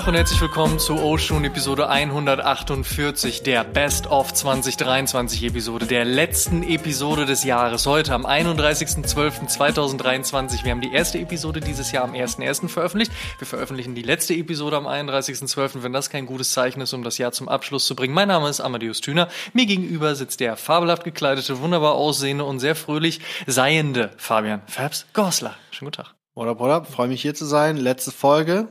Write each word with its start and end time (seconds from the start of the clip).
Tag 0.00 0.08
und 0.08 0.14
herzlich 0.14 0.40
willkommen 0.40 0.78
zu 0.78 0.94
Oshun 0.94 1.44
Episode 1.44 1.90
148 1.90 3.42
der 3.42 3.64
Best 3.64 4.06
of 4.06 4.32
2023 4.32 5.44
Episode, 5.44 5.84
der 5.84 6.06
letzten 6.06 6.62
Episode 6.62 7.26
des 7.26 7.44
Jahres. 7.44 7.84
Heute 7.84 8.14
am 8.14 8.24
31.12.2023. 8.24 10.64
Wir 10.64 10.70
haben 10.70 10.80
die 10.80 10.90
erste 10.90 11.18
Episode 11.18 11.60
dieses 11.60 11.92
Jahr 11.92 12.04
am 12.04 12.14
1.1. 12.14 12.68
veröffentlicht. 12.68 13.12
Wir 13.36 13.46
veröffentlichen 13.46 13.94
die 13.94 14.00
letzte 14.00 14.32
Episode 14.32 14.78
am 14.78 14.86
31.12., 14.86 15.82
wenn 15.82 15.92
das 15.92 16.08
kein 16.08 16.24
gutes 16.24 16.52
Zeichen 16.52 16.80
ist, 16.80 16.94
um 16.94 17.04
das 17.04 17.18
Jahr 17.18 17.32
zum 17.32 17.50
Abschluss 17.50 17.84
zu 17.84 17.94
bringen. 17.94 18.14
Mein 18.14 18.28
Name 18.28 18.48
ist 18.48 18.62
Amadeus 18.62 19.02
Thüner. 19.02 19.28
Mir 19.52 19.66
gegenüber 19.66 20.14
sitzt 20.14 20.40
der 20.40 20.56
fabelhaft 20.56 21.04
gekleidete, 21.04 21.60
wunderbar 21.60 21.92
aussehende 21.92 22.44
und 22.44 22.58
sehr 22.58 22.74
fröhlich 22.74 23.20
seiende 23.46 24.12
Fabian 24.16 24.62
Fabs 24.66 25.04
Gorsler. 25.12 25.56
Schönen 25.72 25.90
guten 25.90 26.04
Tag. 26.04 26.14
Oder, 26.34 26.58
oder, 26.58 26.86
freue 26.86 27.08
mich 27.08 27.20
hier 27.20 27.34
zu 27.34 27.44
sein. 27.44 27.76
Letzte 27.76 28.12
Folge, 28.12 28.68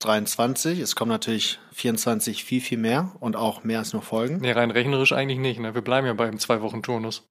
23. 0.00 0.80
Es 0.80 0.94
kommen 0.96 1.10
natürlich 1.10 1.58
24 1.72 2.44
viel, 2.44 2.60
viel 2.60 2.78
mehr 2.78 3.12
und 3.20 3.36
auch 3.36 3.64
mehr 3.64 3.78
als 3.80 3.92
nur 3.92 4.02
Folgen. 4.02 4.38
Nee, 4.40 4.52
rein 4.52 4.70
rechnerisch 4.70 5.12
eigentlich 5.12 5.38
nicht. 5.38 5.58
Ne? 5.60 5.74
Wir 5.74 5.82
bleiben 5.82 6.06
ja 6.06 6.12
beim 6.14 6.38
Zwei-Wochen-Turnus. 6.38 7.22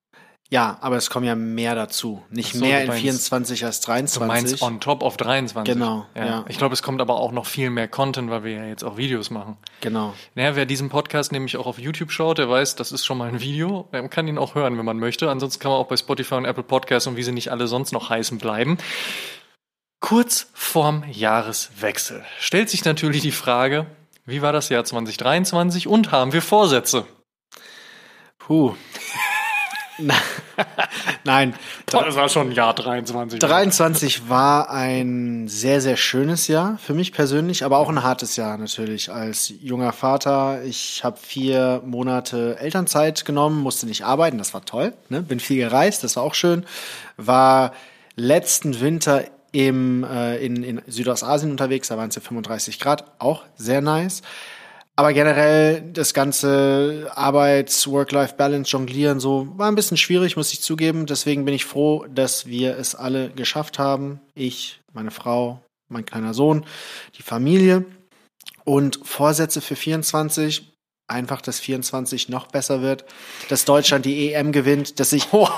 Ja, 0.52 0.78
aber 0.82 0.96
es 0.98 1.10
kommen 1.10 1.26
ja 1.26 1.34
mehr 1.34 1.74
dazu. 1.74 2.22
Nicht 2.30 2.54
so, 2.54 2.60
mehr 2.64 2.82
in 2.82 2.88
meinst- 2.90 3.02
24 3.02 3.66
als 3.66 3.80
23. 3.82 4.22
Du 4.22 4.28
meinst 4.28 4.62
on 4.62 4.80
top 4.80 5.02
of 5.02 5.18
23. 5.18 5.74
Genau, 5.74 6.06
Ja. 6.16 6.26
ja. 6.26 6.46
Ich 6.48 6.60
glaube, 6.60 6.74
es 6.74 6.84
kommt 6.84 7.02
aber 7.02 7.16
auch 7.20 7.32
noch 7.32 7.48
viel 7.48 7.72
mehr 7.72 7.88
Content, 7.88 8.30
weil 8.30 8.44
wir 8.44 8.52
ja 8.52 8.66
jetzt 8.66 8.84
auch 8.84 8.96
Videos 8.96 9.32
machen. 9.32 9.58
Genau. 9.82 10.14
Naja, 10.36 10.56
wer 10.56 10.68
diesen 10.68 10.90
Podcast 10.90 11.32
nämlich 11.32 11.58
auch 11.58 11.66
auf 11.66 11.80
YouTube 11.80 12.12
schaut, 12.12 12.38
der 12.38 12.48
weiß, 12.48 12.76
das 12.76 12.92
ist 12.92 13.06
schon 13.06 13.18
mal 13.18 13.28
ein 13.30 13.42
Video. 13.42 13.88
Man 13.92 14.12
kann 14.12 14.28
ihn 14.28 14.38
auch 14.38 14.54
hören, 14.54 14.78
wenn 14.78 14.86
man 14.86 15.00
möchte. 15.00 15.32
Ansonsten 15.32 15.60
kann 15.60 15.72
man 15.72 15.82
auch 15.82 15.88
bei 15.88 15.98
Spotify 15.98 16.36
und 16.36 16.46
Apple 16.46 16.64
Podcasts 16.64 17.08
und 17.08 17.18
wie 17.18 17.24
sie 17.24 17.32
nicht 17.32 17.50
alle 17.52 17.66
sonst 17.66 17.92
noch 17.92 18.12
heißen 18.12 18.38
bleiben. 18.38 18.78
Kurz 20.06 20.46
vorm 20.54 21.04
Jahreswechsel 21.12 22.24
stellt 22.40 22.70
sich 22.70 22.86
natürlich 22.86 23.24
die 23.24 23.32
Frage, 23.32 23.88
wie 24.24 24.44
war 24.44 24.54
das 24.54 24.70
Jahr 24.70 24.86
2023 24.86 25.88
und 25.88 26.12
haben 26.12 26.32
wir 26.32 26.44
Vorsätze? 26.44 27.08
Puh. 28.38 28.76
Nein. 31.24 31.56
Das 31.88 32.16
war 32.16 32.30
schon 32.30 32.52
Jahr 32.52 32.76
23. 32.76 33.40
23 33.40 34.30
war 34.30 34.70
ein 34.70 35.48
sehr, 35.48 35.82
sehr 35.82 35.98
schönes 35.98 36.48
Jahr 36.48 36.78
für 36.78 36.94
mich 36.94 37.12
persönlich, 37.12 37.66
aber 37.66 37.80
auch 37.80 37.90
ein 37.90 38.04
hartes 38.04 38.36
Jahr 38.36 38.60
natürlich. 38.60 39.12
Als 39.12 39.52
junger 39.60 39.92
Vater, 39.92 40.64
ich 40.66 41.04
habe 41.04 41.18
vier 41.18 41.82
Monate 41.84 42.60
Elternzeit 42.60 43.26
genommen, 43.26 43.60
musste 43.60 43.88
nicht 43.88 44.06
arbeiten, 44.06 44.38
das 44.38 44.54
war 44.54 44.64
toll. 44.66 44.94
Ne? 45.10 45.24
Bin 45.24 45.40
viel 45.40 45.58
gereist, 45.58 46.04
das 46.04 46.16
war 46.16 46.22
auch 46.22 46.36
schön. 46.36 46.64
War 47.18 47.74
letzten 48.16 48.80
Winter 48.80 49.24
im, 49.56 50.04
äh, 50.04 50.36
in, 50.46 50.64
in 50.64 50.82
Südostasien 50.86 51.50
unterwegs, 51.50 51.88
da 51.88 51.98
waren 51.98 52.10
es 52.10 52.16
ja 52.16 52.22
35 52.22 52.78
Grad, 52.78 53.06
auch 53.20 53.44
sehr 53.56 53.80
nice. 53.80 54.22
Aber 54.98 55.14
generell 55.14 55.82
das 55.94 56.14
ganze 56.14 57.10
Arbeits-, 57.16 57.88
Work-Life-Balance, 57.88 58.70
Jonglieren, 58.70 59.22
so 59.22 59.48
war 59.56 59.70
ein 59.70 59.76
bisschen 59.76 59.96
schwierig, 59.96 60.36
muss 60.36 60.52
ich 60.52 60.62
zugeben. 60.62 61.06
Deswegen 61.06 61.46
bin 61.46 61.54
ich 61.54 61.64
froh, 61.64 62.06
dass 62.14 62.48
wir 62.48 62.78
es 62.78 62.96
alle 62.96 63.30
geschafft 63.30 63.80
haben. 63.80 64.20
Ich, 64.34 64.82
meine 64.92 65.12
Frau, 65.12 65.62
mein 65.88 66.06
kleiner 66.06 66.34
Sohn, 66.34 66.66
die 67.18 67.24
Familie. 67.24 67.86
Und 68.66 69.00
Vorsätze 69.04 69.62
für 69.62 69.76
24, 69.76 70.75
einfach, 71.08 71.42
dass 71.42 71.60
24 71.60 72.30
noch 72.30 72.48
besser 72.48 72.82
wird, 72.82 73.06
dass 73.50 73.66
Deutschland 73.66 74.06
die 74.06 74.34
EM 74.34 74.52
gewinnt, 74.52 75.00
dass 75.00 75.14
ich 75.14 75.32
Wow, 75.32 75.50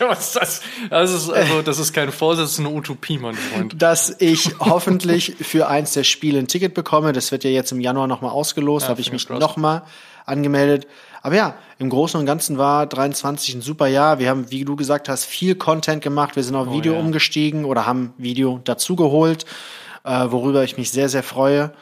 was 0.00 0.28
ist 0.28 0.36
das? 0.36 0.60
Das 0.90 1.12
ist, 1.12 1.30
also, 1.30 1.62
das 1.62 1.78
ist 1.78 1.92
kein 1.92 2.08
ist 2.08 2.58
eine 2.60 2.68
Utopie, 2.70 3.18
mein 3.18 3.34
Freund. 3.34 3.80
dass 3.82 4.14
ich 4.20 4.54
hoffentlich 4.60 5.34
für 5.40 5.68
eins 5.68 5.92
der 5.92 6.04
Spiele 6.04 6.38
ein 6.38 6.46
Ticket 6.46 6.74
bekomme. 6.74 7.12
Das 7.12 7.32
wird 7.32 7.44
ja 7.44 7.50
jetzt 7.50 7.72
im 7.72 7.80
Januar 7.80 8.06
nochmal 8.06 8.30
ausgelost. 8.30 8.84
Ja, 8.84 8.90
habe 8.90 9.00
ich 9.00 9.12
mich 9.12 9.28
nochmal 9.28 9.82
angemeldet. 10.24 10.86
Aber 11.22 11.34
ja, 11.34 11.56
im 11.78 11.90
Großen 11.90 12.18
und 12.20 12.26
Ganzen 12.26 12.56
war 12.56 12.86
23 12.86 13.56
ein 13.56 13.62
super 13.62 13.88
Jahr. 13.88 14.20
Wir 14.20 14.28
haben, 14.30 14.50
wie 14.50 14.64
du 14.64 14.76
gesagt 14.76 15.08
hast, 15.08 15.24
viel 15.24 15.56
Content 15.56 16.02
gemacht. 16.02 16.36
Wir 16.36 16.44
sind 16.44 16.54
auf 16.54 16.70
Video 16.72 16.92
Oh 16.92 16.96
ja. 16.96 17.00
umgestiegen 17.02 17.64
oder 17.64 17.86
haben 17.86 18.14
Video 18.18 18.60
dazugeholt, 18.62 19.44
äh, 20.04 20.26
worüber 20.28 20.62
ich 20.62 20.76
mich 20.76 20.92
sehr, 20.92 21.08
sehr 21.08 21.24
freue. 21.24 21.72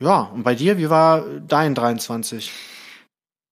Ja, 0.00 0.30
und 0.32 0.44
bei 0.44 0.54
dir, 0.54 0.78
wie 0.78 0.90
war 0.90 1.24
dein 1.40 1.74
23? 1.74 2.52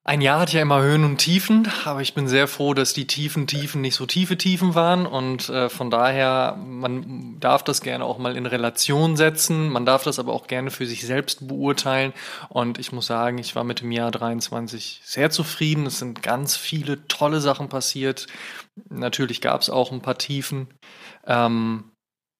Ein 0.05 0.21
Jahr 0.21 0.39
hat 0.39 0.53
ja 0.53 0.63
immer 0.63 0.81
Höhen 0.81 1.03
und 1.03 1.17
Tiefen, 1.17 1.69
aber 1.85 2.01
ich 2.01 2.15
bin 2.15 2.29
sehr 2.29 2.47
froh, 2.47 2.75
dass 2.75 2.93
die 2.93 3.09
tiefen 3.09 3.49
Tiefen 3.49 3.81
nicht 3.81 3.97
so 3.97 4.07
tiefe 4.07 4.39
Tiefen 4.39 4.77
waren 4.77 5.05
und 5.05 5.49
äh, 5.49 5.69
von 5.69 5.91
daher, 5.91 6.57
man 6.65 7.41
darf 7.41 7.65
das 7.65 7.81
gerne 7.81 8.05
auch 8.05 8.17
mal 8.17 8.37
in 8.37 8.47
Relation 8.47 9.17
setzen, 9.17 9.69
man 9.69 9.85
darf 9.85 10.05
das 10.05 10.21
aber 10.21 10.33
auch 10.33 10.47
gerne 10.47 10.71
für 10.71 10.87
sich 10.87 11.05
selbst 11.05 11.49
beurteilen 11.49 12.13
und 12.49 12.79
ich 12.79 12.93
muss 12.93 13.07
sagen, 13.07 13.39
ich 13.39 13.57
war 13.57 13.65
mit 13.65 13.81
dem 13.81 13.91
Jahr 13.91 14.13
23 14.13 15.01
sehr 15.03 15.31
zufrieden, 15.31 15.87
es 15.87 15.99
sind 15.99 16.23
ganz 16.23 16.57
viele 16.57 17.09
tolle 17.09 17.41
Sachen 17.41 17.69
passiert, 17.69 18.29
natürlich 18.89 19.41
gab 19.41 19.61
es 19.61 19.71
auch 19.71 19.91
ein 19.91 20.03
paar 20.03 20.19
Tiefen, 20.19 20.69
ähm, 21.27 21.91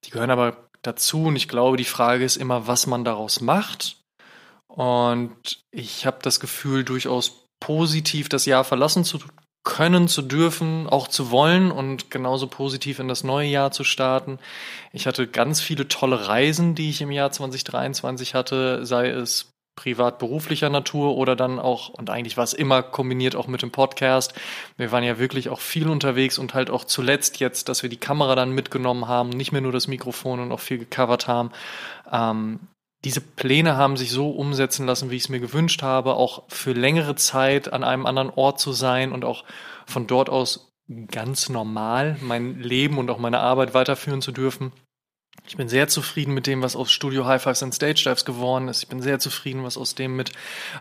die 0.05 0.11
gehören 0.11 0.31
aber 0.31 0.66
dazu 0.87 1.25
und 1.25 1.37
ich 1.37 1.49
glaube, 1.49 1.77
die 1.77 1.85
Frage 1.85 2.25
ist 2.25 2.37
immer, 2.37 2.67
was 2.67 2.87
man 2.87 3.05
daraus 3.05 3.41
macht 3.41 3.99
und 4.69 5.65
ich 5.71 6.07
habe 6.07 6.19
das 6.23 6.41
Gefühl, 6.41 6.85
durchaus 6.85 7.47
positiv 7.61 8.29
das 8.29 8.45
Jahr 8.45 8.65
verlassen 8.65 9.05
zu 9.05 9.19
können, 9.65 10.07
zu 10.07 10.23
dürfen, 10.23 10.87
auch 10.89 11.09
zu 11.09 11.31
wollen 11.31 11.73
und 11.73 12.11
genauso 12.11 12.47
positiv 12.47 13.01
in 13.01 13.09
das 13.09 13.25
neue 13.25 13.49
Jahr 13.49 13.73
zu 13.73 13.83
starten. 13.83 14.39
Ich 14.93 15.07
hatte 15.07 15.27
ganz 15.27 15.61
viele 15.61 15.89
tolle 15.89 16.29
Reisen, 16.29 16.75
die 16.75 16.91
ich 16.91 17.01
im 17.01 17.11
Jahr 17.11 17.33
2023 17.33 18.35
hatte, 18.35 18.87
sei 18.87 19.09
es 19.09 19.56
privat-beruflicher 19.77 20.71
Natur 20.71 21.17
oder 21.17 21.37
dann 21.37 21.59
auch, 21.59 21.91
und 21.91 22.11
eigentlich 22.11 22.37
war 22.37 22.45
es 22.45 22.55
immer 22.55 22.83
kombiniert 22.83 23.37
auch 23.37 23.47
mit 23.47 23.63
dem 23.63 23.71
Podcast. 23.71 24.35
Wir 24.77 24.91
waren 24.91 25.05
ja 25.05 25.19
wirklich 25.19 25.51
auch 25.51 25.61
viel 25.61 25.89
unterwegs 25.89 26.39
und 26.39 26.55
halt 26.55 26.71
auch 26.71 26.85
zuletzt 26.85 27.39
jetzt, 27.39 27.69
dass 27.69 27.83
wir 27.83 27.91
die 27.91 27.99
Kamera 27.99 28.35
dann 28.35 28.51
mitgenommen 28.53 29.07
haben, 29.07 29.29
nicht 29.29 29.53
mehr 29.53 29.61
nur 29.61 29.73
das 29.73 29.87
Mikrofon 29.87 30.41
und 30.41 30.51
auch 30.51 30.61
viel 30.61 30.79
gecovert 30.79 31.29
haben. 31.29 31.53
Ähm, 32.11 32.61
diese 33.05 33.21
Pläne 33.21 33.77
haben 33.77 33.97
sich 33.97 34.11
so 34.11 34.31
umsetzen 34.31 34.87
lassen, 34.87 35.11
wie 35.11 35.17
ich 35.17 35.25
es 35.25 35.29
mir 35.29 35.39
gewünscht 35.39 35.83
habe, 35.83 36.15
auch 36.15 36.45
für 36.49 36.73
längere 36.73 37.15
Zeit 37.15 37.73
an 37.73 37.85
einem 37.85 38.07
anderen 38.07 38.31
Ort 38.31 38.59
zu 38.59 38.73
sein 38.73 39.13
und 39.13 39.25
auch 39.25 39.45
von 39.87 40.07
dort 40.07 40.31
aus 40.31 40.73
ganz 41.09 41.49
normal 41.49 42.17
mein 42.21 42.61
Leben 42.61 42.99
und 42.99 43.11
auch 43.11 43.19
meine 43.19 43.41
Arbeit 43.41 43.75
weiterführen 43.75 44.23
zu 44.23 44.33
dürfen. 44.33 44.73
Ich 45.49 45.57
bin 45.57 45.69
sehr 45.69 45.87
zufrieden 45.89 46.35
mit 46.35 46.47
dem, 46.47 46.63
was 46.63 46.75
aus 46.75 46.91
Studio 46.91 47.25
High 47.25 47.43
Fives 47.43 47.63
und 47.63 47.73
Stage 47.73 48.03
Dives 48.05 48.25
geworden 48.25 48.69
ist. 48.69 48.83
Ich 48.83 48.89
bin 48.89 49.01
sehr 49.01 49.19
zufrieden, 49.19 49.63
was 49.63 49.79
aus 49.79 49.95
dem 49.95 50.17
mit 50.17 50.33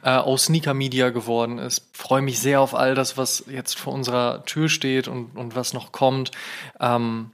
äh, 0.03 0.09
aus 0.09 0.45
Sneaker 0.45 0.73
Media 0.73 1.09
geworden 1.09 1.59
ist. 1.59 1.87
Freue 1.93 2.21
mich 2.21 2.39
sehr 2.39 2.61
auf 2.61 2.73
all 2.73 2.95
das, 2.95 3.17
was 3.17 3.45
jetzt 3.47 3.77
vor 3.77 3.93
unserer 3.93 4.43
Tür 4.45 4.69
steht 4.69 5.07
und, 5.07 5.35
und 5.37 5.55
was 5.55 5.73
noch 5.73 5.91
kommt. 5.91 6.31
Ähm, 6.79 7.31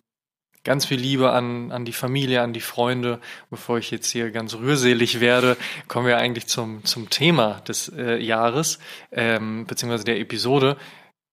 ganz 0.63 0.85
viel 0.85 0.99
Liebe 0.99 1.31
an, 1.31 1.71
an 1.71 1.85
die 1.85 1.93
Familie, 1.93 2.41
an 2.41 2.53
die 2.53 2.61
Freunde. 2.61 3.19
Bevor 3.49 3.77
ich 3.77 3.91
jetzt 3.91 4.11
hier 4.11 4.31
ganz 4.31 4.55
rührselig 4.55 5.19
werde, 5.19 5.57
kommen 5.87 6.07
wir 6.07 6.17
eigentlich 6.17 6.47
zum, 6.47 6.83
zum 6.83 7.09
Thema 7.09 7.61
des 7.61 7.89
äh, 7.89 8.17
Jahres, 8.17 8.79
ähm, 9.11 9.65
beziehungsweise 9.65 10.03
der 10.03 10.19
Episode. 10.19 10.77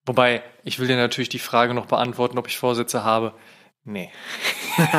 Wobei, 0.07 0.43
ich 0.65 0.79
will 0.79 0.87
dir 0.87 0.97
natürlich 0.97 1.29
die 1.29 1.39
Frage 1.39 1.75
noch 1.75 1.87
beantworten, 1.87 2.39
ob 2.39 2.47
ich 2.47 2.57
Vorsätze 2.57 3.05
habe. 3.05 3.35
Nee. 3.89 4.11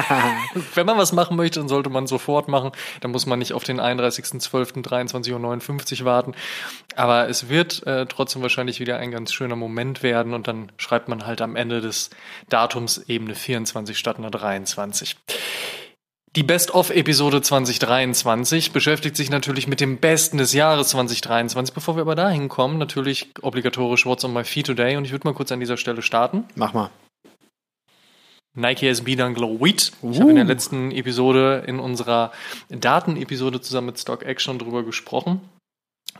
Wenn 0.73 0.87
man 0.87 0.97
was 0.97 1.13
machen 1.13 1.37
möchte, 1.37 1.59
dann 1.59 1.69
sollte 1.69 1.91
man 1.91 2.07
sofort 2.07 2.47
machen. 2.47 2.71
Dann 3.01 3.11
muss 3.11 3.27
man 3.27 3.37
nicht 3.37 3.53
auf 3.53 3.63
den 3.63 3.79
31.12.23.59 3.79 5.99
Uhr 5.99 6.05
warten. 6.05 6.33
Aber 6.95 7.29
es 7.29 7.49
wird 7.49 7.85
äh, 7.85 8.07
trotzdem 8.07 8.41
wahrscheinlich 8.41 8.79
wieder 8.79 8.97
ein 8.97 9.11
ganz 9.11 9.31
schöner 9.31 9.55
Moment 9.55 10.01
werden 10.01 10.33
und 10.33 10.47
dann 10.47 10.71
schreibt 10.77 11.07
man 11.07 11.27
halt 11.27 11.41
am 11.41 11.55
Ende 11.55 11.81
des 11.81 12.09
Datums 12.49 12.97
eben 13.07 13.25
eine 13.25 13.35
24 13.35 13.95
statt 13.95 14.17
einer 14.17 14.31
23. 14.31 15.17
Die 16.35 16.43
Best-of-Episode 16.43 17.43
2023 17.43 18.71
beschäftigt 18.71 19.15
sich 19.15 19.29
natürlich 19.29 19.67
mit 19.67 19.81
dem 19.81 19.97
Besten 19.97 20.39
des 20.39 20.53
Jahres 20.53 20.89
2023. 20.89 21.75
Bevor 21.75 21.95
wir 21.95 22.01
aber 22.01 22.15
dahin 22.15 22.49
kommen, 22.49 22.79
natürlich 22.79 23.29
obligatorisch 23.43 24.07
What's 24.07 24.25
on 24.25 24.33
my 24.33 24.43
feet 24.43 24.65
today. 24.65 24.97
Und 24.97 25.05
ich 25.05 25.11
würde 25.11 25.27
mal 25.27 25.35
kurz 25.35 25.51
an 25.51 25.59
dieser 25.59 25.77
Stelle 25.77 26.01
starten. 26.01 26.45
Mach 26.55 26.73
mal. 26.73 26.89
Nike 28.55 28.87
SB 28.87 29.15
Dunk 29.15 29.37
Glow 29.37 29.59
Wheat. 29.59 29.91
Ich 30.01 30.19
habe 30.19 30.31
in 30.31 30.35
der 30.35 30.45
Uh. 30.45 30.49
letzten 30.49 30.91
Episode, 30.91 31.63
in 31.67 31.79
unserer 31.79 32.31
Datenepisode 32.69 33.61
zusammen 33.61 33.87
mit 33.87 33.99
Stock 33.99 34.23
Action 34.23 34.57
drüber 34.57 34.83
gesprochen, 34.83 35.41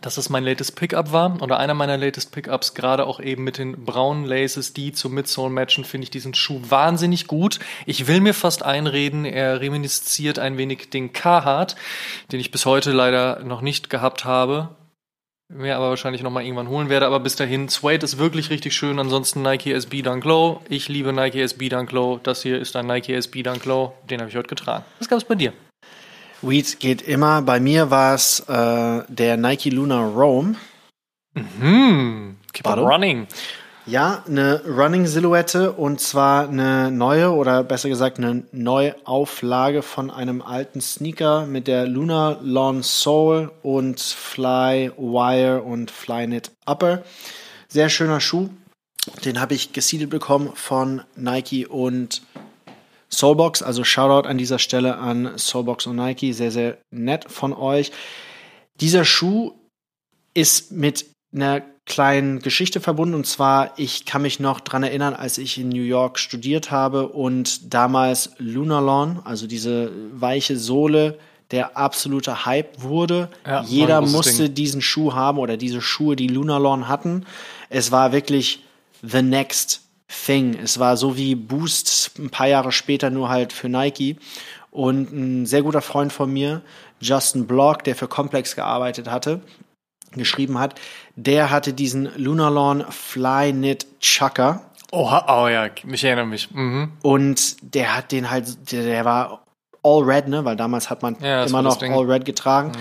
dass 0.02 0.18
es 0.18 0.30
mein 0.30 0.44
latest 0.44 0.76
Pickup 0.76 1.12
war 1.12 1.42
oder 1.42 1.58
einer 1.58 1.74
meiner 1.74 1.98
latest 1.98 2.32
Pickups, 2.32 2.76
gerade 2.76 3.06
auch 3.08 3.20
eben 3.20 3.44
mit 3.44 3.58
den 3.58 3.84
braunen 3.84 4.26
Laces, 4.26 4.74
die 4.74 4.94
zum 4.94 5.14
Midsole 5.16 5.50
matchen, 5.50 5.84
finde 5.84 6.04
ich 6.04 6.12
diesen 6.12 6.34
Schuh 6.36 6.62
wahnsinnig 6.70 7.28
gut. 7.28 7.60
Ich 7.86 8.08
will 8.08 8.22
mir 8.22 8.34
fast 8.34 8.64
einreden, 8.64 9.26
er 9.26 9.60
reminisziert 9.60 10.40
ein 10.40 10.58
wenig 10.58 10.90
den 10.92 11.12
Carhartt, 11.12 11.76
den 12.32 12.40
ich 12.40 12.52
bis 12.52 12.66
heute 12.66 12.92
leider 12.92 13.44
noch 13.44 13.62
nicht 13.62 13.90
gehabt 13.90 14.24
habe. 14.24 14.70
Mir 15.52 15.76
aber 15.76 15.90
wahrscheinlich 15.90 16.22
nochmal 16.22 16.44
irgendwann 16.44 16.68
holen 16.68 16.90
werde, 16.90 17.08
aber 17.08 17.20
bis 17.20 17.36
dahin, 17.36 17.70
Suede 17.70 18.06
ist 18.06 18.20
wirklich 18.20 18.52
richtig 18.52 18.76
schön. 18.76 19.00
Ansonsten 19.00 19.42
Nike 19.42 19.74
SB 19.74 20.04
Dunk 20.04 20.24
Low. 20.24 20.62
Ich 20.70 20.90
liebe 20.90 21.12
Nike 21.12 21.42
SB 21.42 21.70
Dunk 21.70 21.92
Low. 21.92 22.20
Das 22.22 22.44
hier 22.44 22.60
ist 22.60 22.76
ein 22.76 22.86
Nike 22.86 23.16
SB 23.16 23.42
Dunk 23.42 23.66
Low. 23.66 23.94
Den 24.08 24.20
habe 24.20 24.30
ich 24.30 24.36
heute 24.36 24.48
getragen. 24.48 24.86
Was 25.00 25.10
gab 25.10 25.18
es 25.18 25.24
bei 25.26 25.34
dir? 25.34 25.54
Weed 26.44 26.80
geht 26.80 27.02
immer. 27.02 27.42
Bei 27.42 27.60
mir 27.60 27.90
war 27.90 28.14
es 28.14 28.42
äh, 28.42 29.04
der 29.08 29.38
Nike 29.38 29.72
Luna 29.72 30.06
Rome. 30.06 30.56
Hm, 31.34 32.38
keep 32.54 32.68
on 32.68 32.80
running. 32.80 33.28
Ja, 33.90 34.24
eine 34.28 34.64
Running-Silhouette 34.68 35.72
und 35.72 36.00
zwar 36.00 36.48
eine 36.48 36.92
neue 36.92 37.32
oder 37.32 37.64
besser 37.64 37.90
gesagt 37.90 38.20
eine 38.20 38.44
Neuauflage 38.52 39.82
von 39.82 40.12
einem 40.12 40.44
alten 40.44 40.80
Sneaker 40.80 41.48
mit 41.48 41.66
der 41.68 41.88
Luna 41.88 42.38
Lawn 42.44 42.84
Sole 42.84 43.50
und 43.64 44.00
Fly 44.00 44.92
Wire 44.96 45.64
und 45.64 45.90
Flyknit 45.90 46.52
Upper. 46.68 47.04
Sehr 47.68 47.90
schöner 47.90 48.22
Schuh. 48.22 48.50
Den 49.26 49.42
habe 49.42 49.56
ich 49.56 49.74
gesiedelt 49.74 50.12
bekommen 50.12 50.52
von 50.54 51.02
Nike 51.16 51.66
und 51.66 52.22
Soulbox. 53.10 53.64
Also 53.64 53.84
Shoutout 53.84 54.28
an 54.28 54.38
dieser 54.38 54.60
Stelle 54.60 55.00
an 55.00 55.36
Soulbox 55.36 55.88
und 55.88 55.96
Nike. 55.96 56.34
Sehr, 56.34 56.52
sehr 56.52 56.78
nett 56.92 57.26
von 57.28 57.54
euch. 57.54 57.92
Dieser 58.82 59.04
Schuh 59.04 59.54
ist 60.36 60.72
mit 60.72 61.08
einer 61.34 61.64
kleinen 61.90 62.40
Geschichte 62.40 62.80
verbunden. 62.80 63.16
Und 63.16 63.28
zwar, 63.28 63.74
ich 63.76 64.06
kann 64.06 64.22
mich 64.22 64.40
noch 64.40 64.62
dran 64.62 64.84
erinnern, 64.84 65.14
als 65.14 65.38
ich 65.38 65.58
in 65.58 65.68
New 65.68 65.82
York 65.82 66.18
studiert 66.18 66.72
habe 66.72 67.10
und 67.10 67.74
damals 67.74 68.32
Lunarlawn, 68.38 69.20
also 69.26 69.48
diese 69.48 69.92
weiche 70.14 70.56
Sohle, 70.58 71.20
der 71.52 71.76
absolute 71.76 72.46
Hype 72.46 72.82
wurde. 72.84 73.30
Ja, 73.46 73.64
Jeder 73.64 74.02
musste 74.02 74.46
Ding. 74.46 74.54
diesen 74.54 74.82
Schuh 74.82 75.14
haben 75.14 75.40
oder 75.40 75.58
diese 75.58 75.82
Schuhe, 75.82 76.16
die 76.16 76.28
Lunarlawn 76.28 76.88
hatten. 76.88 77.26
Es 77.70 77.92
war 77.92 78.12
wirklich 78.12 78.64
the 79.02 79.24
next 79.24 79.82
thing. 80.26 80.56
Es 80.64 80.80
war 80.80 80.96
so 80.96 81.18
wie 81.18 81.36
Boost 81.36 82.12
ein 82.20 82.30
paar 82.30 82.48
Jahre 82.48 82.72
später 82.72 83.10
nur 83.10 83.30
halt 83.30 83.52
für 83.52 83.68
Nike. 83.68 84.18
Und 84.72 85.12
ein 85.12 85.46
sehr 85.48 85.64
guter 85.64 85.82
Freund 85.82 86.14
von 86.14 86.32
mir, 86.32 86.62
Justin 87.02 87.48
Block, 87.48 87.84
der 87.84 87.96
für 87.96 88.08
Complex 88.08 88.56
gearbeitet 88.56 89.10
hatte, 89.10 89.42
geschrieben 90.12 90.58
hat, 90.60 90.76
der 91.16 91.50
hatte 91.52 91.74
diesen 91.74 92.10
Lunarlawn 92.18 92.86
Fly 92.90 93.52
Knit 93.54 93.88
Chucker 94.00 94.62
Oha, 94.92 95.44
oh 95.44 95.48
ja, 95.48 95.68
ich 95.92 96.04
erinnere 96.04 96.26
mich. 96.26 96.50
Mhm. 96.52 96.94
und 97.04 97.58
der 97.76 97.96
hat 97.96 98.12
den 98.12 98.32
halt, 98.32 98.72
der, 98.72 98.84
der 98.84 99.06
war 99.06 99.44
all 99.84 100.04
red, 100.04 100.28
ne, 100.28 100.44
weil 100.44 100.56
damals 100.56 100.90
hat 100.90 101.04
man 101.04 101.16
Ja, 101.22 101.44
immer 101.46 101.62
noch. 101.62 101.80
Mhm. 101.80 101.94
all 101.94 102.06
red 102.12 102.26
getragen. 102.26 102.72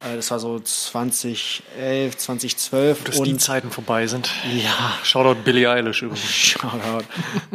Äh, 0.00 0.16
Das 0.16 0.30
war 0.30 0.38
so 0.38 0.58
2011, 0.58 2.16
2012 2.16 3.04
Dass 3.04 3.20
die 3.22 3.32
und 3.32 3.40
Zeiten 3.40 3.70
vorbei 3.70 4.06
sind. 4.06 4.30
ja, 4.50 4.94
Shoutout 5.04 5.42
Billie 5.44 5.70
Eilish 5.70 6.02
übrigens. 6.02 6.24
Shoutout. 6.34 7.04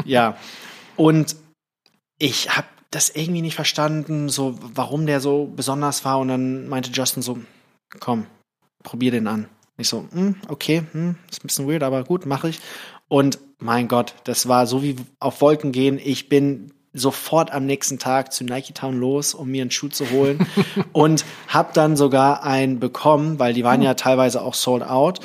ja. 0.05 0.37
Und 0.95 1.35
ich 2.19 2.55
habe 2.55 2.67
das 2.91 3.09
irgendwie 3.09 3.41
nicht 3.41 3.55
verstanden, 3.55 4.29
so 4.29 4.57
warum 4.61 5.05
der 5.07 5.19
so 5.19 5.51
besonders 5.55 6.05
war. 6.05 6.19
Und 6.19 6.27
dann 6.27 6.67
meinte 6.69 6.91
Justin 6.91 7.23
so, 7.23 7.39
komm, 7.99 8.27
probier 8.83 9.11
den 9.11 9.27
an. 9.27 9.47
Ich 9.77 9.89
so, 9.89 10.05
hm, 10.11 10.35
okay, 10.49 10.83
hm, 10.91 11.15
ist 11.31 11.43
ein 11.43 11.47
bisschen 11.47 11.67
weird, 11.67 11.83
aber 11.83 12.03
gut, 12.03 12.25
mache 12.25 12.49
ich. 12.49 12.59
Und 13.07 13.39
mein 13.59 13.87
Gott, 13.87 14.13
das 14.25 14.47
war 14.47 14.67
so 14.67 14.83
wie 14.83 14.95
auf 15.19 15.41
Wolken 15.41 15.71
gehen. 15.71 15.99
Ich 16.03 16.29
bin 16.29 16.71
sofort 16.93 17.51
am 17.51 17.65
nächsten 17.65 17.97
Tag 17.97 18.31
zu 18.31 18.43
Nike 18.43 18.73
Town 18.73 18.99
los, 18.99 19.33
um 19.33 19.49
mir 19.49 19.61
einen 19.63 19.71
Schuh 19.71 19.87
zu 19.89 20.11
holen 20.11 20.45
und 20.91 21.25
habe 21.47 21.71
dann 21.73 21.95
sogar 21.95 22.43
einen 22.43 22.79
bekommen, 22.79 23.39
weil 23.39 23.53
die 23.53 23.63
waren 23.63 23.81
ja 23.81 23.95
teilweise 23.95 24.41
auch 24.43 24.53
sold 24.53 24.83
out. 24.83 25.19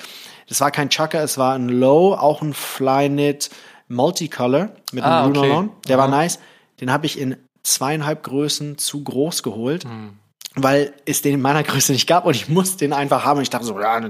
Das 0.49 0.62
war 0.62 0.70
kein 0.70 0.88
Chucker, 0.88 1.22
es 1.22 1.37
war 1.37 1.55
ein 1.55 1.69
Low, 1.69 2.14
auch 2.14 2.40
ein 2.40 2.55
Flyknit 2.55 3.50
Multicolor 3.88 4.70
mit 4.93 5.05
einem 5.05 5.12
Ah, 5.12 5.26
okay. 5.26 5.34
Lunarlawn. 5.40 5.70
Der 5.88 5.99
war 5.99 6.08
nice. 6.08 6.38
Den 6.81 6.90
habe 6.90 7.05
ich 7.06 7.19
in 7.19 7.37
zweieinhalb 7.62 8.22
Größen 8.22 8.78
zu 8.78 9.02
groß 9.05 9.43
geholt, 9.43 9.84
Hm. 9.84 10.12
Weil 10.62 10.93
es 11.05 11.22
den 11.22 11.34
in 11.34 11.40
meiner 11.40 11.62
Größe 11.62 11.93
nicht 11.93 12.06
gab 12.06 12.25
und 12.26 12.34
ich 12.34 12.49
musste 12.49 12.78
den 12.78 12.93
einfach 12.93 13.25
haben. 13.25 13.38
Und 13.38 13.43
ich 13.43 13.50
dachte 13.50 13.64
so, 13.66 13.78
ja, 13.81 14.00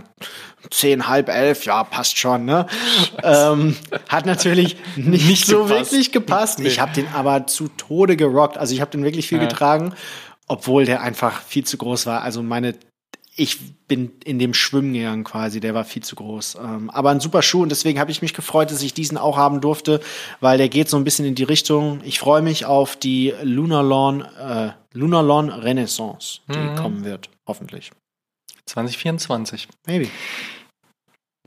zehn, 0.70 1.08
halb 1.08 1.28
elf, 1.28 1.64
ja, 1.64 1.84
passt 1.84 2.18
schon, 2.18 2.44
ne? 2.44 2.66
Ähm, 3.22 3.76
hat 4.08 4.26
natürlich 4.26 4.76
nicht, 4.96 5.26
Nicht 5.26 5.46
so 5.46 5.64
gepasst. 5.64 5.92
wirklich 5.92 6.12
gepasst. 6.12 6.58
Nee. 6.58 6.68
Ich 6.68 6.80
habe 6.80 6.92
den 6.92 7.08
aber 7.14 7.46
zu 7.46 7.68
Tode 7.68 8.16
gerockt. 8.16 8.58
Also 8.58 8.74
ich 8.74 8.80
habe 8.80 8.90
den 8.90 9.04
wirklich 9.04 9.28
viel 9.28 9.38
Ja. 9.38 9.46
getragen, 9.46 9.94
obwohl 10.46 10.84
der 10.84 11.02
einfach 11.02 11.42
viel 11.42 11.64
zu 11.64 11.76
groß 11.78 12.06
war. 12.06 12.22
Also 12.22 12.42
meine 12.42 12.74
ich 13.38 13.76
bin 13.86 14.10
in 14.24 14.38
dem 14.38 14.52
Schwimmen 14.52 14.92
gegangen 14.92 15.22
quasi, 15.24 15.60
der 15.60 15.72
war 15.72 15.84
viel 15.84 16.02
zu 16.02 16.16
groß. 16.16 16.56
Ähm, 16.56 16.90
aber 16.90 17.10
ein 17.10 17.20
super 17.20 17.40
Schuh 17.40 17.62
und 17.62 17.68
deswegen 17.70 18.00
habe 18.00 18.10
ich 18.10 18.20
mich 18.20 18.34
gefreut, 18.34 18.70
dass 18.70 18.82
ich 18.82 18.92
diesen 18.94 19.16
auch 19.16 19.36
haben 19.36 19.60
durfte, 19.60 20.00
weil 20.40 20.58
der 20.58 20.68
geht 20.68 20.88
so 20.88 20.96
ein 20.96 21.04
bisschen 21.04 21.24
in 21.24 21.34
die 21.36 21.44
Richtung. 21.44 22.00
Ich 22.04 22.18
freue 22.18 22.42
mich 22.42 22.66
auf 22.66 22.96
die 22.96 23.32
Lunarlawn, 23.42 24.22
äh, 24.22 24.72
Lunarlawn 24.92 25.50
Renaissance, 25.50 26.40
die 26.48 26.58
Mhm. 26.58 26.74
kommen 26.74 27.04
wird, 27.04 27.30
hoffentlich. 27.46 27.92
2024. 28.66 29.68
Maybe. 29.86 30.10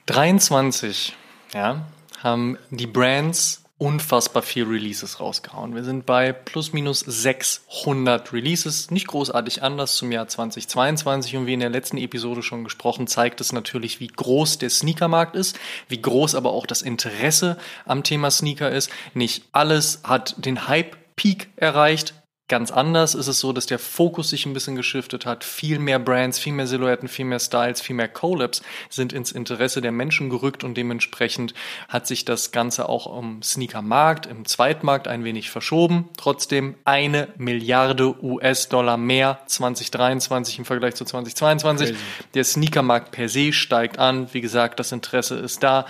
23, 0.06 1.14
ja, 1.54 1.86
haben 2.24 2.58
die 2.70 2.88
Brands 2.88 3.61
unfassbar 3.82 4.44
viel 4.44 4.66
Releases 4.66 5.20
rausgehauen. 5.20 5.74
Wir 5.74 5.84
sind 5.84 6.06
bei 6.06 6.34
plus 6.34 6.72
minus 6.72 7.00
600 7.00 8.32
Releases, 8.32 8.92
nicht 8.92 9.08
großartig 9.08 9.64
anders 9.64 9.96
zum 9.96 10.12
Jahr 10.12 10.28
2022 10.28 11.36
und 11.36 11.48
wie 11.48 11.56
in 11.56 11.62
der 11.62 11.72
letzten 11.72 11.98
Episode 11.98 12.44
schon 12.44 12.64
gesprochen, 12.64 13.08
zeigt 13.08 13.42
es 13.42 13.54
natürlich, 13.54 14.00
wie 14.00 14.06
groß 14.06 14.60
der 14.60 14.70
Sneakermarkt 14.70 15.36
ist, 15.36 15.58
wie 15.88 16.00
groß 16.00 16.36
aber 16.36 16.52
auch 16.52 16.68
das 16.68 16.84
Interesse 16.84 17.58
am 17.86 18.04
Thema 18.04 18.30
Sneaker 18.30 18.70
ist. 18.70 18.92
Nicht 19.16 19.46
alles 19.52 20.02
hat 20.04 20.36
den 20.38 20.68
Hype-Peak 20.68 21.50
erreicht, 21.56 22.14
Ganz 22.52 22.70
anders 22.70 23.16
ist 23.16 23.28
es 23.28 23.40
so, 23.40 23.54
dass 23.54 23.66
der 23.66 23.80
Fokus 23.80 24.32
sich 24.32 24.46
ein 24.46 24.52
bisschen 24.52 24.76
geschiftet 24.76 25.26
hat. 25.26 25.46
Viel 25.46 25.80
mehr 25.80 26.00
Brands, 26.00 26.38
viel 26.38 26.52
mehr 26.52 26.68
Silhouetten, 26.68 27.08
viel 27.08 27.24
mehr 27.24 27.40
Styles, 27.40 27.80
viel 27.80 27.96
mehr 27.96 28.10
Collabs 28.10 28.62
sind 28.90 29.14
ins 29.14 29.32
Interesse 29.32 29.80
der 29.80 29.94
Menschen 29.94 30.30
gerückt 30.30 30.66
und 30.66 30.76
dementsprechend 30.76 31.54
hat 31.88 32.08
sich 32.08 32.26
das 32.26 32.52
Ganze 32.52 32.90
auch 32.90 33.18
im 33.18 33.42
Sneakermarkt, 33.42 34.26
im 34.26 34.44
Zweitmarkt 34.44 35.08
ein 35.08 35.24
wenig 35.24 35.50
verschoben. 35.50 36.10
Trotzdem 36.18 36.76
eine 36.84 37.30
Milliarde 37.38 38.22
US-Dollar 38.22 38.98
mehr 38.98 39.40
2023 39.46 40.60
im 40.60 40.66
Vergleich 40.66 40.96
zu 40.96 41.06
2022. 41.06 41.96
Der 42.34 42.44
Sneakermarkt 42.44 43.12
per 43.12 43.30
se 43.30 43.54
steigt 43.54 43.98
an. 43.98 44.28
Wie 44.34 44.42
gesagt, 44.42 44.82
das 44.82 44.92
Interesse 44.92 45.36
ist 45.36 45.64
da. 45.64 45.86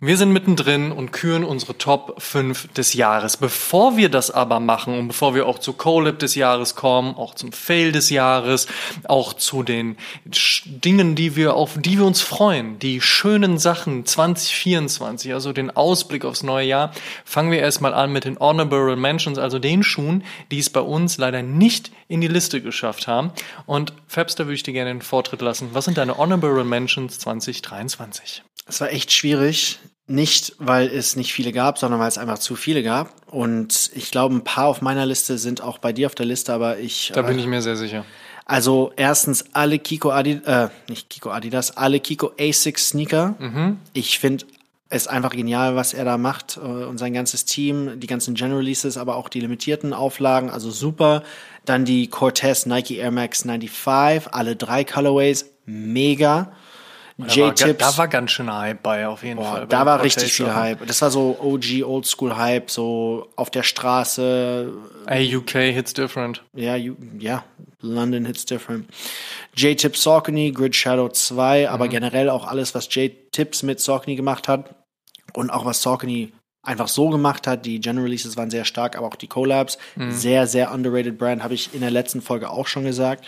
Wir 0.00 0.16
sind 0.16 0.32
mittendrin 0.32 0.92
und 0.92 1.12
küren 1.12 1.44
unsere 1.44 1.76
Top 1.76 2.22
5 2.22 2.72
des 2.72 2.94
Jahres. 2.94 3.36
Bevor 3.36 3.98
wir 3.98 4.08
das 4.08 4.30
aber 4.30 4.60
machen 4.60 4.98
und 4.98 5.08
bevor 5.08 5.34
wir 5.34 5.44
auch 5.44 5.58
zu 5.58 5.74
Collab 6.06 6.20
des 6.20 6.36
Jahres 6.36 6.76
kommen, 6.76 7.16
auch 7.16 7.34
zum 7.34 7.50
Fail 7.50 7.90
des 7.90 8.10
Jahres, 8.10 8.68
auch 9.08 9.32
zu 9.32 9.64
den 9.64 9.96
Dingen, 10.64 11.16
die 11.16 11.34
wir 11.34 11.54
auf 11.54 11.74
die 11.76 11.98
wir 11.98 12.06
uns 12.06 12.20
freuen, 12.20 12.78
die 12.78 13.00
schönen 13.00 13.58
Sachen 13.58 14.06
2024, 14.06 15.34
also 15.34 15.52
den 15.52 15.72
Ausblick 15.72 16.24
aufs 16.24 16.44
neue 16.44 16.64
Jahr, 16.64 16.92
fangen 17.24 17.50
wir 17.50 17.58
erstmal 17.58 17.92
an 17.92 18.12
mit 18.12 18.24
den 18.24 18.38
Honorable 18.38 18.94
Mentions, 18.94 19.36
also 19.36 19.58
den 19.58 19.82
Schuhen, 19.82 20.22
die 20.52 20.60
es 20.60 20.70
bei 20.70 20.78
uns 20.78 21.18
leider 21.18 21.42
nicht 21.42 21.90
in 22.06 22.20
die 22.20 22.28
Liste 22.28 22.62
geschafft 22.62 23.08
haben. 23.08 23.32
Und 23.66 23.92
Fabs, 24.06 24.36
da 24.36 24.44
würde 24.44 24.54
ich 24.54 24.62
dir 24.62 24.74
gerne 24.74 24.92
den 24.92 25.02
Vortritt 25.02 25.42
lassen. 25.42 25.70
Was 25.72 25.86
sind 25.86 25.98
deine 25.98 26.18
Honorable 26.18 26.62
Mentions 26.62 27.18
2023? 27.18 28.44
Es 28.68 28.80
war 28.80 28.92
echt 28.92 29.10
schwierig. 29.10 29.80
Nicht, 30.08 30.54
weil 30.58 30.86
es 30.86 31.16
nicht 31.16 31.32
viele 31.32 31.52
gab, 31.52 31.78
sondern 31.78 31.98
weil 31.98 32.08
es 32.08 32.18
einfach 32.18 32.38
zu 32.38 32.54
viele 32.54 32.82
gab. 32.84 33.12
Und 33.26 33.90
ich 33.94 34.12
glaube, 34.12 34.36
ein 34.36 34.44
paar 34.44 34.66
auf 34.66 34.80
meiner 34.80 35.04
Liste 35.04 35.36
sind 35.36 35.60
auch 35.60 35.78
bei 35.78 35.92
dir 35.92 36.06
auf 36.06 36.14
der 36.14 36.26
Liste, 36.26 36.52
aber 36.52 36.78
ich. 36.78 37.10
Da 37.12 37.22
bin 37.22 37.38
äh, 37.38 37.40
ich 37.40 37.46
mir 37.46 37.60
sehr 37.60 37.76
sicher. 37.76 38.04
Also 38.44 38.92
erstens 38.94 39.46
alle 39.52 39.80
Kiko 39.80 40.12
Adidas, 40.12 40.68
äh, 40.68 40.68
nicht 40.88 41.10
Kiko 41.10 41.30
Adidas, 41.30 41.76
alle 41.76 41.98
Kiko 41.98 42.30
Asics 42.38 42.90
Sneaker. 42.90 43.34
Ich 43.92 44.20
finde 44.20 44.46
es 44.88 45.08
einfach 45.08 45.30
genial, 45.30 45.74
was 45.74 45.94
er 45.94 46.04
da 46.04 46.16
macht 46.16 46.56
äh, 46.56 46.60
und 46.60 46.98
sein 46.98 47.12
ganzes 47.12 47.44
Team, 47.44 47.98
die 47.98 48.06
ganzen 48.06 48.34
General 48.34 48.58
Releases, 48.58 48.96
aber 48.96 49.16
auch 49.16 49.28
die 49.28 49.40
limitierten 49.40 49.92
Auflagen, 49.92 50.50
also 50.50 50.70
super. 50.70 51.24
Dann 51.64 51.84
die 51.84 52.06
Cortez 52.06 52.66
Nike 52.66 52.98
Air 52.98 53.10
Max 53.10 53.42
95, 53.42 54.32
alle 54.32 54.54
drei 54.54 54.84
Colorways, 54.84 55.46
mega. 55.64 56.52
Da 57.18 57.24
war, 57.24 57.28
ga- 57.28 57.34
J-Tips. 57.64 57.78
da 57.78 57.96
war 57.98 58.08
ganz 58.08 58.30
schön 58.30 58.52
Hype 58.54 58.82
bei, 58.82 59.08
auf 59.08 59.22
jeden 59.22 59.36
Boah, 59.36 59.44
Fall. 59.52 59.66
da 59.66 59.86
war 59.86 60.02
richtig 60.02 60.32
viel. 60.34 60.54
Hype. 60.54 60.86
Das 60.86 61.00
war 61.00 61.10
so 61.10 61.38
OG, 61.40 61.82
Oldschool 61.84 62.36
Hype, 62.36 62.70
so 62.70 63.28
auf 63.36 63.48
der 63.50 63.62
Straße. 63.62 64.72
Ey, 65.06 65.34
UK 65.36 65.50
hits 65.72 65.94
different. 65.94 66.42
Ja, 66.54 66.76
you, 66.76 66.94
ja, 67.18 67.44
London 67.80 68.26
hits 68.26 68.44
different. 68.44 68.86
J-Tip 69.54 69.96
Saucony, 69.96 70.52
Grid 70.52 70.76
Shadow 70.76 71.08
2, 71.08 71.70
aber 71.70 71.88
generell 71.88 72.28
auch 72.28 72.46
alles, 72.46 72.74
was 72.74 72.94
J-Tips 72.94 73.62
mit 73.62 73.80
Saucony 73.80 74.16
gemacht 74.16 74.46
hat 74.48 74.74
und 75.32 75.48
auch 75.50 75.64
was 75.64 75.80
Saucony 75.80 76.32
einfach 76.62 76.88
so 76.88 77.08
gemacht 77.08 77.46
hat. 77.46 77.64
Die 77.64 77.80
General 77.80 78.04
Releases 78.04 78.36
waren 78.36 78.50
sehr 78.50 78.64
stark, 78.66 78.96
aber 78.96 79.06
auch 79.06 79.14
die 79.16 79.28
Collabs. 79.28 79.78
Sehr, 80.10 80.46
sehr 80.46 80.72
underrated 80.72 81.16
Brand, 81.16 81.42
habe 81.42 81.54
ich 81.54 81.72
in 81.72 81.80
der 81.80 81.90
letzten 81.90 82.20
Folge 82.20 82.50
auch 82.50 82.66
schon 82.66 82.84
gesagt. 82.84 83.24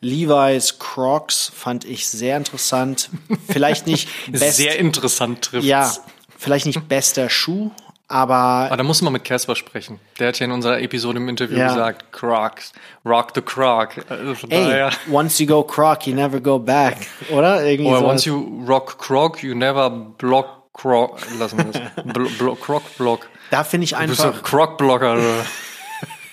Levi's 0.00 0.78
Crocs 0.78 1.50
fand 1.54 1.84
ich 1.84 2.06
sehr 2.08 2.36
interessant. 2.36 3.10
Vielleicht 3.48 3.86
nicht 3.86 4.08
best, 4.32 4.56
Sehr 4.56 4.78
interessant 4.78 5.42
trifft's. 5.42 5.66
ja, 5.66 5.92
vielleicht 6.36 6.66
nicht 6.66 6.88
bester 6.88 7.28
Schuh, 7.28 7.70
Aber 8.06 8.34
Aber 8.34 8.76
da 8.76 8.82
muss 8.84 9.02
man 9.02 9.12
mit 9.12 9.24
Casper 9.24 9.56
sprechen. 9.56 9.98
Der 10.18 10.28
hat 10.28 10.38
ja 10.38 10.46
in 10.46 10.52
unserer 10.52 10.80
Episode 10.80 11.18
im 11.18 11.28
Interview 11.28 11.58
Ja. 11.58 11.68
gesagt, 11.68 12.12
Crocs, 12.12 12.72
rock 13.04 13.32
the 13.34 13.42
Croc. 13.42 13.96
Also 14.08 14.34
von 14.36 14.50
ey, 14.50 14.64
daher. 14.64 14.90
once 15.10 15.38
you 15.40 15.46
go 15.46 15.62
croc, 15.64 16.06
you 16.06 16.14
never 16.14 16.40
go 16.40 16.58
back. 16.58 17.06
Oder? 17.30 17.64
Irgendwie 17.64 17.90
Or 17.90 17.98
sowas. 17.98 18.10
once 18.10 18.24
you 18.24 18.64
rock 18.66 18.98
Croc, 18.98 19.42
you 19.42 19.54
never 19.54 19.90
block 19.90 20.72
Croc. 20.72 21.18
Lassen 21.40 21.58
wir 21.58 21.64
das. 22.04 22.14
Blo 22.38 22.54
Croc 22.54 22.82
Block. 22.96 23.26
Da 23.50 23.64
finde 23.64 23.84
ich 23.86 23.90
Du 23.94 24.06
bist 24.06 24.20
einfach 24.20 24.40
doch 24.40 24.48
Croc 24.48 24.78
Blocker. 24.78 25.18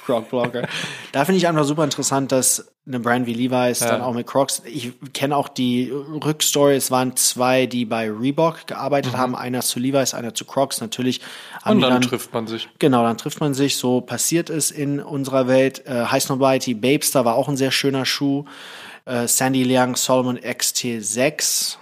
Oder? 0.07 0.21
Croc-Blogger. 0.21 0.67
da 1.11 1.25
finde 1.25 1.37
ich 1.37 1.47
einfach 1.47 1.63
super 1.63 1.83
interessant, 1.83 2.31
dass 2.31 2.71
eine 2.87 2.99
Brand 2.99 3.25
wie 3.25 3.33
Levi's 3.33 3.79
dann 3.79 4.01
auch 4.01 4.13
mit 4.13 4.27
Crocs, 4.27 4.61
ich 4.65 4.93
kenne 5.13 5.35
auch 5.35 5.47
die 5.47 5.91
Rückstory, 5.91 6.75
es 6.75 6.91
waren 6.91 7.15
zwei, 7.15 7.65
die 7.65 7.85
bei 7.85 8.11
Reebok 8.11 8.67
gearbeitet 8.67 9.17
haben, 9.17 9.35
einer 9.35 9.61
zu 9.61 9.79
Levi's, 9.79 10.13
einer 10.13 10.35
zu 10.35 10.45
Crocs, 10.45 10.81
natürlich 10.81 11.21
Mhm. 11.65 11.71
Und 11.71 11.81
dann 11.81 11.91
dann, 11.93 12.01
trifft 12.01 12.33
man 12.33 12.47
sich. 12.47 12.69
genau, 12.79 13.03
dann 13.03 13.17
trifft 13.17 13.39
man 13.39 13.53
sich, 13.53 13.77
so 13.77 14.01
passiert 14.01 14.49
es 14.49 14.71
in 14.71 14.99
unserer 14.99 15.47
Welt. 15.47 15.85
Äh, 15.87 16.05
High 16.05 16.23
Snobiety 16.23 16.73
Babester 16.73 17.25
war 17.25 17.35
auch 17.35 17.49
ein 17.49 17.57
sehr 17.57 17.71
schöner 17.71 18.05
Schuh, 18.05 18.45
äh, 19.05 19.27
Sandy 19.27 19.63
Liang 19.63 19.95
Solomon 19.95 20.37
XT6, 20.37 21.77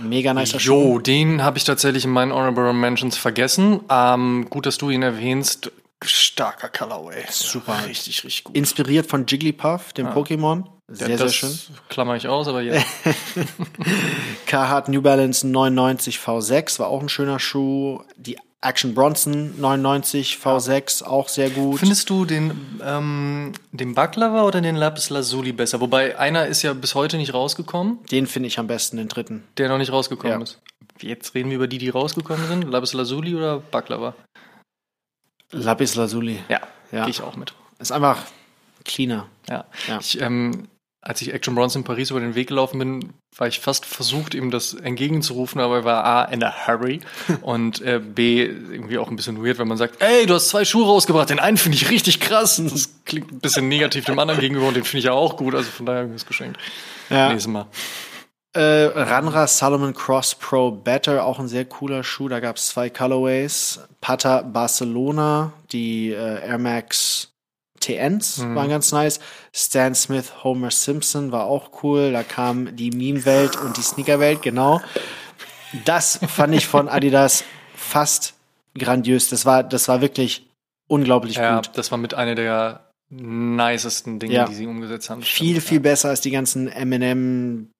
mega 0.00 0.32
nicer 0.34 0.60
Schuh. 0.60 0.94
Jo, 0.94 0.98
den 1.00 1.42
habe 1.42 1.58
ich 1.58 1.64
tatsächlich 1.64 2.04
in 2.04 2.10
meinen 2.10 2.32
Honorable 2.32 2.72
Mentions 2.72 3.16
vergessen. 3.16 3.80
Ähm, 3.90 4.46
gut, 4.48 4.66
dass 4.66 4.78
du 4.78 4.90
ihn 4.90 5.02
erwähnnst. 5.02 5.72
Starker 6.04 6.68
Colorway. 6.68 7.24
Super. 7.30 7.84
Richtig, 7.86 8.24
richtig 8.24 8.44
gut. 8.44 8.56
Inspiriert 8.56 9.06
von 9.06 9.26
Jigglypuff, 9.26 9.92
dem 9.92 10.06
Pokémon. 10.08 10.64
Sehr, 10.90 11.08
das 11.08 11.18
sehr 11.18 11.28
schön. 11.30 11.58
klammer 11.88 12.16
ich 12.16 12.28
aus, 12.28 12.48
aber 12.48 12.62
ja. 12.62 12.80
Carhartt 14.46 14.88
New 14.88 15.02
Balance 15.02 15.46
99 15.46 16.18
V6 16.18 16.78
war 16.78 16.88
auch 16.88 17.02
ein 17.02 17.08
schöner 17.08 17.38
Schuh. 17.38 18.00
Die 18.16 18.38
Action 18.60 18.94
Bronson 18.94 19.60
99 19.60 20.38
V6 20.42 21.04
auch 21.04 21.28
sehr 21.28 21.50
gut. 21.50 21.78
Findest 21.78 22.10
du 22.10 22.24
den, 22.24 22.80
ähm, 22.82 23.52
den 23.72 23.94
Baklava 23.94 24.42
oder 24.44 24.60
den 24.60 24.76
Lapis 24.76 25.10
Lazuli 25.10 25.52
besser? 25.52 25.80
Wobei 25.80 26.18
einer 26.18 26.46
ist 26.46 26.62
ja 26.62 26.72
bis 26.72 26.94
heute 26.94 27.18
nicht 27.18 27.34
rausgekommen, 27.34 27.98
Den 28.10 28.26
finde 28.26 28.48
ich 28.48 28.58
am 28.58 28.66
besten, 28.66 28.96
den 28.96 29.08
dritten. 29.08 29.44
der 29.58 29.68
noch 29.68 29.78
nicht 29.78 29.92
rausgekommen 29.92 30.38
Ja. 30.38 30.42
ist. 30.42 30.58
Jetzt 31.00 31.34
reden 31.34 31.50
wir 31.50 31.56
über 31.56 31.68
die, 31.68 31.78
die 31.78 31.90
rausgekommen 31.90 32.48
sind. 32.48 32.62
Lapis 32.68 32.92
Lazuli 32.94 33.36
oder 33.36 33.60
Baklava? 33.60 34.14
Lapis 35.52 35.94
Lazuli. 35.94 36.40
Ja, 36.48 36.60
Ja. 36.92 37.02
gehe 37.02 37.10
ich 37.10 37.22
auch 37.22 37.36
mit. 37.36 37.54
Ist 37.78 37.92
einfach 37.92 38.18
cleaner. 38.84 39.26
Ja. 39.48 39.64
Ja. 39.86 39.98
Ich, 40.00 40.20
ähm, 40.20 40.68
als 41.00 41.22
ich 41.22 41.32
Action 41.32 41.54
Bronson 41.54 41.80
in 41.82 41.84
Paris 41.86 42.10
über 42.10 42.20
den 42.20 42.34
Weg 42.34 42.48
gelaufen 42.48 42.78
bin, 42.78 43.12
war 43.36 43.46
ich 43.46 43.60
fast 43.60 43.86
versucht, 43.86 44.34
ihm 44.34 44.50
das 44.50 44.74
entgegenzurufen, 44.74 45.60
aber 45.60 45.76
er 45.76 45.84
war 45.84 46.04
A, 46.04 46.24
in 46.24 46.42
a 46.42 46.52
hurry 46.66 47.00
und 47.42 47.80
äh, 47.82 48.00
B, 48.00 48.42
irgendwie 48.44 48.98
auch 48.98 49.08
ein 49.08 49.16
bisschen 49.16 49.42
weird, 49.44 49.58
wenn 49.58 49.68
man 49.68 49.78
sagt, 49.78 50.02
ey, 50.02 50.26
du 50.26 50.34
hast 50.34 50.48
zwei 50.48 50.64
Schuhe 50.64 50.84
rausgebracht, 50.86 51.30
den 51.30 51.38
einen 51.38 51.56
finde 51.56 51.76
ich 51.76 51.88
richtig 51.90 52.18
krass. 52.20 52.60
Das 52.62 52.90
klingt 53.04 53.30
ein 53.30 53.38
bisschen 53.40 53.68
negativ 53.68 54.06
dem 54.06 54.18
anderen 54.18 54.40
gegenüber 54.40 54.66
und 54.66 54.74
den 54.74 54.84
finde 54.84 54.98
ich 54.98 55.04
ja 55.04 55.12
auch 55.12 55.36
gut, 55.36 55.54
also 55.54 55.70
von 55.70 55.86
daher 55.86 56.02
habe 56.02 56.10
ich 56.10 56.16
es 56.16 56.26
geschenkt. 56.26 56.58
Ja. 57.10 57.28
Nächstes 57.28 57.50
Mal. 57.50 57.66
Äh, 58.58 58.86
Ranra 58.98 59.46
Salomon 59.46 59.94
Cross 59.94 60.34
Pro 60.34 60.72
Better, 60.72 61.24
auch 61.24 61.38
ein 61.38 61.46
sehr 61.46 61.64
cooler 61.64 62.02
Schuh. 62.02 62.28
Da 62.28 62.40
gab 62.40 62.56
es 62.56 62.68
zwei 62.68 62.90
Colorways. 62.90 63.80
Pata 64.00 64.42
Barcelona, 64.42 65.52
die 65.70 66.10
äh, 66.10 66.40
Air 66.44 66.58
Max 66.58 67.32
TNs 67.80 68.40
waren 68.54 68.68
ganz 68.68 68.90
nice. 68.90 69.20
Stan 69.52 69.94
Smith 69.94 70.42
Homer 70.42 70.72
Simpson 70.72 71.30
war 71.30 71.44
auch 71.46 71.84
cool. 71.84 72.10
Da 72.10 72.24
kam 72.24 72.74
die 72.74 72.90
Meme-Welt 72.90 73.56
und 73.56 73.76
die 73.76 73.82
Sneaker-Welt, 73.82 74.42
genau. 74.42 74.80
Das 75.84 76.18
fand 76.26 76.54
ich 76.54 76.66
von 76.66 76.88
Adidas 76.88 77.44
fast 77.76 78.34
grandios. 78.76 79.28
Das 79.28 79.46
war, 79.46 79.62
das 79.62 79.86
war 79.86 80.00
wirklich 80.00 80.48
unglaublich 80.88 81.36
Ja, 81.36 81.56
gut. 81.56 81.70
das 81.74 81.92
war 81.92 81.98
mit 81.98 82.14
einer 82.14 82.34
der 82.34 82.90
nicesten 83.10 84.18
Dinge, 84.18 84.34
Ja. 84.34 84.46
die 84.46 84.54
sie 84.54 84.66
umgesetzt 84.66 85.10
haben. 85.10 85.22
Viel, 85.22 85.60
viel 85.60 85.78
besser 85.80 86.08
als 86.08 86.20
die 86.20 86.30
ganzen 86.32 86.66
M&M 86.68 87.70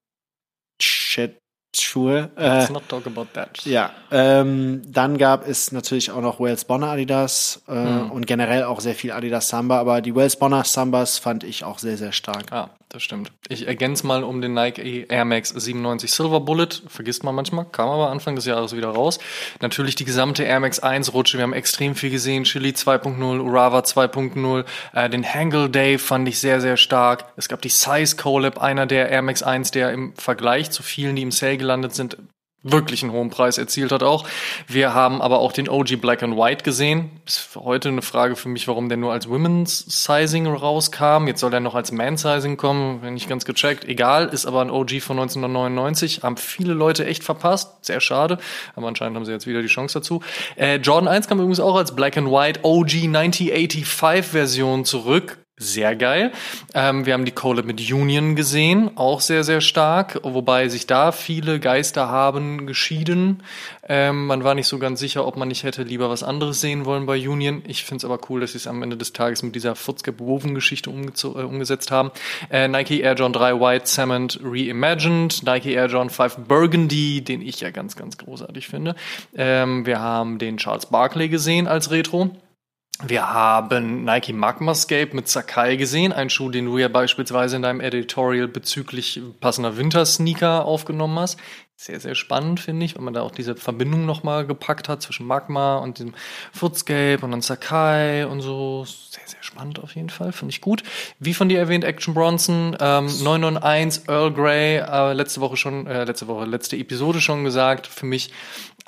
Shit 0.81 1.38
Schuhe. 1.77 2.31
Äh, 2.35 2.59
Let's 2.59 2.69
not 2.69 2.89
talk 2.89 3.05
about 3.05 3.27
that. 3.33 3.63
Ja, 3.65 3.91
ähm, 4.11 4.81
dann 4.87 5.17
gab 5.17 5.47
es 5.47 5.71
natürlich 5.71 6.11
auch 6.11 6.21
noch 6.21 6.39
Wales 6.39 6.65
Bonner 6.65 6.87
Adidas 6.87 7.61
äh, 7.67 7.71
und 7.71 8.25
generell 8.25 8.63
auch 8.63 8.79
sehr 8.79 8.95
viel 8.95 9.11
Adidas 9.11 9.49
Samba, 9.49 9.79
aber 9.79 10.01
die 10.01 10.15
Wales 10.15 10.35
Bonner 10.35 10.63
Sambas 10.63 11.19
fand 11.19 11.43
ich 11.43 11.63
auch 11.63 11.77
sehr, 11.77 11.97
sehr 11.97 12.11
stark. 12.11 12.51
Ja, 12.51 12.71
das 12.89 13.03
stimmt. 13.03 13.31
Ich 13.49 13.67
ergänze 13.67 14.07
mal 14.07 14.23
um 14.23 14.41
den 14.41 14.55
Nike 14.55 15.05
Air 15.09 15.25
Max 15.25 15.49
97 15.49 16.11
Silver 16.11 16.39
Bullet. 16.39 16.69
Vergisst 16.87 17.23
man 17.23 17.35
manchmal, 17.35 17.65
kam 17.65 17.87
aber 17.87 18.09
Anfang 18.09 18.35
des 18.35 18.45
Jahres 18.45 18.75
wieder 18.75 18.89
raus. 18.89 19.19
Natürlich 19.61 19.93
die 19.93 20.05
gesamte 20.05 20.43
Air 20.43 20.59
Max 20.59 20.79
1 20.79 21.13
Rutsche. 21.13 21.37
Wir 21.37 21.43
haben 21.43 21.53
extrem 21.53 21.93
viel 21.93 22.09
gesehen. 22.09 22.45
Chili 22.45 22.71
2.0, 22.71 23.39
Urava 23.41 23.81
2.0. 23.81 24.65
Äh, 24.93 25.09
den 25.09 25.23
Hangle 25.23 25.69
Day 25.69 25.99
fand 25.99 26.27
ich 26.27 26.39
sehr, 26.39 26.61
sehr 26.61 26.77
stark. 26.77 27.25
Es 27.35 27.47
gab 27.47 27.61
die 27.61 27.69
Size 27.69 28.15
Collab, 28.15 28.59
einer 28.59 28.87
der 28.87 29.09
Air 29.09 29.21
Max 29.21 29.43
1, 29.43 29.69
der 29.69 29.91
im 29.91 30.15
Vergleich 30.15 30.71
zu 30.71 30.81
vielen, 30.81 31.15
die 31.15 31.21
im 31.21 31.31
Sale 31.31 31.58
gelandet 31.59 31.93
sind, 31.93 32.17
wirklich 32.63 33.03
einen 33.03 33.13
hohen 33.13 33.29
Preis 33.29 33.57
erzielt 33.57 33.91
hat 33.91 34.03
auch. 34.03 34.27
Wir 34.67 34.93
haben 34.93 35.21
aber 35.21 35.39
auch 35.39 35.53
den 35.53 35.69
OG 35.69 36.01
Black 36.01 36.23
and 36.23 36.35
White 36.35 36.63
gesehen. 36.63 37.11
Ist 37.25 37.39
für 37.39 37.61
heute 37.61 37.89
eine 37.89 38.01
Frage 38.01 38.35
für 38.35 38.49
mich, 38.49 38.67
warum 38.67 38.89
der 38.89 38.97
nur 38.97 39.13
als 39.13 39.29
Women's 39.29 39.85
Sizing 39.87 40.45
rauskam. 40.45 41.27
Jetzt 41.27 41.39
soll 41.39 41.53
er 41.53 41.61
noch 41.61 41.75
als 41.75 41.91
Man 41.91 42.17
Sizing 42.17 42.57
kommen, 42.57 43.01
wenn 43.01 43.13
nicht 43.13 43.29
ganz 43.29 43.45
gecheckt. 43.45 43.85
Egal, 43.85 44.27
ist 44.27 44.45
aber 44.45 44.61
ein 44.61 44.71
OG 44.71 45.01
von 45.01 45.19
1999. 45.19 46.23
Haben 46.23 46.37
viele 46.37 46.73
Leute 46.73 47.05
echt 47.05 47.23
verpasst. 47.23 47.85
Sehr 47.85 48.01
schade. 48.01 48.37
Aber 48.75 48.87
anscheinend 48.87 49.15
haben 49.15 49.25
sie 49.25 49.31
jetzt 49.31 49.47
wieder 49.47 49.61
die 49.61 49.67
Chance 49.67 49.99
dazu. 49.99 50.21
Äh, 50.57 50.77
Jordan 50.77 51.07
1 51.07 51.27
kam 51.27 51.39
übrigens 51.39 51.61
auch 51.61 51.77
als 51.77 51.95
Black 51.95 52.17
and 52.17 52.29
White 52.29 52.61
OG 52.63 53.05
1985 53.05 54.25
Version 54.25 54.83
zurück. 54.83 55.37
Sehr 55.61 55.97
geil. 55.97 56.31
Ähm, 56.73 57.05
wir 57.05 57.11
haben 57.13 57.25
die 57.25 57.33
Collab 57.33 57.65
mit 57.65 57.81
Union 57.91 58.37
gesehen, 58.37 58.91
auch 58.95 59.19
sehr, 59.19 59.43
sehr 59.43 59.59
stark, 59.59 60.17
wobei 60.23 60.69
sich 60.69 60.87
da 60.87 61.11
viele 61.11 61.59
Geister 61.59 62.07
haben 62.07 62.65
geschieden. 62.65 63.43
Ähm, 63.85 64.25
man 64.27 64.45
war 64.45 64.55
nicht 64.55 64.67
so 64.67 64.79
ganz 64.79 65.01
sicher, 65.01 65.27
ob 65.27 65.35
man 65.35 65.49
nicht 65.49 65.63
hätte 65.63 65.83
lieber 65.83 66.09
was 66.09 66.23
anderes 66.23 66.61
sehen 66.61 66.85
wollen 66.85 67.05
bei 67.05 67.17
Union. 67.27 67.61
Ich 67.67 67.83
finde 67.83 67.97
es 67.97 68.05
aber 68.05 68.19
cool, 68.29 68.39
dass 68.39 68.53
sie 68.53 68.57
es 68.57 68.67
am 68.67 68.81
Ende 68.83 68.95
des 68.95 69.11
Tages 69.11 69.43
mit 69.43 69.53
dieser 69.53 69.75
Footstep 69.75 70.21
Woven 70.21 70.55
Geschichte 70.55 70.91
umgezo- 70.91 71.37
äh, 71.37 71.43
umgesetzt 71.43 71.91
haben. 71.91 72.11
Äh, 72.49 72.69
Nike 72.69 73.01
Air 73.01 73.15
John 73.15 73.33
3 73.33 73.59
White 73.59 73.83
Cement 73.83 74.39
Reimagined, 74.41 75.43
Nike 75.43 75.73
Air 75.73 75.87
John 75.87 76.09
5 76.09 76.37
Burgundy, 76.47 77.21
den 77.21 77.41
ich 77.41 77.59
ja 77.59 77.71
ganz, 77.71 77.97
ganz 77.97 78.17
großartig 78.17 78.69
finde. 78.69 78.95
Ähm, 79.35 79.85
wir 79.85 79.99
haben 79.99 80.39
den 80.39 80.55
Charles 80.55 80.85
Barkley 80.85 81.27
gesehen 81.27 81.67
als 81.67 81.91
Retro. 81.91 82.31
Wir 83.01 83.31
haben 83.31 84.03
Nike 84.03 84.33
Magmascape 84.33 85.15
mit 85.15 85.29
Sakai 85.29 85.77
gesehen, 85.77 86.11
ein 86.11 86.29
Schuh, 86.29 86.49
den 86.49 86.65
du 86.65 86.77
ja 86.77 86.89
beispielsweise 86.89 87.55
in 87.55 87.61
deinem 87.61 87.79
Editorial 87.79 88.49
bezüglich 88.49 89.21
passender 89.39 89.77
Wintersneaker 89.77 90.65
aufgenommen 90.65 91.17
hast. 91.17 91.39
Sehr, 91.77 92.01
sehr 92.01 92.13
spannend, 92.13 92.59
finde 92.59 92.85
ich, 92.85 92.97
wenn 92.97 93.05
man 93.05 93.13
da 93.13 93.21
auch 93.21 93.31
diese 93.31 93.55
Verbindung 93.55 94.05
nochmal 94.05 94.45
gepackt 94.45 94.89
hat 94.89 95.01
zwischen 95.01 95.25
Magma 95.25 95.77
und 95.77 95.99
dem 95.99 96.13
Footscape 96.51 97.19
und 97.21 97.31
dann 97.31 97.41
Sakai 97.41 98.27
und 98.27 98.41
so. 98.41 98.83
Sehr, 98.83 99.25
sehr 99.25 99.41
spannend 99.43 99.79
auf 99.79 99.95
jeden 99.95 100.09
Fall, 100.09 100.33
finde 100.33 100.51
ich 100.51 100.59
gut. 100.59 100.83
Wie 101.19 101.33
von 101.33 101.47
dir 101.47 101.57
erwähnt, 101.57 101.85
Action 101.85 102.13
Bronson, 102.13 102.75
ähm, 102.81 103.05
991 103.23 104.09
Earl 104.09 104.33
Grey, 104.33 104.79
äh, 104.79 105.13
letzte 105.13 105.39
Woche 105.39 105.55
schon, 105.55 105.87
äh, 105.87 106.03
letzte 106.03 106.27
Woche, 106.27 106.43
letzte 106.43 106.75
Episode 106.75 107.21
schon 107.21 107.45
gesagt, 107.45 107.87
für 107.87 108.05
mich 108.05 108.33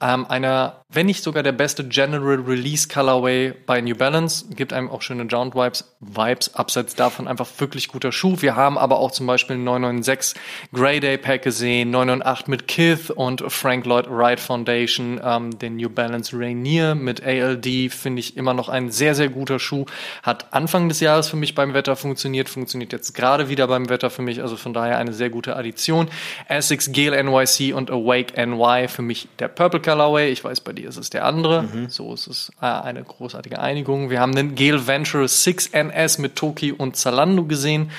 ähm, 0.02 0.26
einer, 0.28 0.84
wenn 0.90 1.06
nicht 1.06 1.24
sogar 1.24 1.44
der 1.44 1.52
beste 1.52 1.88
General 1.88 2.40
Release 2.40 2.88
Colorway 2.88 3.54
bei 3.66 3.82
New 3.82 3.96
Balance, 3.96 4.46
gibt 4.56 4.74
einem 4.74 4.90
auch 4.90 5.04
schöne 5.04 5.24
Jound 5.24 5.54
Vibes, 5.54 5.96
Vibes, 6.00 6.56
abseits 6.56 6.96
davon 6.96 7.28
einfach 7.28 7.48
wirklich 7.60 7.88
guter 7.88 8.12
Schuh. 8.12 8.38
Wir 8.40 8.56
haben 8.56 8.78
aber 8.78 9.00
auch 9.00 9.12
zum 9.12 9.28
Beispiel 9.28 9.58
996 9.58 10.42
Grey 10.74 11.00
Day 11.00 11.18
Pack 11.18 11.44
gesehen, 11.44 11.92
998 11.92 12.48
mit 12.48 12.68
Kith 12.68 13.12
und 13.12 13.44
Frank 13.48 13.86
Lloyd 13.86 14.08
Wright 14.10 14.40
Foundation, 14.40 15.22
ähm, 15.24 15.60
den 15.60 15.76
New 15.76 15.90
Balance 15.90 16.36
Rainier 16.36 16.96
mit 16.96 17.24
ALD, 17.24 17.92
finde 17.92 18.20
ich 18.22 18.36
immer 18.36 18.56
noch 18.56 18.70
ein 18.70 18.90
sehr, 18.90 19.14
sehr 19.14 19.30
guter 19.30 19.60
Schuh. 19.60 19.86
Hat 20.24 20.52
Anfang 20.52 20.90
des 20.90 21.00
Jahres 21.00 21.30
für 21.30 21.38
mich 21.38 21.54
beim 21.54 21.76
Wetter 21.76 21.96
funktioniert, 21.96 22.50
funktioniert 22.50 22.92
jetzt 22.92 23.14
gerade 23.14 23.50
wieder 23.50 23.68
beim 23.68 23.90
Wetter 23.90 24.10
für 24.10 24.24
mich, 24.24 24.42
also 24.42 24.58
von 24.58 24.74
daher 24.74 24.98
eine 24.98 25.14
sehr 25.14 25.30
gute 25.30 25.56
Addition. 25.56 26.10
Essex 26.48 26.92
Gale 26.92 27.24
NYC 27.24 27.76
und 27.76 27.92
Awake 27.92 28.34
NY 28.44 28.88
für 28.88 29.04
mich 29.04 29.28
der 29.38 29.48
Purple 29.48 29.80
Colorway. 29.92 30.32
Ich 30.32 30.44
weiß, 30.44 30.62
bei 30.62 30.72
dir 30.72 30.88
ist 30.88 30.98
es 30.98 31.10
der 31.10 31.26
andere. 31.26 31.66
So 31.90 32.14
ist 32.14 32.28
es 32.28 32.52
äh, 32.62 32.66
eine 32.66 33.04
großartige 33.04 33.60
Einigung. 33.60 34.10
Wir 34.10 34.22
haben 34.22 34.34
den 34.34 34.56
Gale 34.56 34.88
Venture 34.88 35.28
6 35.28 35.68
NS 35.68 36.18
mit 36.18 36.38
Toki 36.38 36.72
und 36.72 36.96
Zalando 36.96 37.44
gesehen. 37.44 37.92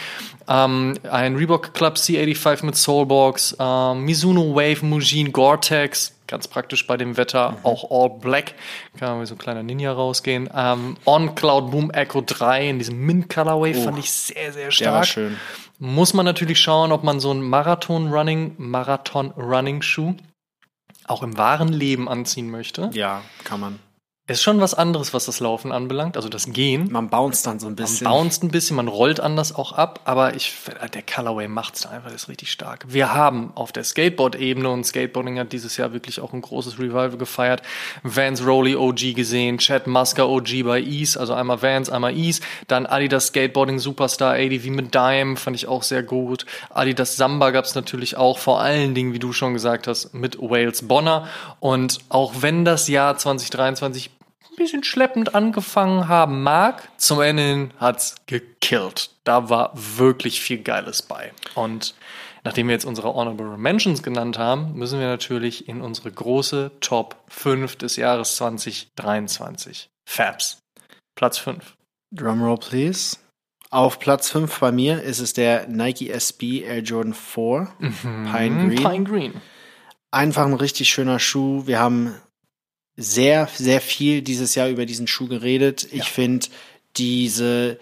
Ähm, 0.48 0.94
ein 1.10 1.36
Reebok 1.36 1.74
Club 1.74 1.96
C85 1.96 2.64
mit 2.64 2.76
Soulbox. 2.76 3.56
Ähm, 3.58 4.04
Mizuno 4.04 4.54
Wave 4.54 4.84
Mujin 4.86 5.32
Gore-Tex. 5.32 6.14
Ganz 6.26 6.48
praktisch 6.48 6.86
bei 6.86 6.96
dem 6.96 7.18
Wetter. 7.18 7.58
Auch 7.62 7.90
All 7.90 8.18
Black. 8.18 8.54
Kann 8.98 9.10
man 9.10 9.20
wie 9.20 9.26
so 9.26 9.34
ein 9.34 9.38
kleiner 9.38 9.62
Ninja 9.62 9.92
rausgehen. 9.92 10.48
Ähm, 10.56 10.96
On 11.04 11.34
Cloud 11.34 11.70
Boom 11.70 11.90
Echo 11.90 12.22
3 12.24 12.70
in 12.70 12.78
diesem 12.78 13.04
Mint 13.04 13.28
Colorway 13.28 13.74
fand 13.74 13.98
ich 13.98 14.10
sehr, 14.10 14.50
sehr 14.52 14.70
stark. 14.70 14.86
Der 14.86 14.92
war 14.94 15.04
schön. 15.04 15.36
Muss 15.78 16.14
man 16.14 16.24
natürlich 16.24 16.58
schauen, 16.58 16.90
ob 16.90 17.04
man 17.04 17.20
so 17.20 17.30
einen 17.30 17.42
Marathon-Running, 17.42 18.54
Marathon-Running-Schuh 18.56 20.14
auch 21.06 21.22
im 21.22 21.36
wahren 21.36 21.68
Leben 21.68 22.08
anziehen 22.08 22.50
möchte. 22.50 22.90
Ja, 22.92 23.22
kann 23.44 23.60
man. 23.60 23.78
Ist 24.28 24.40
schon 24.44 24.60
was 24.60 24.72
anderes, 24.72 25.12
was 25.12 25.24
das 25.24 25.40
Laufen 25.40 25.72
anbelangt, 25.72 26.16
also 26.16 26.28
das 26.28 26.46
Gehen. 26.46 26.92
Man 26.92 27.10
bounced 27.10 27.44
dann 27.44 27.58
so 27.58 27.66
ein 27.66 27.74
bisschen. 27.74 28.04
Man 28.04 28.12
bounced 28.12 28.44
ein 28.44 28.50
bisschen, 28.52 28.76
man 28.76 28.86
rollt 28.86 29.18
anders 29.18 29.52
auch 29.52 29.72
ab, 29.72 29.98
aber 30.04 30.36
ich, 30.36 30.54
der 30.94 31.02
Colorway 31.02 31.48
macht's 31.48 31.80
da 31.80 31.90
einfach, 31.90 32.12
das 32.12 32.22
ist 32.22 32.28
richtig 32.28 32.52
stark. 32.52 32.84
Wir 32.86 33.12
haben 33.12 33.50
auf 33.56 33.72
der 33.72 33.82
Skateboard-Ebene 33.82 34.70
und 34.70 34.86
Skateboarding 34.86 35.40
hat 35.40 35.52
dieses 35.52 35.76
Jahr 35.76 35.92
wirklich 35.92 36.20
auch 36.20 36.32
ein 36.32 36.40
großes 36.40 36.78
Revival 36.78 37.16
gefeiert. 37.16 37.62
Vance 38.04 38.44
Rowley 38.44 38.76
OG 38.76 39.14
gesehen, 39.16 39.58
Chad 39.58 39.88
Musker 39.88 40.28
OG 40.28 40.62
bei 40.64 40.80
Ease, 40.80 41.18
also 41.18 41.34
einmal 41.34 41.60
Vance, 41.60 41.92
einmal 41.92 42.16
Ease, 42.16 42.42
dann 42.68 42.86
Adidas 42.86 43.26
Skateboarding 43.26 43.80
Superstar 43.80 44.34
ADV 44.34 44.66
mit 44.66 44.94
Dime, 44.94 45.36
fand 45.36 45.56
ich 45.56 45.66
auch 45.66 45.82
sehr 45.82 46.04
gut. 46.04 46.46
Adidas 46.70 47.16
Samba 47.16 47.50
gab's 47.50 47.74
natürlich 47.74 48.16
auch, 48.16 48.38
vor 48.38 48.60
allen 48.60 48.94
Dingen, 48.94 49.14
wie 49.14 49.18
du 49.18 49.32
schon 49.32 49.52
gesagt 49.52 49.88
hast, 49.88 50.14
mit 50.14 50.40
Wales 50.40 50.86
Bonner. 50.86 51.26
Und 51.58 51.98
auch 52.08 52.34
wenn 52.38 52.64
das 52.64 52.86
Jahr 52.86 53.18
2023 53.18 54.10
ein 54.10 54.21
bisschen 54.62 54.84
schleppend 54.84 55.34
angefangen 55.34 56.08
haben 56.08 56.42
mag, 56.42 56.88
zum 56.96 57.20
Ende 57.20 57.42
hin 57.42 57.70
hat's 57.78 58.14
gekillt. 58.26 59.10
Da 59.24 59.48
war 59.48 59.72
wirklich 59.74 60.40
viel 60.40 60.62
Geiles 60.62 61.02
bei. 61.02 61.32
Und 61.54 61.94
nachdem 62.44 62.68
wir 62.68 62.74
jetzt 62.74 62.84
unsere 62.84 63.14
Honorable 63.14 63.58
Mentions 63.58 64.02
genannt 64.02 64.38
haben, 64.38 64.74
müssen 64.74 65.00
wir 65.00 65.08
natürlich 65.08 65.68
in 65.68 65.80
unsere 65.80 66.12
große 66.12 66.70
Top 66.80 67.16
5 67.28 67.76
des 67.76 67.96
Jahres 67.96 68.36
2023. 68.36 69.90
Fabs. 70.08 70.58
Platz 71.16 71.38
5. 71.38 71.74
Drumroll, 72.14 72.58
please. 72.58 73.16
Auf 73.70 73.98
Platz 73.98 74.30
5 74.30 74.60
bei 74.60 74.70
mir 74.70 75.02
ist 75.02 75.18
es 75.18 75.32
der 75.32 75.66
Nike 75.66 76.10
SB 76.10 76.62
Air 76.62 76.80
Jordan 76.80 77.14
4 77.14 77.68
Pine 77.80 78.68
Green. 78.68 78.74
Pine 78.76 79.04
Green. 79.04 79.40
Einfach 80.10 80.44
ein 80.44 80.54
richtig 80.54 80.90
schöner 80.90 81.18
Schuh. 81.18 81.66
Wir 81.66 81.80
haben 81.80 82.14
sehr, 82.96 83.48
sehr 83.54 83.80
viel 83.80 84.22
dieses 84.22 84.54
Jahr 84.54 84.68
über 84.68 84.86
diesen 84.86 85.06
Schuh 85.06 85.28
geredet. 85.28 85.88
Ich 85.90 86.04
finde 86.04 86.46
diese 86.96 87.78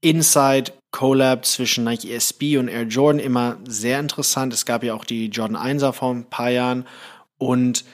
Inside 0.00 0.72
Collab 0.90 1.44
zwischen 1.44 1.84
Nike 1.84 2.12
SB 2.12 2.58
und 2.58 2.68
Air 2.68 2.84
Jordan 2.84 3.18
immer 3.18 3.58
sehr 3.66 4.00
interessant. 4.00 4.52
Es 4.52 4.66
gab 4.66 4.82
ja 4.82 4.94
auch 4.94 5.04
die 5.04 5.26
Jordan 5.26 5.56
1er 5.56 5.92
vor 5.92 6.14
ein 6.14 6.24
paar 6.24 6.50
Jahren. 6.50 6.86
Und 7.38 7.84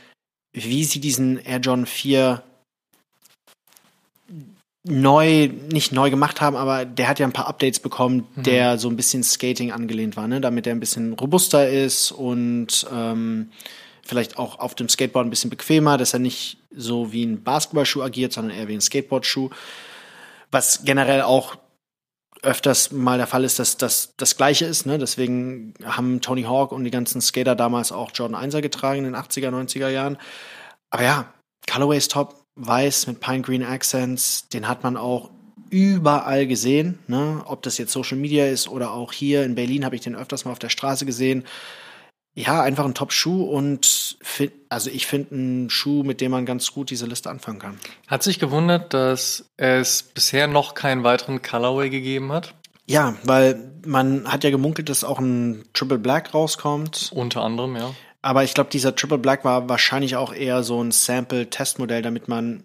wie 0.52 0.84
sie 0.84 1.00
diesen 1.00 1.38
Air 1.38 1.58
Jordan 1.58 1.86
4 1.86 2.42
neu, 4.84 5.48
nicht 5.70 5.92
neu 5.92 6.10
gemacht 6.10 6.40
haben, 6.40 6.56
aber 6.56 6.84
der 6.84 7.08
hat 7.08 7.18
ja 7.18 7.26
ein 7.26 7.32
paar 7.32 7.46
Updates 7.46 7.80
bekommen, 7.80 8.26
der 8.36 8.78
so 8.78 8.88
ein 8.88 8.96
bisschen 8.96 9.22
Skating 9.22 9.70
angelehnt 9.70 10.16
war, 10.16 10.26
ne? 10.26 10.40
damit 10.40 10.66
er 10.66 10.74
ein 10.74 10.80
bisschen 10.80 11.12
robuster 11.12 11.68
ist 11.68 12.10
und 12.10 12.86
ähm, 12.92 13.50
vielleicht 14.04 14.38
auch 14.38 14.58
auf 14.58 14.74
dem 14.74 14.88
Skateboard 14.88 15.26
ein 15.26 15.30
bisschen 15.30 15.50
bequemer, 15.50 15.96
dass 15.96 16.12
er 16.12 16.18
nicht 16.18 16.58
so 16.74 17.12
wie 17.12 17.24
ein 17.24 17.42
Basketballschuh 17.42 18.02
agiert, 18.02 18.32
sondern 18.32 18.56
eher 18.56 18.68
wie 18.68 18.74
ein 18.74 18.80
Skateboardschuh. 18.80 19.50
Was 20.50 20.84
generell 20.84 21.22
auch 21.22 21.56
öfters 22.42 22.90
mal 22.90 23.18
der 23.18 23.26
Fall 23.26 23.44
ist, 23.44 23.58
dass 23.58 23.76
das 23.76 24.14
das 24.16 24.36
Gleiche 24.36 24.64
ist. 24.66 24.84
Ne? 24.84 24.98
Deswegen 24.98 25.74
haben 25.84 26.20
Tony 26.20 26.42
Hawk 26.42 26.72
und 26.72 26.84
die 26.84 26.90
ganzen 26.90 27.20
Skater 27.20 27.54
damals 27.54 27.92
auch 27.92 28.10
Jordan 28.12 28.50
1er 28.50 28.60
getragen 28.60 29.04
in 29.04 29.04
den 29.04 29.16
80er, 29.16 29.50
90er 29.50 29.88
Jahren. 29.88 30.18
Aber 30.90 31.04
ja, 31.04 31.32
Colorway 31.70 31.96
ist 31.96 32.10
top, 32.10 32.44
weiß 32.56 33.06
mit 33.06 33.20
Pine 33.20 33.42
Green 33.42 33.62
Accents, 33.62 34.48
den 34.48 34.68
hat 34.68 34.82
man 34.82 34.96
auch 34.96 35.30
überall 35.70 36.46
gesehen. 36.46 36.98
Ne? 37.06 37.42
Ob 37.46 37.62
das 37.62 37.78
jetzt 37.78 37.92
Social 37.92 38.18
Media 38.18 38.46
ist 38.46 38.68
oder 38.68 38.90
auch 38.92 39.12
hier 39.12 39.44
in 39.44 39.54
Berlin 39.54 39.84
habe 39.84 39.94
ich 39.94 40.02
den 40.02 40.16
öfters 40.16 40.44
mal 40.44 40.52
auf 40.52 40.58
der 40.58 40.68
Straße 40.68 41.06
gesehen. 41.06 41.44
Ja, 42.34 42.62
einfach 42.62 42.86
ein 42.86 42.94
Top-Schuh 42.94 43.44
und 43.44 44.16
find, 44.22 44.52
also 44.70 44.88
ich 44.88 45.06
finde 45.06 45.34
einen 45.34 45.70
Schuh, 45.70 46.02
mit 46.02 46.20
dem 46.22 46.30
man 46.30 46.46
ganz 46.46 46.72
gut 46.72 46.90
diese 46.90 47.06
Liste 47.06 47.28
anfangen 47.28 47.58
kann. 47.58 47.78
Hat 48.06 48.22
sich 48.22 48.38
gewundert, 48.38 48.94
dass 48.94 49.50
es 49.58 50.02
bisher 50.02 50.46
noch 50.46 50.74
keinen 50.74 51.04
weiteren 51.04 51.42
Colorway 51.42 51.90
gegeben 51.90 52.32
hat. 52.32 52.54
Ja, 52.86 53.14
weil 53.24 53.72
man 53.86 54.30
hat 54.30 54.44
ja 54.44 54.50
gemunkelt, 54.50 54.88
dass 54.88 55.04
auch 55.04 55.18
ein 55.18 55.64
Triple 55.74 55.98
Black 55.98 56.32
rauskommt. 56.32 57.10
Unter 57.14 57.42
anderem, 57.42 57.76
ja. 57.76 57.94
Aber 58.22 58.44
ich 58.44 58.54
glaube, 58.54 58.70
dieser 58.70 58.94
Triple 58.94 59.18
Black 59.18 59.44
war 59.44 59.68
wahrscheinlich 59.68 60.16
auch 60.16 60.32
eher 60.32 60.62
so 60.62 60.82
ein 60.82 60.90
Sample-Testmodell, 60.90 62.02
damit 62.02 62.28
man 62.28 62.64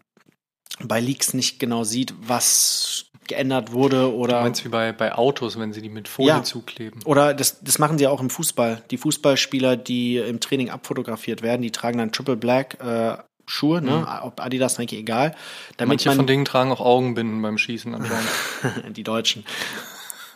bei 0.80 1.00
Leaks 1.00 1.34
nicht 1.34 1.60
genau 1.60 1.84
sieht, 1.84 2.14
was 2.22 3.06
geändert 3.28 3.72
wurde 3.72 4.14
oder. 4.14 4.38
Du 4.38 4.44
meinst 4.44 4.64
wie 4.66 4.70
bei, 4.70 4.92
bei 4.94 5.14
Autos, 5.14 5.60
wenn 5.60 5.74
sie 5.74 5.82
die 5.82 5.90
mit 5.90 6.08
Folie 6.08 6.30
Ja. 6.30 6.44
zukleben. 6.44 7.02
Oder 7.06 7.34
das, 7.34 7.60
das 7.62 7.78
machen 7.80 7.98
sie 7.98 8.08
auch 8.08 8.22
im 8.22 8.30
Fußball. 8.30 8.84
Die 8.90 8.98
Fußballspieler, 8.98 9.76
die 9.76 10.18
im 10.18 10.40
Training 10.40 10.70
abfotografiert 10.70 11.42
werden, 11.42 11.62
die 11.62 11.72
tragen 11.72 11.98
dann 11.98 12.12
Triple 12.12 12.38
Black 12.38 12.78
äh, 12.82 13.18
Schuhe, 13.50 13.82
ne? 13.82 14.06
ob 14.24 14.42
Adidas, 14.42 14.78
Nike, 14.78 14.98
egal. 14.98 15.34
Damit 15.78 16.06
Manche 16.06 16.12
von 16.18 16.28
denen 16.28 16.44
tragen 16.44 16.72
auch 16.72 16.82
Augenbinden 16.82 17.42
beim 17.42 17.58
Schießen 17.58 17.96
anscheinend. 17.96 18.30
die 18.98 19.04
Deutschen. 19.04 19.46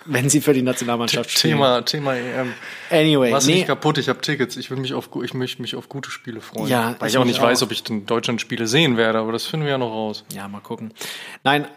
Wenn 0.06 0.30
sie 0.30 0.42
für 0.42 0.54
die 0.54 0.62
Nationalmannschaft 0.62 1.30
spielen. 1.30 1.54
Thema, 1.56 1.82
Thema 1.82 2.16
EM. 2.16 2.54
Anyway, 2.90 3.32
Mach's 3.32 3.46
nee, 3.46 3.56
nicht 3.56 3.68
kaputt, 3.68 3.98
ich 3.98 4.10
habe 4.10 4.20
Tickets. 4.22 4.58
Ich 4.58 4.72
will 4.72 4.78
mich 4.78 4.94
auf, 4.94 5.10
ich 5.24 5.34
möchte 5.34 5.62
mich 5.62 5.76
auf 5.76 5.90
gute 5.90 6.10
Spiele 6.10 6.42
freuen. 6.42 6.68
Ja, 6.68 6.96
Weil 7.00 7.10
ich 7.10 7.18
auch 7.18 7.26
nicht 7.26 7.42
weiß, 7.42 7.62
auch. 7.62 7.68
ob 7.68 7.72
ich 7.72 7.84
den 7.84 8.06
Deutschland 8.06 8.42
Spiele 8.42 8.68
sehen 8.68 8.98
werde, 8.98 9.20
aber 9.20 9.32
das 9.32 9.46
finden 9.46 9.66
wir 9.66 9.74
ja 9.74 9.78
noch 9.78 9.92
raus. 9.92 10.24
Ja, 10.34 10.48
mal 10.48 10.60
gucken. 10.62 10.94
Nein, 11.44 11.68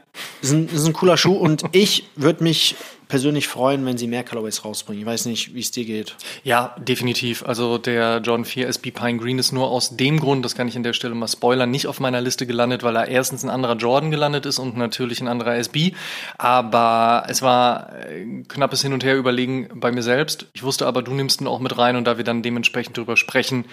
ist 0.41 0.53
ein, 0.53 0.69
ist 0.69 0.87
ein 0.87 0.93
cooler 0.93 1.17
Schuh 1.17 1.35
und 1.35 1.65
ich 1.73 2.09
würde 2.17 2.43
mich 2.43 2.77
persönlich 3.15 3.47
freuen, 3.47 3.87
wenn 3.87 3.97
sie 3.97 4.09
mehr 4.09 4.25
Colorways 4.25 4.65
rausbringen. 4.65 5.01
Ich 5.01 5.07
weiß 5.07 5.27
nicht, 5.27 5.55
wie 5.55 5.61
es 5.61 5.71
dir 5.71 5.85
geht. 5.85 6.17
Ja, 6.43 6.75
definitiv. 6.81 7.45
Also 7.47 7.79
der 7.79 8.21
John 8.25 8.45
4 8.45 8.67
SB 8.67 8.91
Pine 8.91 9.19
Green 9.19 9.39
ist 9.39 9.53
nur 9.53 9.71
aus 9.71 9.97
dem 9.97 10.19
Grund, 10.19 10.45
das 10.45 10.57
kann 10.57 10.67
ich 10.67 10.75
an 10.75 10.83
der 10.83 10.95
Stelle 10.95 11.15
mal 11.15 11.29
spoilern, 11.29 11.71
nicht 11.71 11.87
auf 11.87 12.01
meiner 12.01 12.21
Liste 12.21 12.45
gelandet, 12.45 12.83
weil 12.83 12.97
er 12.97 13.07
erstens 13.07 13.45
ein 13.45 13.51
anderer 13.51 13.77
Jordan 13.77 14.11
gelandet 14.11 14.47
ist 14.47 14.59
und 14.59 14.77
natürlich 14.77 15.21
ein 15.21 15.29
anderer 15.29 15.55
SB. 15.55 15.93
Aber 16.39 17.27
es 17.29 17.41
war 17.41 17.93
äh, 17.93 18.21
ein 18.21 18.49
knappes 18.49 18.83
Hin 18.83 18.93
und 18.93 19.05
Her 19.05 19.17
überlegen 19.17 19.69
bei 19.75 19.93
mir 19.93 20.03
selbst. 20.03 20.47
Ich 20.53 20.65
wusste 20.65 20.85
aber, 20.89 21.01
du 21.01 21.15
nimmst 21.15 21.41
ihn 21.41 21.47
auch 21.47 21.61
mit 21.61 21.79
rein 21.79 21.95
und 21.95 22.09
da 22.09 22.17
wir 22.17 22.25
dann 22.25 22.43
dementsprechend 22.43 22.97
drüber 22.97 23.17
sprechen, 23.17 23.65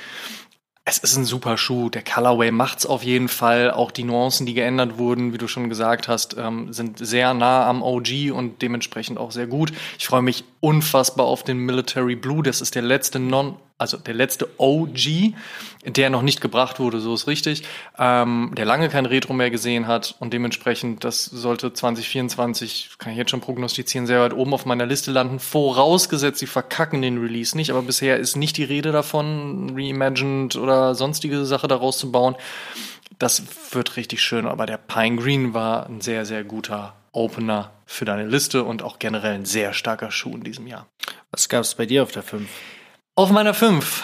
es 0.83 0.97
ist 0.97 1.15
ein 1.15 1.25
super 1.25 1.57
Schuh. 1.57 1.89
Der 1.89 2.03
Colorway 2.03 2.51
macht's 2.51 2.85
auf 2.85 3.03
jeden 3.03 3.27
Fall. 3.27 3.71
Auch 3.71 3.91
die 3.91 4.03
Nuancen, 4.03 4.47
die 4.47 4.55
geändert 4.55 4.97
wurden, 4.97 5.31
wie 5.31 5.37
du 5.37 5.47
schon 5.47 5.69
gesagt 5.69 6.07
hast, 6.07 6.35
ähm, 6.37 6.73
sind 6.73 6.97
sehr 6.97 7.33
nah 7.33 7.67
am 7.67 7.83
OG 7.83 8.31
und 8.33 8.61
dementsprechend 8.61 9.19
auch 9.19 9.31
sehr 9.31 9.45
gut. 9.45 9.71
Ich 9.99 10.07
freue 10.07 10.23
mich 10.23 10.43
unfassbar 10.59 11.27
auf 11.27 11.43
den 11.43 11.57
Military 11.57 12.15
Blue. 12.15 12.41
Das 12.41 12.61
ist 12.61 12.73
der 12.73 12.81
letzte 12.81 13.19
Non, 13.19 13.57
also 13.81 13.97
der 13.97 14.13
letzte 14.13 14.47
OG, 14.57 15.33
der 15.85 16.11
noch 16.11 16.21
nicht 16.21 16.39
gebracht 16.39 16.79
wurde, 16.79 16.99
so 16.99 17.15
ist 17.15 17.25
richtig, 17.25 17.63
ähm, 17.97 18.51
der 18.55 18.65
lange 18.65 18.89
kein 18.89 19.07
Retro 19.07 19.33
mehr 19.33 19.49
gesehen 19.49 19.87
hat 19.87 20.15
und 20.19 20.33
dementsprechend, 20.33 21.03
das 21.03 21.25
sollte 21.25 21.73
2024, 21.73 22.91
kann 22.99 23.11
ich 23.11 23.17
jetzt 23.17 23.31
schon 23.31 23.41
prognostizieren, 23.41 24.05
sehr 24.05 24.21
weit 24.21 24.33
oben 24.33 24.53
auf 24.53 24.67
meiner 24.67 24.85
Liste 24.85 25.09
landen. 25.11 25.39
Vorausgesetzt, 25.39 26.37
sie 26.37 26.45
verkacken 26.45 27.01
den 27.01 27.17
Release 27.17 27.57
nicht, 27.57 27.71
aber 27.71 27.81
bisher 27.81 28.17
ist 28.17 28.35
nicht 28.35 28.57
die 28.57 28.63
Rede 28.63 28.91
davon, 28.91 29.71
reimagined 29.75 30.55
oder 30.57 30.93
sonstige 30.93 31.43
Sache 31.45 31.67
daraus 31.67 31.97
zu 31.97 32.11
bauen. 32.11 32.35
Das 33.17 33.43
wird 33.71 33.97
richtig 33.97 34.21
schön, 34.21 34.45
aber 34.45 34.67
der 34.67 34.77
Pine 34.77 35.15
Green 35.15 35.53
war 35.55 35.87
ein 35.87 36.01
sehr, 36.01 36.25
sehr 36.25 36.43
guter 36.43 36.93
Opener 37.13 37.71
für 37.87 38.05
deine 38.05 38.27
Liste 38.27 38.63
und 38.63 38.83
auch 38.83 38.99
generell 38.99 39.33
ein 39.33 39.45
sehr 39.45 39.73
starker 39.73 40.11
Schuh 40.11 40.35
in 40.35 40.43
diesem 40.43 40.67
Jahr. 40.67 40.85
Was 41.31 41.49
gab 41.49 41.63
es 41.63 41.73
bei 41.73 41.87
dir 41.87 42.03
auf 42.03 42.11
der 42.11 42.23
5? 42.23 42.47
Auf 43.13 43.29
meiner 43.29 43.53
5 43.53 44.03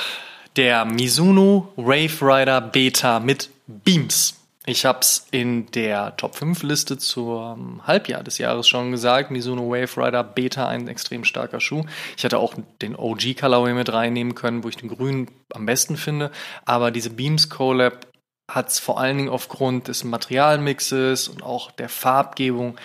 der 0.58 0.84
Mizuno 0.84 1.72
Wave 1.78 2.22
Rider 2.22 2.60
Beta 2.60 3.22
mit 3.22 3.50
Beams. 3.66 4.36
Ich 4.66 4.86
habe 4.86 5.00
es 5.00 5.28
in 5.32 5.72
der 5.72 6.18
Top 6.18 6.36
5 6.36 6.62
Liste 6.64 6.98
zum 6.98 7.88
Halbjahr 7.88 8.22
des 8.22 8.38
Jahres 8.38 8.68
schon 8.68 8.92
gesagt. 8.92 9.32
Mizuno 9.32 9.70
Wave 9.70 9.96
Rider 9.96 10.26
Beta, 10.26 10.68
ein 10.68 10.90
extrem 10.90 11.24
starker 11.24 11.62
Schuh. 11.62 11.86
Ich 12.18 12.26
hätte 12.26 12.38
auch 12.38 12.54
den 12.82 12.98
OG 12.98 13.38
Colorway 13.40 13.74
mit 13.74 13.94
reinnehmen 13.94 14.36
können, 14.36 14.66
wo 14.66 14.68
ich 14.68 14.76
den 14.76 14.90
grünen 14.90 15.32
am 15.54 15.66
besten 15.66 15.96
finde. 15.96 16.30
Aber 16.66 16.92
diese 16.92 17.10
Beams 17.10 17.50
Collab 17.50 18.08
hat 18.52 18.68
es 18.68 18.80
vor 18.80 19.00
allen 19.00 19.18
Dingen 19.18 19.30
aufgrund 19.30 19.88
des 19.88 20.04
Materialmixes 20.04 21.30
und 21.30 21.44
auch 21.44 21.72
der 21.72 21.88
Farbgebung 21.88 22.78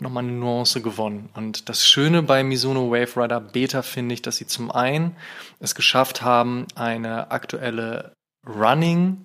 nochmal 0.00 0.24
eine 0.24 0.32
Nuance 0.32 0.82
gewonnen. 0.82 1.30
Und 1.34 1.68
das 1.68 1.86
Schöne 1.86 2.22
bei 2.22 2.42
Mizuno 2.42 2.90
Wave 2.90 3.22
Rider 3.22 3.40
Beta 3.40 3.82
finde 3.82 4.14
ich, 4.14 4.22
dass 4.22 4.36
sie 4.36 4.46
zum 4.46 4.70
einen 4.70 5.16
es 5.60 5.74
geschafft 5.74 6.22
haben, 6.22 6.66
eine 6.74 7.30
aktuelle 7.30 8.12
Running 8.46 9.24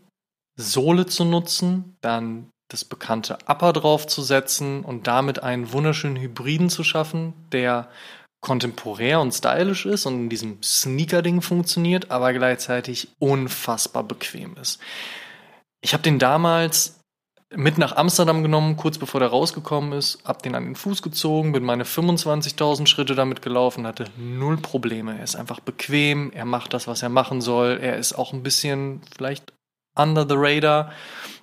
Sohle 0.60 1.06
zu 1.06 1.24
nutzen, 1.24 1.96
dann 2.02 2.50
das 2.70 2.86
bekannte 2.86 3.38
Upper 3.48 3.74
draufzusetzen 3.74 4.84
und 4.84 5.08
damit 5.08 5.42
einen 5.42 5.72
wunderschönen 5.72 6.18
Hybriden 6.18 6.70
zu 6.70 6.84
schaffen, 6.84 7.34
der 7.52 7.90
kontemporär 8.42 9.20
und 9.20 9.34
stylisch 9.34 9.86
ist 9.86 10.06
und 10.06 10.16
in 10.16 10.30
diesem 10.30 10.62
Sneaker-Ding 10.62 11.42
funktioniert, 11.42 12.12
aber 12.12 12.34
gleichzeitig 12.34 13.10
unfassbar 13.20 14.04
bequem 14.04 14.56
ist. 14.58 14.80
Ich 15.82 15.94
habe 15.94 16.04
den 16.04 16.20
damals 16.20 16.99
mit 17.56 17.78
nach 17.78 17.96
Amsterdam 17.96 18.44
genommen, 18.44 18.78
kurz 18.78 18.98
bevor 18.98 19.20
der 19.20 19.30
rausgekommen 19.30 19.94
ist, 19.94 20.20
hab 20.24 20.44
den 20.44 20.56
an 20.56 20.66
den 20.66 20.76
Fuß 20.76 21.02
gezogen, 21.02 21.52
bin 21.52 21.64
meine 21.64 21.84
25.000 21.84 22.86
Schritte 22.88 23.16
damit 23.16 23.42
gelaufen, 23.42 23.88
hatte 23.88 24.06
null 24.18 24.58
Probleme. 24.58 25.18
Er 25.18 25.24
ist 25.24 25.36
einfach 25.36 25.60
bequem, 25.60 26.32
er 26.32 26.46
macht 26.46 26.74
das, 26.74 26.88
was 26.88 27.02
er 27.02 27.10
machen 27.10 27.42
soll. 27.42 27.80
Er 27.82 27.98
ist 27.98 28.14
auch 28.14 28.34
ein 28.34 28.44
bisschen 28.44 29.02
vielleicht 29.16 29.52
under 30.00 30.26
the 30.28 30.36
radar. 30.38 30.92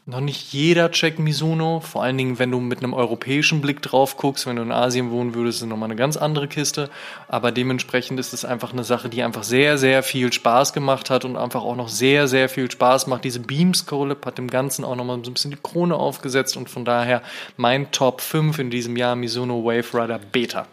Noch 0.08 0.20
nicht 0.20 0.52
jeder 0.52 0.92
checkt 0.92 1.18
Mizuno, 1.18 1.80
vor 1.80 2.04
allen 2.04 2.16
Dingen, 2.16 2.38
wenn 2.38 2.52
du 2.52 2.60
mit 2.60 2.78
einem 2.78 2.94
europäischen 2.94 3.60
Blick 3.60 3.82
drauf 3.82 4.16
guckst. 4.16 4.46
Wenn 4.46 4.54
du 4.54 4.62
in 4.62 4.70
Asien 4.70 5.10
wohnen 5.10 5.34
würdest, 5.34 5.58
ist 5.58 5.62
es 5.62 5.68
nochmal 5.68 5.88
eine 5.88 5.96
ganz 5.96 6.16
andere 6.16 6.46
Kiste. 6.46 6.90
Aber 7.26 7.50
dementsprechend 7.50 8.20
ist 8.20 8.32
es 8.32 8.44
einfach 8.44 8.72
eine 8.72 8.84
Sache, 8.84 9.08
die 9.08 9.24
einfach 9.24 9.42
sehr, 9.42 9.78
sehr 9.78 10.04
viel 10.04 10.32
Spaß 10.32 10.72
gemacht 10.72 11.10
hat 11.10 11.24
und 11.24 11.36
einfach 11.36 11.64
auch 11.64 11.74
noch 11.74 11.88
sehr, 11.88 12.28
sehr 12.28 12.48
viel 12.48 12.70
Spaß 12.70 13.08
macht. 13.08 13.24
Diese 13.24 13.40
Beams 13.40 13.84
Colab 13.86 14.24
hat 14.26 14.38
dem 14.38 14.46
Ganzen 14.46 14.84
auch 14.84 14.94
nochmal 14.94 15.24
so 15.24 15.30
ein 15.32 15.34
bisschen 15.34 15.50
die 15.50 15.58
Krone 15.60 15.96
aufgesetzt 15.96 16.56
und 16.56 16.70
von 16.70 16.84
daher 16.84 17.20
mein 17.56 17.90
Top 17.90 18.20
5 18.20 18.60
in 18.60 18.70
diesem 18.70 18.96
Jahr 18.96 19.16
Mizuno 19.16 19.64
Wave 19.64 19.92
Rider 19.92 20.20
Beta. 20.20 20.68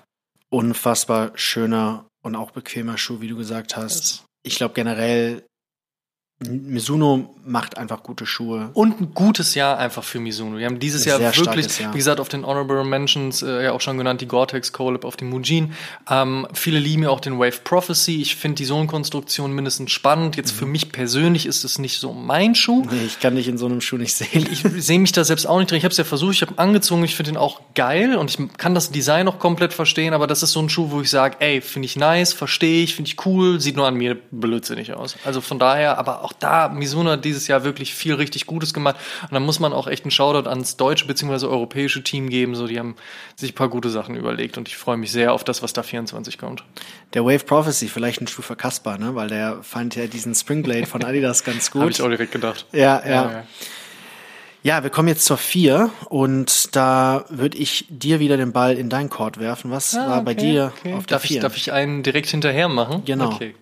Unfassbar 0.51 1.31
schöner 1.33 2.05
und 2.21 2.35
auch 2.35 2.51
bequemer 2.51 2.99
Schuh, 2.99 3.19
wie 3.19 3.29
du 3.29 3.35
gesagt 3.35 3.75
hast. 3.75 4.25
Ich 4.43 4.57
glaube 4.57 4.75
generell 4.75 5.43
Mizuno 6.39 7.35
macht 7.45 7.77
einfach 7.77 8.03
gute 8.03 8.25
Schuhe. 8.25 8.69
Und 8.73 9.01
ein 9.01 9.13
gutes 9.13 9.55
Jahr 9.55 9.77
einfach 9.77 10.03
für 10.03 10.19
Mizuno. 10.19 10.57
Wir 10.57 10.65
haben 10.65 10.79
dieses 10.79 11.05
Jahr 11.05 11.19
wirklich, 11.19 11.79
Jahr. 11.79 11.93
wie 11.93 11.97
gesagt, 11.97 12.19
auf 12.19 12.29
den 12.29 12.45
Honorable 12.45 12.83
Mentions 12.83 13.41
äh, 13.41 13.65
ja 13.65 13.71
auch 13.73 13.81
schon 13.81 13.97
genannt, 13.97 14.21
die 14.21 14.27
Gore-Tex 14.27 14.71
Collab 14.71 15.05
auf 15.05 15.17
dem 15.17 15.29
Mujin. 15.29 15.73
Ähm, 16.09 16.47
viele 16.53 16.79
lieben 16.79 17.03
ja 17.03 17.09
auch 17.09 17.19
den 17.19 17.39
Wave 17.39 17.59
Prophecy. 17.63 18.21
Ich 18.21 18.35
finde 18.35 18.55
die 18.55 18.65
Sohlenkonstruktion 18.65 19.51
mindestens 19.51 19.91
spannend. 19.91 20.37
Jetzt 20.37 20.53
mhm. 20.53 20.59
für 20.59 20.65
mich 20.65 20.91
persönlich 20.91 21.45
ist 21.45 21.63
es 21.63 21.79
nicht 21.79 21.99
so 21.99 22.13
mein 22.13 22.55
Schuh. 22.55 22.85
Nee, 22.89 23.05
ich 23.05 23.19
kann 23.19 23.35
dich 23.35 23.47
in 23.47 23.57
so 23.57 23.65
einem 23.65 23.81
Schuh 23.81 23.97
nicht 23.97 24.13
sehen. 24.13 24.47
Ich 24.51 24.63
sehe 24.83 24.99
mich 24.99 25.11
da 25.11 25.23
selbst 25.23 25.45
auch 25.45 25.59
nicht 25.59 25.71
drin. 25.71 25.77
Ich 25.77 25.85
habe 25.85 25.91
es 25.91 25.97
ja 25.97 26.03
versucht, 26.03 26.35
ich 26.35 26.41
habe 26.41 26.57
angezogen, 26.57 27.03
ich 27.03 27.15
finde 27.15 27.31
den 27.31 27.37
auch 27.37 27.61
geil 27.75 28.15
und 28.15 28.29
ich 28.29 28.57
kann 28.57 28.73
das 28.73 28.91
Design 28.91 29.27
auch 29.27 29.39
komplett 29.39 29.73
verstehen, 29.73 30.13
aber 30.13 30.27
das 30.27 30.43
ist 30.43 30.51
so 30.51 30.61
ein 30.61 30.69
Schuh, 30.69 30.91
wo 30.91 31.01
ich 31.01 31.09
sage, 31.09 31.37
ey, 31.39 31.61
finde 31.61 31.85
ich 31.87 31.95
nice, 31.95 32.33
verstehe 32.33 32.83
ich, 32.83 32.95
finde 32.95 33.09
ich 33.09 33.25
cool, 33.25 33.59
sieht 33.59 33.75
nur 33.75 33.87
an 33.87 33.95
mir 33.95 34.17
blödsinnig 34.31 34.93
aus. 34.93 35.15
Also 35.25 35.41
von 35.41 35.59
daher, 35.59 35.97
aber 35.97 36.22
auch 36.23 36.33
da, 36.33 36.69
Mizuno 36.69 37.11
hat 37.11 37.25
dieses 37.25 37.47
Jahr 37.47 37.63
wirklich 37.63 37.93
viel 37.93 38.13
richtig 38.13 38.45
Gutes 38.45 38.73
gemacht. 38.73 38.95
Und 39.23 39.33
da 39.33 39.39
muss 39.39 39.59
man 39.59 39.73
auch 39.73 39.87
echt 39.87 40.03
einen 40.05 40.11
Shoutout 40.11 40.49
ans 40.49 40.77
deutsche 40.77 41.05
bzw. 41.05 41.45
europäische 41.47 42.03
Team 42.03 42.29
geben. 42.29 42.55
So, 42.55 42.67
die 42.67 42.79
haben 42.79 42.95
sich 43.35 43.51
ein 43.51 43.55
paar 43.55 43.69
gute 43.69 43.89
Sachen 43.89 44.15
überlegt 44.15 44.57
und 44.57 44.67
ich 44.67 44.77
freue 44.77 44.97
mich 44.97 45.11
sehr 45.11 45.33
auf 45.33 45.43
das, 45.43 45.61
was 45.61 45.73
da 45.73 45.83
24 45.83 46.37
kommt. 46.37 46.63
Der 47.13 47.23
Wave 47.25 47.45
Prophecy, 47.45 47.87
vielleicht 47.87 48.21
ein 48.21 48.27
Schuh 48.27 48.41
für 48.41 48.55
Kaspar, 48.55 48.97
ne? 48.97 49.15
Weil 49.15 49.27
der 49.27 49.63
fand 49.63 49.95
ja 49.95 50.07
diesen 50.07 50.33
Springblade 50.33 50.85
von 50.85 51.03
Adidas 51.03 51.43
ganz 51.43 51.71
gut. 51.71 51.81
Habe 51.81 51.91
ich 51.91 52.01
auch 52.01 52.09
direkt 52.09 52.31
gedacht. 52.31 52.65
Ja, 52.71 53.01
ja. 53.03 53.05
ja, 53.05 53.31
ja. 53.31 53.43
Ja, 54.63 54.81
wir 54.81 54.89
kommen 54.89 55.09
jetzt 55.09 55.25
zur 55.25 55.35
vier 55.35 55.91
und 56.07 56.73
da 56.73 57.25
würde 57.27 57.57
ich 57.57 57.85
dir 57.89 58.21
wieder 58.21 58.37
den 58.37 58.53
Ball 58.53 58.77
in 58.77 58.87
dein 58.87 59.09
Court 59.09 59.37
werfen. 59.37 59.71
Was 59.71 59.93
ah, 59.93 60.07
war 60.07 60.21
bei 60.23 60.33
dir 60.35 60.71
okay. 60.77 60.93
auf 60.93 61.05
der 61.05 61.17
darf 61.17 61.23
vier? 61.23 61.37
Ich, 61.37 61.41
darf 61.41 61.57
ich 61.57 61.73
einen 61.73 62.01
direkt 62.01 62.29
hinterher 62.29 62.69
machen? 62.69 63.03
Genau. 63.03 63.33
Okay. 63.33 63.55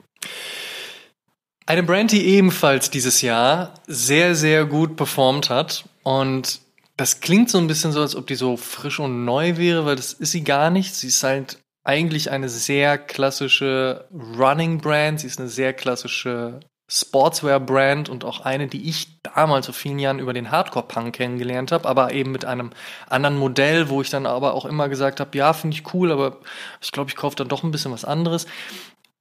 Eine 1.72 1.84
Brand, 1.84 2.12
die 2.12 2.26
ebenfalls 2.26 2.90
dieses 2.90 3.22
Jahr 3.22 3.76
sehr, 3.88 4.36
sehr 4.36 4.66
gut 4.66 4.98
performt 4.98 5.50
hat. 5.50 5.86
Und 6.04 6.60
das 6.98 7.22
klingt 7.22 7.50
so 7.50 7.60
ein 7.60 7.68
bisschen 7.68 7.94
so, 7.94 8.02
als 8.02 8.14
ob 8.18 8.28
die 8.28 8.36
so 8.36 8.58
frisch 8.58 9.00
und 9.00 9.24
neu 9.24 9.56
wäre, 9.56 9.86
weil 9.86 9.96
das 9.96 10.12
ist 10.12 10.34
sie 10.34 10.44
gar 10.44 10.70
nicht. 10.70 10.94
Sie 10.94 11.08
ist 11.08 11.24
halt 11.24 11.60
eigentlich 11.86 12.30
eine 12.30 12.50
sehr 12.50 12.98
klassische 12.98 14.06
Running 14.38 14.80
Brand. 14.80 15.22
Sie 15.22 15.28
ist 15.28 15.40
eine 15.40 15.48
sehr 15.48 15.72
klassische 15.72 16.60
Sportswear-Brand 16.90 18.10
und 18.10 18.26
auch 18.26 18.42
eine, 18.42 18.68
die 18.68 18.90
ich 18.90 19.22
damals 19.24 19.68
vor 19.68 19.74
vielen 19.74 20.00
Jahren 20.00 20.20
über 20.20 20.34
den 20.34 20.52
Hardcore-Punk 20.52 21.16
kennengelernt 21.16 21.72
habe, 21.72 21.88
aber 21.88 22.12
eben 22.12 22.34
mit 22.34 22.44
einem 22.44 22.72
anderen 23.08 23.38
Modell, 23.38 23.88
wo 23.88 24.02
ich 24.02 24.10
dann 24.10 24.26
aber 24.26 24.56
auch 24.56 24.66
immer 24.66 24.90
gesagt 24.90 25.22
habe, 25.22 25.38
ja, 25.38 25.54
finde 25.54 25.78
ich 25.78 25.94
cool, 25.94 26.12
aber 26.12 26.40
ich 26.82 26.92
glaube, 26.92 27.10
ich 27.10 27.16
kaufe 27.16 27.38
dann 27.38 27.48
doch 27.48 27.64
ein 27.64 27.72
bisschen 27.72 27.94
was 27.94 28.04
anderes. 28.04 28.46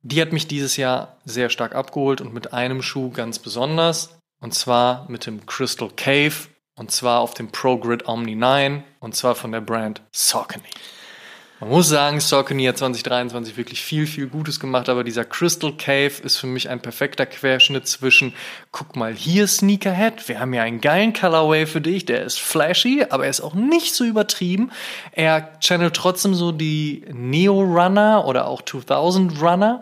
Die 0.02 0.20
hat 0.22 0.32
mich 0.32 0.46
dieses 0.46 0.76
Jahr 0.76 1.18
sehr 1.24 1.50
stark 1.50 1.74
abgeholt 1.74 2.20
und 2.20 2.32
mit 2.32 2.52
einem 2.52 2.80
Schuh 2.80 3.10
ganz 3.10 3.38
besonders. 3.38 4.16
Und 4.40 4.54
zwar 4.54 5.06
mit 5.10 5.26
dem 5.26 5.44
Crystal 5.44 5.90
Cave. 5.94 6.48
Und 6.74 6.90
zwar 6.90 7.20
auf 7.20 7.34
dem 7.34 7.48
ProGrid 7.52 8.08
Omni 8.08 8.34
9. 8.34 8.82
Und 9.00 9.14
zwar 9.14 9.34
von 9.34 9.52
der 9.52 9.60
Brand 9.60 10.00
Saucony. 10.12 10.64
Man 11.60 11.68
muss 11.68 11.90
sagen, 11.90 12.20
Saucony 12.20 12.64
hat 12.64 12.78
2023 12.78 13.58
wirklich 13.58 13.82
viel, 13.82 14.06
viel 14.06 14.28
Gutes 14.28 14.60
gemacht, 14.60 14.88
aber 14.88 15.04
dieser 15.04 15.26
Crystal 15.26 15.76
Cave 15.76 16.22
ist 16.22 16.38
für 16.38 16.46
mich 16.46 16.70
ein 16.70 16.80
perfekter 16.80 17.26
Querschnitt 17.26 17.86
zwischen, 17.86 18.32
guck 18.72 18.94
mal 18.94 19.12
hier 19.12 19.48
Sneakerhead, 19.48 20.28
wir 20.28 20.38
haben 20.38 20.54
ja 20.54 20.62
einen 20.62 20.80
geilen 20.80 21.12
Colorway 21.12 21.66
für 21.66 21.80
dich, 21.80 22.04
der 22.06 22.22
ist 22.22 22.38
flashy, 22.38 23.04
aber 23.11 23.24
er 23.24 23.30
ist 23.30 23.40
auch 23.40 23.54
nicht 23.54 23.94
so 23.94 24.04
übertrieben. 24.04 24.70
Er 25.12 25.59
channelt 25.61 25.94
trotzdem 25.94 26.35
so 26.35 26.52
die 26.52 27.04
Neo 27.12 27.61
Runner 27.61 28.24
oder 28.26 28.46
auch 28.46 28.62
2000 28.62 29.42
Runner 29.42 29.80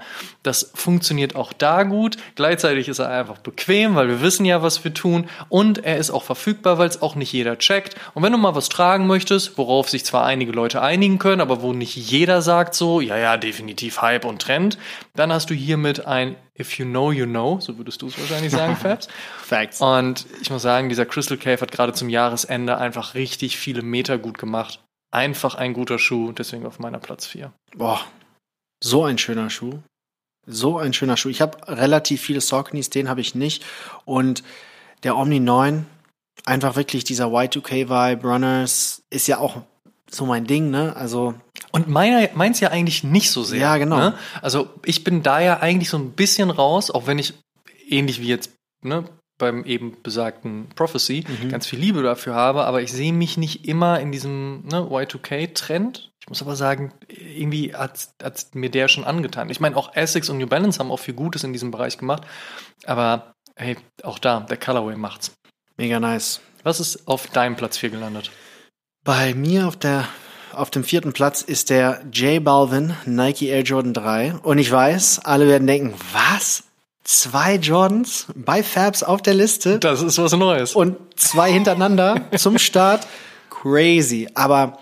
das 0.48 0.70
funktioniert 0.74 1.37
auch 1.37 1.53
da 1.53 1.83
gut. 1.83 2.16
Gleichzeitig 2.35 2.88
ist 2.88 3.01
er 3.01 3.11
einfach 3.11 3.37
bequem, 3.38 3.96
weil 3.96 4.09
wir 4.09 4.22
wissen 4.22 4.46
ja, 4.46 4.62
was 4.62 4.83
wir 4.83 4.94
tun. 4.94 5.29
Und 5.51 5.85
er 5.85 5.98
ist 5.98 6.11
auch 6.11 6.22
verfügbar, 6.22 6.79
weil 6.79 6.88
es 6.88 7.03
auch 7.03 7.16
nicht 7.16 7.33
jeder 7.35 7.59
checkt. 7.59 7.96
Und 8.14 8.22
wenn 8.22 8.33
du 8.33 8.38
mal 8.38 8.55
was 8.55 8.70
tragen 8.70 9.07
möchtest, 9.07 9.59
worauf 9.59 9.90
sich 9.90 10.07
zwar 10.07 10.24
einige 10.24 10.53
Leute 10.53 10.81
einigen 10.81 11.18
können, 11.18 11.42
aber 11.42 11.61
wo 11.61 11.74
nicht 11.74 11.96
jeder 11.96 12.40
sagt 12.40 12.74
so, 12.74 13.03
ja, 13.03 13.18
ja, 13.18 13.37
definitiv 13.37 14.01
Hype 14.01 14.24
und 14.24 14.40
Trend, 14.40 14.79
dann 15.14 15.33
hast 15.33 15.51
du 15.51 15.55
hiermit 15.55 16.07
ein 16.07 16.37
If 16.61 16.79
you 16.79 16.85
know, 16.85 17.12
you 17.12 17.25
know, 17.25 17.61
so 17.61 17.79
würdest 17.79 18.03
du 18.03 18.09
es 18.09 18.18
wahrscheinlich 18.18 18.53
sagen, 18.53 18.77
Fabs. 18.83 19.09
Facts. 19.38 19.81
Und 19.81 20.27
ich 20.42 20.51
muss 20.51 20.62
sagen, 20.62 20.88
dieser 20.88 21.07
Crystal 21.07 21.37
Cave 21.37 21.61
hat 21.61 21.73
gerade 21.73 21.92
zum 21.92 22.09
Jahresende 22.09 22.79
einfach 22.79 23.14
richtig 23.14 23.57
viele 23.57 23.83
Meter 23.83 24.18
gut 24.18 24.38
gemacht. 24.38 24.83
Einfach 25.11 25.55
ein 25.55 25.73
guter 25.73 25.99
Schuh, 25.99 26.33
deswegen 26.33 26.66
auf 26.66 26.79
meiner 26.79 26.99
Platz 26.99 27.27
4. 27.27 27.53
Boah, 27.77 28.01
so 28.83 29.05
ein 29.05 29.18
schöner 29.18 29.51
Schuh. 29.51 29.81
So 30.47 30.79
ein 30.79 30.92
schöner 30.92 31.16
Schuh. 31.16 31.29
Ich 31.29 31.40
habe 31.40 31.59
relativ 31.68 32.23
viele 32.23 32.40
Sauconys, 32.40 32.90
den 32.90 33.09
habe 33.09 33.21
ich 33.21 33.35
nicht. 33.35 33.64
Und 34.05 34.42
der 35.03 35.16
Omni 35.16 35.40
9, 35.40 35.87
einfach 36.44 36.77
wirklich 36.77 37.05
dieser 37.05 37.27
Y2K-Vibe, 37.27 38.27
Runners, 38.27 39.03
ist 39.11 39.29
ja 39.29 39.38
auch 39.38 39.62
so 40.11 40.27
mein 40.27 40.47
Ding, 40.47 40.71
ne? 40.71 40.97
Also. 40.97 41.35
Und 41.71 41.88
meiner, 41.88 42.29
meins 42.35 42.61
ja 42.61 42.71
eigentlich 42.71 43.05
nicht 43.05 43.31
so 43.31 43.42
sehr. 43.42 43.61
Ja, 43.61 43.77
genau. 43.77 43.97
Ne? 43.97 44.14
Also 44.42 44.71
ich 44.85 45.05
bin 45.05 45.23
da 45.23 45.40
ja 45.40 45.61
eigentlich 45.61 45.90
so 45.90 45.99
ein 45.99 46.12
bisschen 46.12 46.51
raus, 46.51 46.90
auch 46.90 47.07
wenn 47.07 47.18
ich 47.18 47.35
ähnlich 47.88 48.21
wie 48.21 48.29
jetzt, 48.29 48.53
ne, 48.83 49.05
beim 49.38 49.64
eben 49.64 49.97
besagten 50.03 50.68
Prophecy 50.75 51.25
mhm. 51.27 51.49
ganz 51.49 51.66
viel 51.66 51.79
Liebe 51.79 52.03
dafür 52.03 52.35
habe, 52.35 52.64
aber 52.64 52.83
ich 52.83 52.92
sehe 52.92 53.12
mich 53.12 53.37
nicht 53.37 53.66
immer 53.66 54.01
in 54.01 54.12
diesem 54.12 54.66
ne, 54.66 54.81
Y2K-Trend. 54.81 56.11
Ich 56.21 56.29
muss 56.29 56.42
aber 56.42 56.57
sagen, 56.57 56.92
irgendwie 57.09 57.75
hat, 57.75 58.09
hat 58.23 58.55
mir 58.55 58.71
der 58.71 58.88
schon 58.88 59.05
angetan. 59.05 59.49
Ich 59.49 59.61
meine, 59.61 59.77
auch 59.77 59.94
Essex 59.94 60.29
und 60.29 60.38
New 60.38 60.49
Balance 60.49 60.79
haben 60.79 60.90
auch 60.90 60.99
viel 60.99 61.14
Gutes 61.14 61.44
in 61.44 61.53
diesem 61.53 61.71
Bereich 61.71 61.99
gemacht, 61.99 62.25
aber 62.85 63.33
hey, 63.57 63.77
auch 64.03 64.18
da, 64.18 64.40
der 64.40 64.57
Colorway 64.57 64.97
macht's. 64.97 65.33
Mega 65.77 66.01
nice. 66.01 66.40
Was 66.64 66.81
ist 66.81 67.07
auf 67.07 67.29
deinem 67.29 67.57
Platz 67.57 67.79
4 67.79 67.90
gelandet? 67.90 68.31
Bei 69.05 69.33
mir 69.35 69.68
auf 69.68 69.77
der 69.77 70.09
auf 70.59 70.71
dem 70.71 70.85
vierten 70.85 71.12
Platz 71.12 71.42
ist 71.42 71.71
der 71.71 72.03
J 72.12 72.42
Balvin 72.42 72.94
Nike 73.07 73.47
Air 73.47 73.62
Jordan 73.62 73.94
3 73.94 74.35
und 74.42 74.59
ich 74.59 74.71
weiß, 74.71 75.21
alle 75.21 75.47
werden 75.47 75.66
denken, 75.66 75.94
was? 76.12 76.64
zwei 77.09 77.55
Jordans 77.55 78.27
bei 78.35 78.62
Fabs 78.62 79.03
auf 79.03 79.23
der 79.23 79.33
Liste. 79.33 79.79
Das 79.79 80.03
ist 80.03 80.18
was 80.18 80.33
Neues. 80.33 80.75
Und 80.75 80.99
zwei 81.16 81.51
hintereinander 81.51 82.21
zum 82.37 82.59
Start. 82.59 83.07
Crazy. 83.49 84.29
Aber 84.35 84.79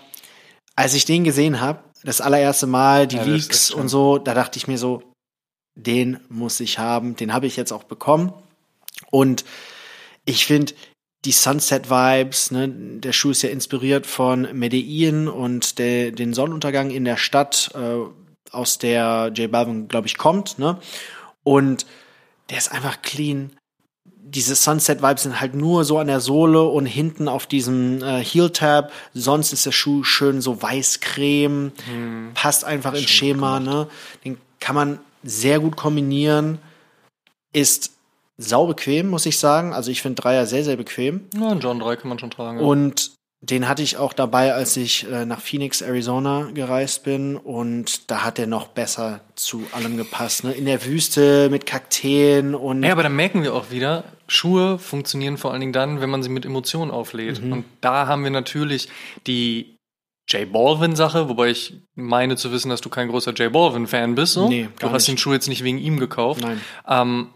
als 0.75 0.93
ich 0.93 1.05
den 1.05 1.23
gesehen 1.23 1.61
habe, 1.61 1.79
das 2.03 2.19
allererste 2.19 2.67
Mal, 2.67 3.07
die 3.07 3.15
ja, 3.15 3.23
Leaks 3.23 3.71
und 3.71 3.87
so, 3.87 4.17
da 4.17 4.33
dachte 4.33 4.57
ich 4.57 4.67
mir 4.67 4.77
so, 4.77 5.03
den 5.75 6.19
muss 6.27 6.59
ich 6.59 6.79
haben. 6.79 7.15
Den 7.15 7.33
habe 7.33 7.47
ich 7.47 7.55
jetzt 7.55 7.71
auch 7.71 7.83
bekommen. 7.83 8.33
Und 9.09 9.45
ich 10.25 10.45
finde, 10.45 10.73
die 11.25 11.31
Sunset-Vibes, 11.31 12.51
ne, 12.51 12.69
der 12.69 13.11
Schuh 13.11 13.31
ist 13.31 13.41
ja 13.41 13.49
inspiriert 13.49 14.05
von 14.05 14.47
Medellin 14.53 15.27
und 15.27 15.79
der, 15.79 16.11
den 16.11 16.33
Sonnenuntergang 16.33 16.89
in 16.91 17.05
der 17.05 17.17
Stadt, 17.17 17.71
äh, 17.75 18.07
aus 18.51 18.77
der 18.77 19.31
J 19.35 19.51
Balvin, 19.51 19.87
glaube 19.87 20.07
ich, 20.07 20.17
kommt. 20.17 20.59
Ne? 20.59 20.79
Und 21.43 21.85
der 22.49 22.57
ist 22.57 22.71
einfach 22.71 23.01
clean. 23.01 23.51
Diese 24.05 24.55
Sunset-Vibes 24.55 25.23
sind 25.23 25.39
halt 25.39 25.55
nur 25.55 25.85
so 25.85 25.99
an 25.99 26.07
der 26.07 26.19
Sohle 26.19 26.63
und 26.63 26.85
hinten 26.85 27.27
auf 27.27 27.45
diesem 27.45 28.01
äh, 28.03 28.23
Heel-Tab. 28.23 28.91
Sonst 29.13 29.53
ist 29.53 29.65
der 29.65 29.71
Schuh 29.71 30.03
schön 30.03 30.41
so 30.41 30.61
weiß-creme. 30.61 31.71
Hm. 31.85 32.31
Passt 32.33 32.65
einfach 32.65 32.93
ins 32.93 33.09
Schema. 33.09 33.59
Ne? 33.59 33.87
Den 34.25 34.37
kann 34.59 34.75
man 34.75 34.99
sehr 35.23 35.59
gut 35.59 35.77
kombinieren. 35.77 36.59
Ist 37.53 37.96
sau 38.37 38.67
bequem, 38.67 39.07
muss 39.07 39.25
ich 39.25 39.39
sagen. 39.39 39.73
Also 39.73 39.91
ich 39.91 40.01
finde 40.01 40.21
Dreier 40.21 40.45
sehr, 40.45 40.63
sehr 40.63 40.77
bequem. 40.77 41.27
Ja, 41.33 41.49
einen 41.49 41.59
John 41.59 41.79
3 41.79 41.95
kann 41.97 42.09
man 42.09 42.19
schon 42.19 42.31
tragen. 42.31 42.59
Ja. 42.59 42.65
Und 42.65 43.11
den 43.41 43.69
hatte 43.69 43.83
ich 43.83 43.97
auch 43.97 44.13
dabei, 44.13 44.53
als 44.53 44.75
ich 44.77 45.09
äh, 45.11 45.25
nach 45.25 45.41
Phoenix, 45.41 45.81
Arizona 45.81 46.49
gereist 46.53 47.03
bin. 47.03 47.35
Und 47.35 48.09
da 48.09 48.23
hat 48.23 48.39
er 48.39 48.47
noch 48.47 48.67
besser 48.67 49.21
zu 49.35 49.63
allem 49.73 49.97
gepasst. 49.97 50.43
Ne? 50.43 50.53
In 50.53 50.65
der 50.65 50.83
Wüste 50.85 51.49
mit 51.49 51.65
Kakteen 51.65 52.55
und. 52.55 52.83
Ja, 52.83 52.91
aber 52.91 53.03
da 53.03 53.09
merken 53.09 53.43
wir 53.43 53.53
auch 53.53 53.69
wieder, 53.69 54.05
Schuhe 54.27 54.79
funktionieren 54.79 55.37
vor 55.37 55.51
allen 55.51 55.59
Dingen 55.59 55.73
dann, 55.73 56.01
wenn 56.01 56.09
man 56.09 56.23
sie 56.23 56.29
mit 56.29 56.45
Emotionen 56.45 56.91
auflädt. 56.91 57.41
Mhm. 57.43 57.51
Und 57.51 57.65
da 57.81 58.07
haben 58.07 58.23
wir 58.23 58.31
natürlich 58.31 58.89
die 59.27 59.77
J 60.29 60.51
Balvin-Sache, 60.51 61.29
wobei 61.29 61.51
ich 61.51 61.75
meine 61.95 62.35
zu 62.35 62.51
wissen, 62.51 62.69
dass 62.69 62.81
du 62.81 62.89
kein 62.89 63.07
großer 63.07 63.33
J 63.33 63.51
Balvin-Fan 63.53 64.15
bist. 64.15 64.33
So. 64.33 64.49
Nee, 64.49 64.67
du 64.79 64.89
hast 64.89 65.03
nicht. 65.03 65.09
den 65.09 65.17
Schuh 65.19 65.33
jetzt 65.33 65.47
nicht 65.47 65.63
wegen 65.63 65.77
ihm 65.77 65.99
gekauft. 65.99 66.41
Nein. 66.41 66.59
Ähm, 66.87 67.27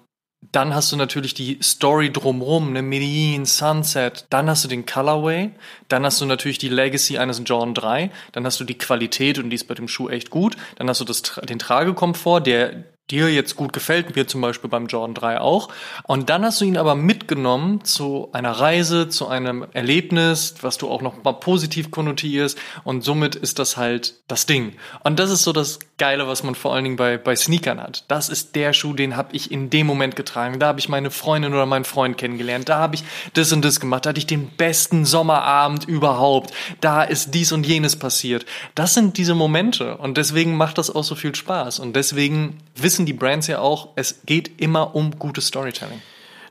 Dann 0.42 0.74
hast 0.74 0.92
du 0.92 0.98
natürlich 0.98 1.36
die 1.36 1.60
Story 1.62 2.12
drumrum, 2.12 2.74
ne 2.74 2.82
Medellin, 2.82 3.46
Sunset. 3.46 4.26
Dann 4.32 4.50
hast 4.50 4.64
du 4.64 4.68
den 4.68 4.86
Colorway. 4.86 5.52
Dann 5.88 6.04
hast 6.04 6.20
du 6.20 6.26
natürlich 6.26 6.58
die 6.58 6.70
Legacy 6.70 7.20
eines 7.20 7.42
Jordan 7.46 7.76
3. 7.76 8.12
Dann 8.32 8.46
hast 8.46 8.60
du 8.60 8.64
die 8.64 8.78
Qualität 8.78 9.38
und 9.38 9.52
die 9.52 9.56
ist 9.56 9.68
bei 9.68 9.76
dem 9.76 9.88
Schuh 9.88 10.10
echt 10.10 10.32
gut. 10.32 10.58
Dann 10.76 10.90
hast 10.90 11.00
du 11.00 11.06
das, 11.06 11.22
den 11.22 11.60
Tragekomfort, 11.60 12.42
der 12.42 12.86
dir 13.10 13.30
jetzt 13.30 13.56
gut 13.56 13.74
gefällt, 13.74 14.16
mir 14.16 14.28
zum 14.28 14.42
Beispiel 14.42 14.70
beim 14.70 14.88
Jordan 14.88 15.14
3 15.14 15.42
auch. 15.42 15.70
Und 16.04 16.30
dann 16.30 16.46
hast 16.46 16.62
du 16.62 16.66
ihn 16.66 16.78
aber 16.78 16.96
mitgenommen 16.96 17.84
zu 17.84 18.30
einer 18.32 18.52
Reise, 18.52 19.10
zu 19.10 19.28
einem 19.28 19.66
Erlebnis, 19.74 20.56
was 20.62 20.78
du 20.78 20.90
auch 20.90 21.02
noch 21.02 21.24
mal 21.24 21.34
positiv 21.34 21.92
konnotierst. 21.92 22.58
Und 22.84 23.04
somit 23.04 23.36
ist 23.36 23.60
das 23.60 23.78
halt 23.78 24.16
das 24.28 24.46
Ding. 24.46 24.74
Und 25.04 25.20
das 25.20 25.30
ist 25.30 25.44
so 25.44 25.52
das 25.52 25.80
Geile, 25.98 26.28
was 26.28 26.44
man 26.44 26.56
vor 26.56 26.74
allen 26.74 26.84
Dingen 26.84 26.96
bei, 26.96 27.18
bei 27.18 27.36
Sneakern 27.36 27.80
hat. 27.80 28.06
Das 28.08 28.30
ist 28.30 28.56
der 28.56 28.74
Schuh, 28.74 28.94
den 28.94 29.16
habe 29.16 29.36
ich 29.36 29.52
in 29.52 29.70
dem 29.70 29.86
Moment 29.88 30.16
getragen. 30.16 30.60
Da 30.60 30.68
habe 30.68 30.80
ich 30.80 30.90
meine 30.90 31.12
Freundin 31.12 31.54
oder 31.54 31.66
meinen 31.66 31.86
Freund 31.86 32.18
kennengelernt. 32.18 32.70
Da 32.70 32.80
habe 32.80 32.96
ich 32.96 33.04
das 33.34 33.52
und 33.52 33.64
das 33.64 33.80
gemacht. 33.80 34.06
Da 34.06 34.10
hatte 34.10 34.20
ich 34.20 34.26
den 34.26 34.48
besten 34.48 35.06
Sommerabend 35.06 35.88
überhaupt. 35.88 36.54
Da 36.80 37.04
ist 37.04 37.36
dies 37.36 37.52
und 37.52 37.68
jenes 37.68 37.98
passiert. 37.98 38.46
Das 38.74 38.94
sind 38.94 39.18
diese 39.18 39.36
Momente. 39.36 39.98
Und 39.98 40.18
deswegen 40.18 40.56
macht 40.56 40.78
das 40.78 40.90
auch 40.90 41.04
so 41.04 41.16
viel 41.16 41.36
Spaß. 41.36 41.80
Und 41.80 41.96
deswegen 41.96 42.58
wissen 42.76 43.01
wissen 43.02 43.06
die 43.08 43.14
Brands 43.14 43.48
ja 43.48 43.60
auch, 43.60 43.90
es 43.96 44.22
geht 44.26 44.62
immer 44.62 44.96
um 44.96 45.18
gutes 45.18 45.48
Storytelling. 45.48 46.02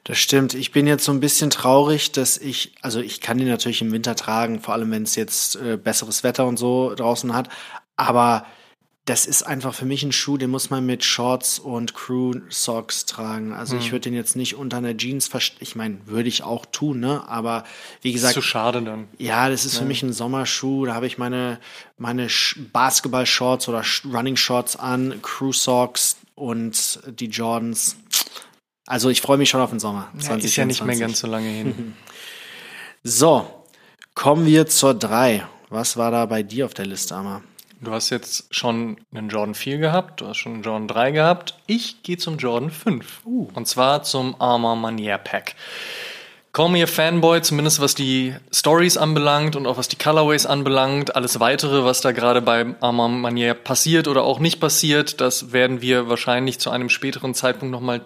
Das 0.04 0.18
stimmt. 0.18 0.54
Ich 0.54 0.72
bin 0.72 0.86
jetzt 0.86 1.04
so 1.04 1.12
ein 1.12 1.20
bisschen 1.20 1.50
traurig, 1.50 2.10
dass 2.10 2.38
ich, 2.38 2.72
also 2.82 3.00
ich 3.00 3.20
kann 3.20 3.38
die 3.38 3.44
natürlich 3.44 3.82
im 3.82 3.92
Winter 3.92 4.16
tragen, 4.16 4.60
vor 4.60 4.74
allem 4.74 4.90
wenn 4.90 5.02
es 5.02 5.14
jetzt 5.14 5.56
äh, 5.56 5.76
besseres 5.76 6.24
Wetter 6.24 6.46
und 6.46 6.58
so 6.58 6.94
draußen 6.94 7.34
hat. 7.34 7.48
Aber 7.96 8.46
das 9.04 9.26
ist 9.26 9.42
einfach 9.42 9.74
für 9.74 9.86
mich 9.86 10.02
ein 10.02 10.12
Schuh, 10.12 10.36
den 10.36 10.50
muss 10.50 10.70
man 10.70 10.86
mit 10.86 11.04
Shorts 11.04 11.58
und 11.58 11.94
Crew 11.94 12.34
Socks 12.48 13.06
tragen. 13.06 13.52
Also 13.52 13.74
mhm. 13.74 13.80
ich 13.80 13.92
würde 13.92 14.04
den 14.04 14.14
jetzt 14.14 14.36
nicht 14.36 14.56
unter 14.56 14.78
einer 14.78 14.96
Jeans 14.96 15.26
verstecken. 15.26 15.62
Ich 15.62 15.74
meine, 15.74 15.98
würde 16.06 16.28
ich 16.28 16.42
auch 16.42 16.64
tun, 16.66 17.00
ne? 17.00 17.28
Aber 17.28 17.64
wie 18.02 18.12
gesagt. 18.12 18.36
Ist 18.36 18.42
zu 18.42 18.48
schade 18.48 18.82
dann. 18.82 19.08
Ja, 19.18 19.48
das 19.48 19.64
ist 19.64 19.74
ja. 19.74 19.80
für 19.80 19.86
mich 19.86 20.02
ein 20.02 20.12
Sommerschuh. 20.12 20.86
Da 20.86 20.94
habe 20.94 21.06
ich 21.06 21.18
meine, 21.18 21.58
meine 21.98 22.28
Basketball-Shorts 22.72 23.68
oder 23.68 23.82
Running 24.04 24.36
Shorts 24.36 24.76
an, 24.76 25.20
Crew 25.22 25.52
Socks 25.52 26.16
und 26.40 27.00
die 27.06 27.26
Jordans. 27.26 27.96
Also 28.86 29.10
ich 29.10 29.20
freue 29.20 29.38
mich 29.38 29.50
schon 29.50 29.60
auf 29.60 29.70
den 29.70 29.78
Sommer. 29.78 30.10
Ja, 30.20 30.34
ist 30.36 30.56
ja 30.56 30.64
nicht 30.64 30.84
mehr 30.84 30.96
ganz 30.96 31.20
so 31.20 31.26
lange 31.26 31.48
hin. 31.48 31.94
so, 33.04 33.64
kommen 34.14 34.46
wir 34.46 34.66
zur 34.66 34.94
3. 34.94 35.46
Was 35.68 35.96
war 35.96 36.10
da 36.10 36.26
bei 36.26 36.42
dir 36.42 36.64
auf 36.64 36.74
der 36.74 36.86
Liste, 36.86 37.14
Amma? 37.14 37.42
Du 37.80 37.92
hast 37.92 38.10
jetzt 38.10 38.54
schon 38.54 38.98
einen 39.12 39.28
Jordan 39.30 39.54
4 39.54 39.78
gehabt, 39.78 40.20
du 40.20 40.26
hast 40.26 40.36
schon 40.36 40.54
einen 40.54 40.62
Jordan 40.62 40.88
3 40.88 41.10
gehabt. 41.12 41.58
Ich 41.66 42.02
gehe 42.02 42.18
zum 42.18 42.36
Jordan 42.36 42.70
5. 42.70 43.24
Uh. 43.24 43.48
Und 43.54 43.68
zwar 43.68 44.02
zum 44.02 44.38
Armor 44.38 44.76
Manier 44.76 45.16
Pack. 45.16 45.54
Call 46.52 46.68
me 46.68 46.82
a 46.82 46.86
Fanboy, 46.86 47.42
zumindest 47.42 47.80
was 47.80 47.94
die 47.94 48.34
Stories 48.52 48.96
anbelangt 48.96 49.54
und 49.54 49.68
auch 49.68 49.76
was 49.76 49.86
die 49.86 49.96
Colorways 49.96 50.46
anbelangt. 50.46 51.14
Alles 51.14 51.38
weitere, 51.38 51.84
was 51.84 52.00
da 52.00 52.10
gerade 52.10 52.42
bei 52.42 52.74
Armor 52.80 53.08
Manier 53.08 53.54
passiert 53.54 54.08
oder 54.08 54.24
auch 54.24 54.40
nicht 54.40 54.58
passiert, 54.58 55.20
das 55.20 55.52
werden 55.52 55.80
wir 55.80 56.08
wahrscheinlich 56.08 56.58
zu 56.58 56.70
einem 56.70 56.88
späteren 56.88 57.34
Zeitpunkt 57.34 57.70
nochmal 57.70 58.04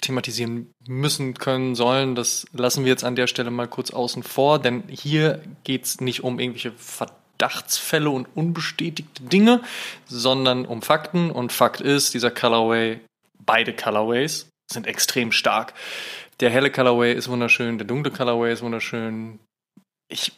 thematisieren 0.00 0.72
müssen, 0.88 1.34
können, 1.34 1.76
sollen. 1.76 2.16
Das 2.16 2.46
lassen 2.52 2.84
wir 2.84 2.90
jetzt 2.90 3.04
an 3.04 3.14
der 3.14 3.28
Stelle 3.28 3.52
mal 3.52 3.68
kurz 3.68 3.92
außen 3.92 4.24
vor, 4.24 4.58
denn 4.58 4.82
hier 4.88 5.40
geht's 5.62 6.00
nicht 6.00 6.24
um 6.24 6.40
irgendwelche 6.40 6.72
Verdachtsfälle 6.72 8.10
und 8.10 8.26
unbestätigte 8.34 9.22
Dinge, 9.22 9.62
sondern 10.06 10.66
um 10.66 10.82
Fakten. 10.82 11.30
Und 11.30 11.52
Fakt 11.52 11.80
ist, 11.80 12.12
dieser 12.12 12.32
Colorway, 12.32 12.98
beide 13.38 13.72
Colorways 13.72 14.48
sind 14.70 14.86
extrem 14.86 15.30
stark. 15.30 15.74
Der 16.40 16.50
helle 16.50 16.70
Colorway 16.70 17.14
ist 17.14 17.28
wunderschön, 17.28 17.78
der 17.78 17.86
dunkle 17.86 18.12
Colorway 18.12 18.52
ist 18.52 18.62
wunderschön. 18.62 19.38
Ich 20.08 20.32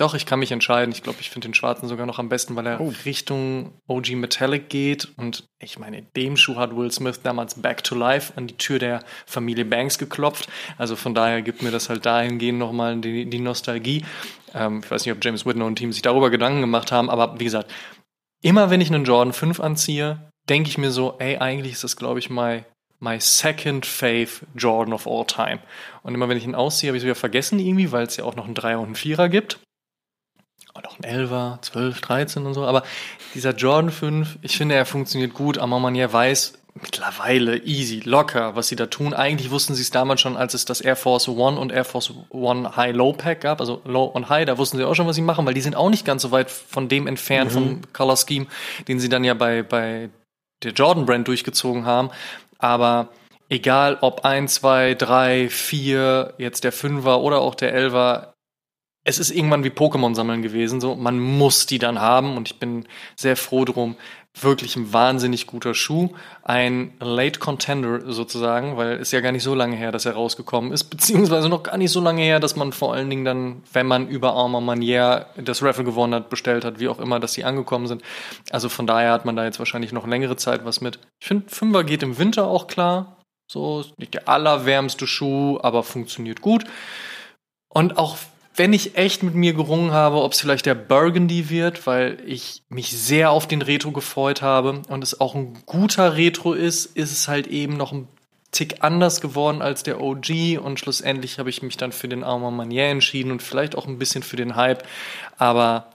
doch, 0.00 0.14
ich 0.14 0.24
kann 0.24 0.38
mich 0.38 0.50
entscheiden. 0.50 0.92
Ich 0.92 1.02
glaube, 1.02 1.18
ich 1.20 1.28
finde 1.28 1.48
den 1.48 1.52
schwarzen 1.52 1.86
sogar 1.86 2.06
noch 2.06 2.18
am 2.18 2.30
besten, 2.30 2.56
weil 2.56 2.66
er 2.66 2.80
oh. 2.80 2.90
Richtung 3.04 3.74
OG 3.86 4.12
Metallic 4.12 4.70
geht. 4.70 5.08
Und 5.18 5.44
ich 5.58 5.78
meine, 5.78 6.00
dem 6.16 6.38
Schuh 6.38 6.56
hat 6.56 6.74
Will 6.74 6.90
Smith 6.90 7.20
damals 7.22 7.60
Back 7.60 7.84
to 7.84 7.94
Life 7.94 8.32
an 8.34 8.46
die 8.46 8.56
Tür 8.56 8.78
der 8.78 9.04
Familie 9.26 9.66
Banks 9.66 9.98
geklopft. 9.98 10.48
Also 10.78 10.96
von 10.96 11.14
daher 11.14 11.42
gibt 11.42 11.60
mir 11.60 11.70
das 11.70 11.90
halt 11.90 12.06
dahingehend 12.06 12.58
nochmal 12.58 12.98
die, 12.98 13.28
die 13.28 13.40
Nostalgie. 13.40 14.02
Ähm, 14.54 14.80
ich 14.82 14.90
weiß 14.90 15.04
nicht, 15.04 15.14
ob 15.14 15.22
James 15.22 15.44
Whitner 15.44 15.66
und 15.66 15.76
Team 15.76 15.92
sich 15.92 16.00
darüber 16.00 16.30
Gedanken 16.30 16.62
gemacht 16.62 16.92
haben, 16.92 17.10
aber 17.10 17.38
wie 17.38 17.44
gesagt, 17.44 17.70
immer 18.42 18.70
wenn 18.70 18.80
ich 18.80 18.90
einen 18.90 19.04
Jordan 19.04 19.34
5 19.34 19.60
anziehe, 19.60 20.30
denke 20.48 20.70
ich 20.70 20.78
mir 20.78 20.92
so, 20.92 21.16
ey, 21.18 21.36
eigentlich 21.36 21.74
ist 21.74 21.84
das, 21.84 21.96
glaube 21.96 22.20
ich, 22.20 22.30
my, 22.30 22.64
my 23.00 23.18
second 23.18 23.84
fave 23.86 24.46
Jordan 24.54 24.94
of 24.94 25.06
all 25.06 25.26
time. 25.26 25.58
Und 26.02 26.14
immer 26.14 26.28
wenn 26.28 26.36
ich 26.36 26.44
ihn 26.44 26.54
ausziehe, 26.54 26.90
habe 26.90 26.96
ich 26.96 27.02
es 27.02 27.06
wieder 27.06 27.14
vergessen 27.14 27.58
irgendwie, 27.58 27.92
weil 27.92 28.06
es 28.06 28.16
ja 28.16 28.24
auch 28.24 28.36
noch 28.36 28.44
einen 28.44 28.54
Dreier 28.54 28.78
und 28.78 28.86
einen 28.86 28.94
Vierer 28.94 29.28
gibt 29.28 29.58
und 30.74 30.86
auch 30.86 30.98
ein 30.98 31.04
Elfer, 31.04 31.58
12, 31.62 32.00
13 32.00 32.46
und 32.46 32.54
so. 32.54 32.64
Aber 32.64 32.82
dieser 33.34 33.54
Jordan 33.54 33.90
5, 33.90 34.38
ich 34.42 34.56
finde, 34.56 34.74
er 34.74 34.86
funktioniert 34.86 35.34
gut, 35.34 35.58
aber 35.58 35.78
man 35.78 35.94
ja 35.94 36.12
weiß 36.12 36.54
mittlerweile 36.74 37.58
easy, 37.64 38.00
locker, 38.04 38.54
was 38.54 38.68
sie 38.68 38.76
da 38.76 38.86
tun. 38.86 39.12
Eigentlich 39.12 39.50
wussten 39.50 39.74
sie 39.74 39.82
es 39.82 39.90
damals 39.90 40.20
schon, 40.20 40.36
als 40.36 40.54
es 40.54 40.64
das 40.64 40.80
Air 40.80 40.96
Force 40.96 41.28
One 41.28 41.58
und 41.58 41.72
Air 41.72 41.84
Force 41.84 42.12
One 42.30 42.76
High 42.76 42.94
Low 42.94 43.12
Pack 43.12 43.40
gab, 43.40 43.60
also 43.60 43.82
Low 43.84 44.04
und 44.04 44.28
High, 44.28 44.46
da 44.46 44.56
wussten 44.56 44.76
sie 44.76 44.84
auch 44.84 44.94
schon, 44.94 45.06
was 45.06 45.16
sie 45.16 45.22
machen, 45.22 45.44
weil 45.46 45.54
die 45.54 45.60
sind 45.60 45.74
auch 45.74 45.90
nicht 45.90 46.04
ganz 46.04 46.22
so 46.22 46.30
weit 46.30 46.50
von 46.50 46.88
dem 46.88 47.06
entfernt 47.06 47.50
mhm. 47.50 47.54
vom 47.54 47.80
Color 47.92 48.16
Scheme, 48.16 48.46
den 48.86 49.00
sie 49.00 49.08
dann 49.08 49.24
ja 49.24 49.34
bei, 49.34 49.62
bei 49.62 50.10
der 50.62 50.72
Jordan 50.72 51.06
Brand 51.06 51.26
durchgezogen 51.26 51.86
haben. 51.86 52.10
Aber 52.60 53.08
egal 53.48 53.98
ob 54.00 54.24
1, 54.24 54.54
2, 54.54 54.94
3, 54.94 55.48
4, 55.48 56.34
jetzt 56.38 56.64
der 56.64 56.72
5er 56.72 57.16
oder 57.16 57.40
auch 57.40 57.54
der 57.54 57.74
11er, 57.76 58.34
es 59.04 59.18
ist 59.18 59.30
irgendwann 59.30 59.64
wie 59.64 59.70
Pokémon 59.70 60.14
sammeln 60.14 60.42
gewesen, 60.42 60.80
so 60.80 60.94
man 60.94 61.18
muss 61.18 61.66
die 61.66 61.78
dann 61.78 62.00
haben 62.00 62.36
und 62.36 62.48
ich 62.50 62.58
bin 62.58 62.86
sehr 63.16 63.36
froh 63.36 63.64
drum. 63.64 63.96
Wirklich 64.38 64.76
ein 64.76 64.92
wahnsinnig 64.92 65.48
guter 65.48 65.74
Schuh, 65.74 66.10
ein 66.44 66.92
Late 67.00 67.40
Contender 67.40 68.12
sozusagen, 68.12 68.76
weil 68.76 68.92
es 68.92 69.10
ja 69.10 69.20
gar 69.20 69.32
nicht 69.32 69.42
so 69.42 69.56
lange 69.56 69.74
her, 69.74 69.90
dass 69.90 70.04
er 70.04 70.12
rausgekommen 70.12 70.70
ist, 70.70 70.84
beziehungsweise 70.84 71.48
noch 71.48 71.64
gar 71.64 71.76
nicht 71.78 71.90
so 71.90 72.00
lange 72.00 72.22
her, 72.22 72.38
dass 72.38 72.54
man 72.54 72.72
vor 72.72 72.94
allen 72.94 73.10
Dingen 73.10 73.24
dann, 73.24 73.62
wenn 73.72 73.86
man 73.86 74.06
über 74.06 74.34
Armor 74.34 74.60
Manier 74.60 75.26
das 75.36 75.62
Raffle 75.62 75.82
gewonnen 75.82 76.14
hat, 76.14 76.30
bestellt 76.30 76.64
hat, 76.64 76.78
wie 76.78 76.88
auch 76.88 77.00
immer, 77.00 77.18
dass 77.18 77.32
die 77.32 77.44
angekommen 77.44 77.88
sind. 77.88 78.02
Also 78.50 78.68
von 78.68 78.86
daher 78.86 79.12
hat 79.12 79.24
man 79.24 79.34
da 79.34 79.44
jetzt 79.44 79.58
wahrscheinlich 79.58 79.92
noch 79.92 80.06
längere 80.06 80.36
Zeit 80.36 80.64
was 80.64 80.80
mit. 80.80 81.00
Ich 81.20 81.26
finde, 81.26 81.48
Fünfer 81.48 81.82
geht 81.82 82.04
im 82.04 82.18
Winter 82.18 82.46
auch 82.46 82.68
klar. 82.68 83.16
So, 83.50 83.84
nicht 83.96 84.14
der 84.14 84.28
allerwärmste 84.28 85.08
Schuh, 85.08 85.58
aber 85.60 85.82
funktioniert 85.82 86.40
gut. 86.40 86.64
Und 87.68 87.98
auch 87.98 88.16
wenn 88.56 88.72
ich 88.72 88.96
echt 88.96 89.22
mit 89.22 89.34
mir 89.34 89.54
gerungen 89.54 89.92
habe, 89.92 90.22
ob 90.22 90.32
es 90.32 90.40
vielleicht 90.40 90.66
der 90.66 90.74
Burgundy 90.74 91.50
wird, 91.50 91.86
weil 91.86 92.18
ich 92.26 92.62
mich 92.68 92.90
sehr 92.90 93.30
auf 93.30 93.46
den 93.46 93.62
Retro 93.62 93.92
gefreut 93.92 94.42
habe 94.42 94.82
und 94.88 95.02
es 95.02 95.20
auch 95.20 95.34
ein 95.34 95.62
guter 95.66 96.16
Retro 96.16 96.52
ist, 96.52 96.86
ist 96.96 97.12
es 97.12 97.28
halt 97.28 97.46
eben 97.46 97.76
noch 97.76 97.92
ein 97.92 98.08
Tick 98.50 98.82
anders 98.82 99.20
geworden 99.20 99.62
als 99.62 99.84
der 99.84 100.00
OG 100.00 100.58
und 100.60 100.80
schlussendlich 100.80 101.38
habe 101.38 101.50
ich 101.50 101.62
mich 101.62 101.76
dann 101.76 101.92
für 101.92 102.08
den 102.08 102.24
Armor 102.24 102.50
Manier 102.50 102.86
entschieden 102.86 103.30
und 103.30 103.42
vielleicht 103.42 103.76
auch 103.76 103.86
ein 103.86 103.98
bisschen 103.98 104.24
für 104.24 104.36
den 104.36 104.56
Hype, 104.56 104.84
aber 105.38 105.90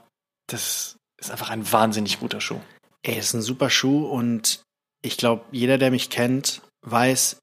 das 0.46 0.96
ist 1.18 1.30
einfach 1.30 1.50
ein 1.50 1.70
wahnsinnig 1.70 2.18
guter 2.18 2.40
Schuh. 2.40 2.60
Er 3.02 3.18
ist 3.18 3.34
ein 3.34 3.42
super 3.42 3.68
Schuh 3.68 4.06
und 4.06 4.62
ich 5.02 5.18
glaube, 5.18 5.44
jeder, 5.52 5.76
der 5.76 5.90
mich 5.90 6.08
kennt, 6.08 6.62
weiß, 6.82 7.36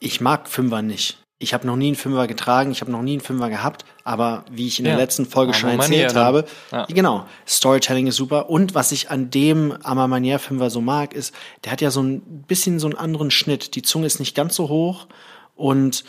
ich 0.00 0.20
mag 0.20 0.48
Fünfer 0.48 0.82
nicht. 0.82 1.23
Ich 1.44 1.54
habe 1.54 1.66
noch 1.66 1.76
nie 1.76 1.88
einen 1.88 1.94
Fünfer 1.94 2.26
getragen, 2.26 2.72
ich 2.72 2.80
habe 2.80 2.90
noch 2.90 3.02
nie 3.02 3.12
einen 3.12 3.20
Fünfer 3.20 3.50
gehabt, 3.50 3.84
aber 4.02 4.44
wie 4.50 4.66
ich 4.66 4.80
in 4.80 4.86
ja. 4.86 4.92
der 4.92 5.00
letzten 5.00 5.26
Folge 5.26 5.52
Arma 5.52 5.60
schon 5.60 5.70
erzählt 5.78 6.14
Manier, 6.14 6.24
habe, 6.24 6.44
ja. 6.72 6.86
genau, 6.86 7.26
Storytelling 7.46 8.06
ist 8.06 8.16
super. 8.16 8.50
Und 8.50 8.74
was 8.74 8.90
ich 8.90 9.10
an 9.10 9.30
dem 9.30 9.76
Arma 9.82 10.08
Manier 10.08 10.38
Fünfer 10.38 10.70
so 10.70 10.80
mag, 10.80 11.14
ist, 11.14 11.34
der 11.64 11.72
hat 11.72 11.80
ja 11.80 11.90
so 11.90 12.02
ein 12.02 12.44
bisschen 12.48 12.80
so 12.80 12.88
einen 12.88 12.96
anderen 12.96 13.30
Schnitt. 13.30 13.74
Die 13.76 13.82
Zunge 13.82 14.06
ist 14.06 14.18
nicht 14.18 14.34
ganz 14.34 14.56
so 14.56 14.68
hoch 14.68 15.06
und 15.54 16.04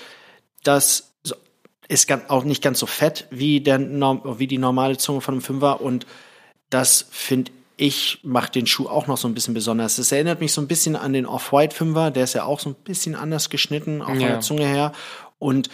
das 0.64 1.12
ist 1.88 2.12
auch 2.30 2.44
nicht 2.44 2.64
ganz 2.64 2.80
so 2.80 2.88
fett 2.88 3.28
wie, 3.30 3.62
der, 3.62 3.80
wie 3.80 4.48
die 4.48 4.58
normale 4.58 4.98
Zunge 4.98 5.22
von 5.22 5.36
einem 5.36 5.42
Fünfer 5.42 5.82
und 5.82 6.08
das 6.70 7.08
finde 7.12 7.52
ich 7.78 8.20
mache 8.24 8.52
den 8.52 8.68
Schuh 8.68 8.88
auch 8.88 9.08
noch 9.08 9.18
so 9.18 9.28
ein 9.28 9.34
bisschen 9.34 9.54
besonders. 9.54 9.98
Es 9.98 10.12
erinnert 10.12 10.40
mich 10.40 10.54
so 10.54 10.62
ein 10.62 10.68
bisschen 10.68 10.96
an 10.96 11.14
den 11.14 11.26
Off-White 11.26 11.76
Fünfer, 11.76 12.12
der 12.12 12.24
ist 12.24 12.34
ja 12.34 12.44
auch 12.46 12.60
so 12.60 12.70
ein 12.70 12.76
bisschen 12.76 13.16
anders 13.16 13.50
geschnitten, 13.50 14.02
auch 14.02 14.08
von 14.08 14.20
ja. 14.20 14.28
der 14.28 14.40
Zunge 14.42 14.66
her. 14.66 14.94
Und 15.40 15.70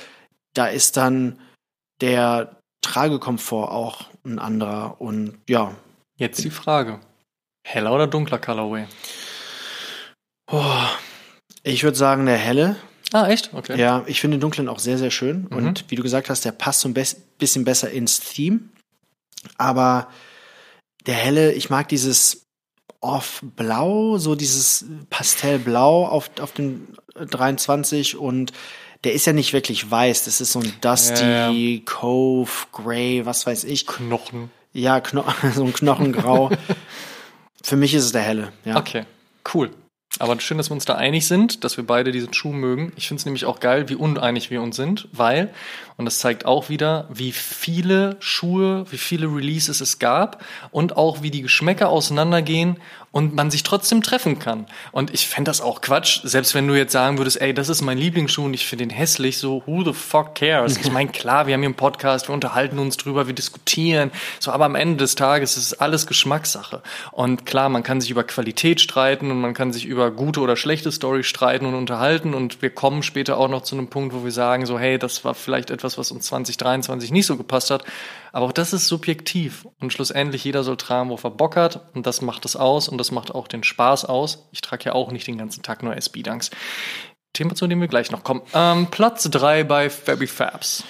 da 0.53 0.67
ist 0.67 0.97
dann 0.97 1.39
der 2.01 2.57
Tragekomfort 2.81 3.71
auch 3.71 4.05
ein 4.25 4.39
anderer. 4.39 4.99
Und 4.99 5.39
ja. 5.47 5.75
Jetzt 6.17 6.43
die 6.43 6.49
Frage: 6.49 6.99
Heller 7.65 7.93
oder 7.93 8.07
dunkler 8.07 8.39
Colorway? 8.39 8.87
Oh, 10.51 10.83
ich 11.63 11.83
würde 11.83 11.97
sagen, 11.97 12.25
der 12.25 12.37
helle. 12.37 12.75
Ah, 13.13 13.27
echt? 13.27 13.53
Okay. 13.53 13.79
Ja, 13.79 14.03
ich 14.07 14.21
finde 14.21 14.37
den 14.37 14.41
dunklen 14.41 14.69
auch 14.69 14.79
sehr, 14.79 14.97
sehr 14.97 15.11
schön. 15.11 15.47
Mhm. 15.49 15.57
Und 15.57 15.85
wie 15.89 15.95
du 15.95 16.03
gesagt 16.03 16.29
hast, 16.29 16.45
der 16.45 16.53
passt 16.53 16.81
so 16.81 16.89
ein 16.89 16.93
bisschen 16.93 17.65
besser 17.65 17.91
ins 17.91 18.19
Theme. 18.19 18.61
Aber 19.57 20.07
der 21.05 21.15
helle, 21.15 21.51
ich 21.53 21.69
mag 21.69 21.89
dieses 21.89 22.45
off-blau, 23.01 24.17
so 24.17 24.35
dieses 24.35 24.85
Pastellblau 25.09 26.07
auf, 26.07 26.29
auf 26.39 26.51
dem 26.51 26.87
23 27.15 28.17
und 28.17 28.53
der 29.03 29.13
ist 29.13 29.25
ja 29.25 29.33
nicht 29.33 29.53
wirklich 29.53 29.89
weiß, 29.89 30.25
das 30.25 30.41
ist 30.41 30.51
so 30.51 30.59
ein 30.59 30.73
Dusty, 30.81 31.23
Ja, 31.23 31.81
Cove, 31.85 32.51
Grey, 32.71 33.25
was 33.25 33.45
weiß 33.45 33.63
ich. 33.63 33.87
Knochen. 33.87 34.51
Ja, 34.73 34.99
Kno 34.99 35.23
so 35.55 35.65
ein 35.65 35.73
Knochengrau. 35.73 36.51
Für 37.63 37.75
mich 37.75 37.93
ist 37.93 38.05
es 38.05 38.11
der 38.11 38.21
helle, 38.21 38.53
ja. 38.65 38.77
Okay, 38.77 39.05
cool. 39.53 39.71
Aber 40.19 40.39
schön, 40.41 40.57
dass 40.57 40.69
wir 40.69 40.73
uns 40.73 40.85
da 40.85 40.95
einig 40.95 41.25
sind, 41.25 41.63
dass 41.63 41.77
wir 41.77 41.85
beide 41.85 42.11
diesen 42.11 42.33
Schuh 42.33 42.51
mögen. 42.51 42.91
Ich 42.97 43.07
finde 43.07 43.21
es 43.21 43.25
nämlich 43.25 43.45
auch 43.45 43.61
geil, 43.61 43.87
wie 43.87 43.95
uneinig 43.95 44.51
wir 44.51 44.61
uns 44.61 44.75
sind, 44.75 45.07
weil, 45.13 45.53
und 45.95 46.03
das 46.05 46.19
zeigt 46.19 46.45
auch 46.45 46.67
wieder, 46.67 47.07
wie 47.11 47.31
viele 47.31 48.17
Schuhe, 48.19 48.85
wie 48.91 48.97
viele 48.97 49.27
Releases 49.27 49.79
es 49.79 49.99
gab 49.99 50.43
und 50.71 50.97
auch 50.97 51.21
wie 51.21 51.31
die 51.31 51.41
Geschmäcker 51.41 51.89
auseinandergehen 51.89 52.77
und 53.11 53.35
man 53.35 53.51
sich 53.51 53.63
trotzdem 53.63 54.01
treffen 54.01 54.39
kann. 54.39 54.65
Und 54.91 55.13
ich 55.13 55.27
fände 55.27 55.49
das 55.49 55.59
auch 55.59 55.81
Quatsch, 55.81 56.21
selbst 56.23 56.55
wenn 56.55 56.67
du 56.67 56.75
jetzt 56.75 56.93
sagen 56.93 57.17
würdest, 57.17 57.41
ey, 57.41 57.53
das 57.53 57.67
ist 57.67 57.81
mein 57.81 57.97
Lieblingsschuh 57.97 58.45
und 58.45 58.53
ich 58.53 58.65
finde 58.65 58.85
den 58.85 58.95
hässlich, 58.95 59.37
so, 59.37 59.63
who 59.65 59.83
the 59.83 59.93
fuck 59.93 60.35
cares? 60.35 60.77
Ich 60.77 60.91
meine, 60.91 61.09
klar, 61.11 61.45
wir 61.47 61.53
haben 61.53 61.61
hier 61.61 61.67
einen 61.67 61.75
Podcast, 61.75 62.29
wir 62.29 62.33
unterhalten 62.33 62.79
uns 62.79 62.97
drüber, 62.97 63.27
wir 63.27 63.33
diskutieren, 63.33 64.11
so, 64.39 64.51
aber 64.51 64.65
am 64.65 64.75
Ende 64.75 64.97
des 64.97 65.15
Tages 65.15 65.57
ist 65.57 65.65
es 65.65 65.79
alles 65.79 66.07
Geschmackssache. 66.07 66.81
Und 67.11 67.45
klar, 67.45 67.67
man 67.69 67.83
kann 67.83 67.99
sich 67.99 68.11
über 68.11 68.23
Qualität 68.23 68.79
streiten 68.79 69.29
und 69.29 69.41
man 69.41 69.53
kann 69.53 69.73
sich 69.73 69.85
über 69.85 70.11
gute 70.11 70.39
oder 70.39 70.55
schlechte 70.55 70.91
Story 70.91 71.23
streiten 71.23 71.65
und 71.65 71.75
unterhalten 71.75 72.33
und 72.33 72.61
wir 72.61 72.69
kommen 72.69 73.03
später 73.03 73.37
auch 73.37 73.49
noch 73.49 73.63
zu 73.63 73.75
einem 73.75 73.87
Punkt, 73.87 74.15
wo 74.15 74.23
wir 74.23 74.31
sagen, 74.31 74.65
so, 74.65 74.79
hey, 74.79 74.97
das 74.97 75.25
war 75.25 75.35
vielleicht 75.35 75.69
etwas, 75.69 75.97
was 75.97 76.11
uns 76.11 76.27
2023 76.27 77.11
nicht 77.11 77.25
so 77.25 77.35
gepasst 77.35 77.71
hat. 77.71 77.83
Aber 78.31 78.45
auch 78.45 78.51
das 78.51 78.73
ist 78.73 78.87
subjektiv 78.87 79.67
und 79.79 79.91
schlussendlich 79.91 80.43
jeder 80.43 80.63
soll 80.63 80.77
tragen, 80.77 81.09
worauf 81.09 81.23
er 81.23 81.31
Bock 81.31 81.55
hat 81.55 81.93
und 81.93 82.05
das 82.05 82.21
macht 82.21 82.45
es 82.45 82.55
aus 82.55 82.87
und 82.87 82.97
das 82.97 83.11
macht 83.11 83.33
auch 83.33 83.47
den 83.47 83.63
Spaß 83.63 84.05
aus. 84.05 84.47
Ich 84.51 84.61
trage 84.61 84.85
ja 84.85 84.93
auch 84.93 85.11
nicht 85.11 85.27
den 85.27 85.37
ganzen 85.37 85.63
Tag 85.63 85.83
nur 85.83 85.95
SB-Dunks. 85.95 86.51
Thema, 87.33 87.55
zu 87.55 87.67
dem 87.67 87.79
wir 87.79 87.87
gleich 87.87 88.11
noch 88.11 88.23
kommen. 88.23 88.41
Ähm, 88.53 88.87
Platz 88.91 89.29
drei 89.29 89.63
bei 89.63 89.89
Fabi 89.89 90.27
Fabs. 90.27 90.83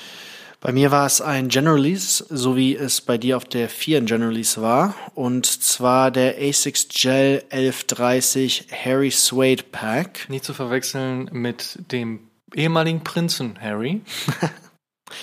Bei 0.59 0.71
mir 0.71 0.91
war 0.91 1.07
es 1.07 1.21
ein 1.21 1.49
General 1.49 1.75
Release, 1.75 2.23
so 2.29 2.55
wie 2.55 2.75
es 2.75 3.01
bei 3.01 3.17
dir 3.17 3.35
auf 3.37 3.45
der 3.45 3.67
4 3.67 3.97
ein 3.97 4.05
General 4.05 4.29
Release 4.29 4.61
war. 4.61 4.93
Und 5.15 5.47
zwar 5.47 6.11
der 6.11 6.37
ASICS 6.37 6.87
Gel 6.89 7.43
1130 7.49 8.67
Harry 8.71 9.09
Suede 9.09 9.63
Pack. 9.63 10.29
Nicht 10.29 10.45
zu 10.45 10.53
verwechseln 10.53 11.29
mit 11.31 11.79
dem 11.91 12.27
ehemaligen 12.53 13.03
Prinzen 13.03 13.59
Harry. 13.59 14.01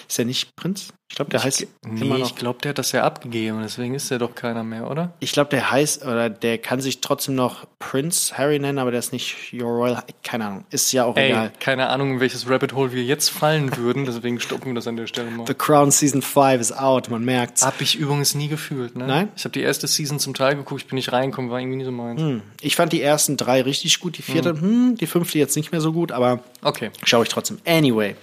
Ist 0.08 0.18
der 0.18 0.24
nicht 0.24 0.54
Prinz? 0.56 0.88
Ich 1.10 1.16
glaube, 1.16 1.30
der 1.30 1.42
heißt 1.42 1.66
Nee, 1.86 2.02
immer 2.04 2.16
ich 2.16 2.20
noch. 2.22 2.34
glaube, 2.36 2.58
der 2.62 2.68
hat 2.70 2.78
das 2.78 2.92
ja 2.92 3.02
abgegeben, 3.02 3.60
deswegen 3.62 3.94
ist 3.94 4.10
der 4.10 4.18
doch 4.18 4.34
keiner 4.34 4.62
mehr, 4.62 4.90
oder? 4.90 5.14
Ich 5.20 5.32
glaube, 5.32 5.48
der 5.48 5.70
heißt, 5.70 6.04
oder 6.04 6.28
der 6.28 6.58
kann 6.58 6.82
sich 6.82 7.00
trotzdem 7.00 7.34
noch 7.34 7.66
Prince 7.78 8.36
Harry 8.36 8.58
nennen, 8.58 8.78
aber 8.78 8.90
der 8.90 9.00
ist 9.00 9.14
nicht 9.14 9.54
Your 9.54 9.70
Royal. 9.70 10.02
Keine 10.22 10.44
Ahnung. 10.44 10.64
Ist 10.68 10.92
ja 10.92 11.04
auch 11.06 11.16
Ey, 11.16 11.30
egal. 11.30 11.52
keine 11.60 11.88
Ahnung, 11.88 12.12
in 12.12 12.20
welches 12.20 12.48
Rabbit 12.50 12.74
Hole 12.74 12.92
wir 12.92 13.02
jetzt 13.02 13.30
fallen 13.30 13.74
würden, 13.78 14.04
deswegen 14.04 14.38
stoppen 14.38 14.66
wir 14.66 14.74
das 14.74 14.86
an 14.86 14.96
der 14.96 15.06
Stelle 15.06 15.30
mal. 15.30 15.46
The 15.46 15.54
Crown 15.54 15.90
Season 15.90 16.20
5 16.20 16.60
is 16.60 16.72
out, 16.72 17.08
man 17.08 17.24
merkt's. 17.24 17.64
Hab 17.64 17.80
ich 17.80 17.96
übrigens 17.96 18.34
nie 18.34 18.48
gefühlt, 18.48 18.94
ne? 18.94 19.06
Nein? 19.06 19.28
Ich 19.34 19.44
habe 19.44 19.52
die 19.54 19.62
erste 19.62 19.86
Season 19.86 20.18
zum 20.18 20.34
Teil 20.34 20.56
geguckt, 20.56 20.82
ich 20.82 20.88
bin 20.88 20.96
nicht 20.96 21.10
reingekommen, 21.10 21.50
war 21.50 21.58
irgendwie 21.58 21.78
nie 21.78 21.84
so 21.84 21.90
meins. 21.92 22.20
Hm. 22.20 22.42
Ich 22.60 22.76
fand 22.76 22.92
die 22.92 23.00
ersten 23.00 23.38
drei 23.38 23.62
richtig 23.62 24.00
gut, 24.00 24.18
die 24.18 24.22
vierte, 24.22 24.50
hm, 24.50 24.96
die 25.00 25.06
fünfte 25.06 25.38
jetzt 25.38 25.56
nicht 25.56 25.72
mehr 25.72 25.80
so 25.80 25.94
gut, 25.94 26.12
aber 26.12 26.40
Okay. 26.62 26.90
schaue 27.04 27.22
ich 27.22 27.30
trotzdem. 27.30 27.58
Anyway. 27.66 28.14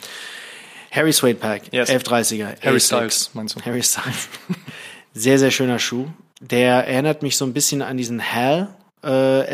Harry 0.96 1.12
Suede 1.12 1.40
Pack, 1.40 1.64
Yes. 1.74 1.90
1130er. 1.90 2.56
Harry. 2.64 2.80
Styles, 2.80 3.32
meinst 3.34 3.56
du? 3.56 3.62
Harry 3.62 3.84
Styles. 3.84 4.30
Sehr, 5.14 5.40
sehr 5.40 5.52
schöner 5.52 5.80
Schuh. 5.80 6.08
Der 6.42 6.88
erinnert 6.88 7.22
mich 7.22 7.38
so 7.38 7.46
ein 7.46 7.54
bisschen 7.54 7.82
an 7.82 7.96
diesen 7.98 8.22
Hal 8.22 8.76
äh, 9.02 9.08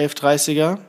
1130er. 0.08 0.80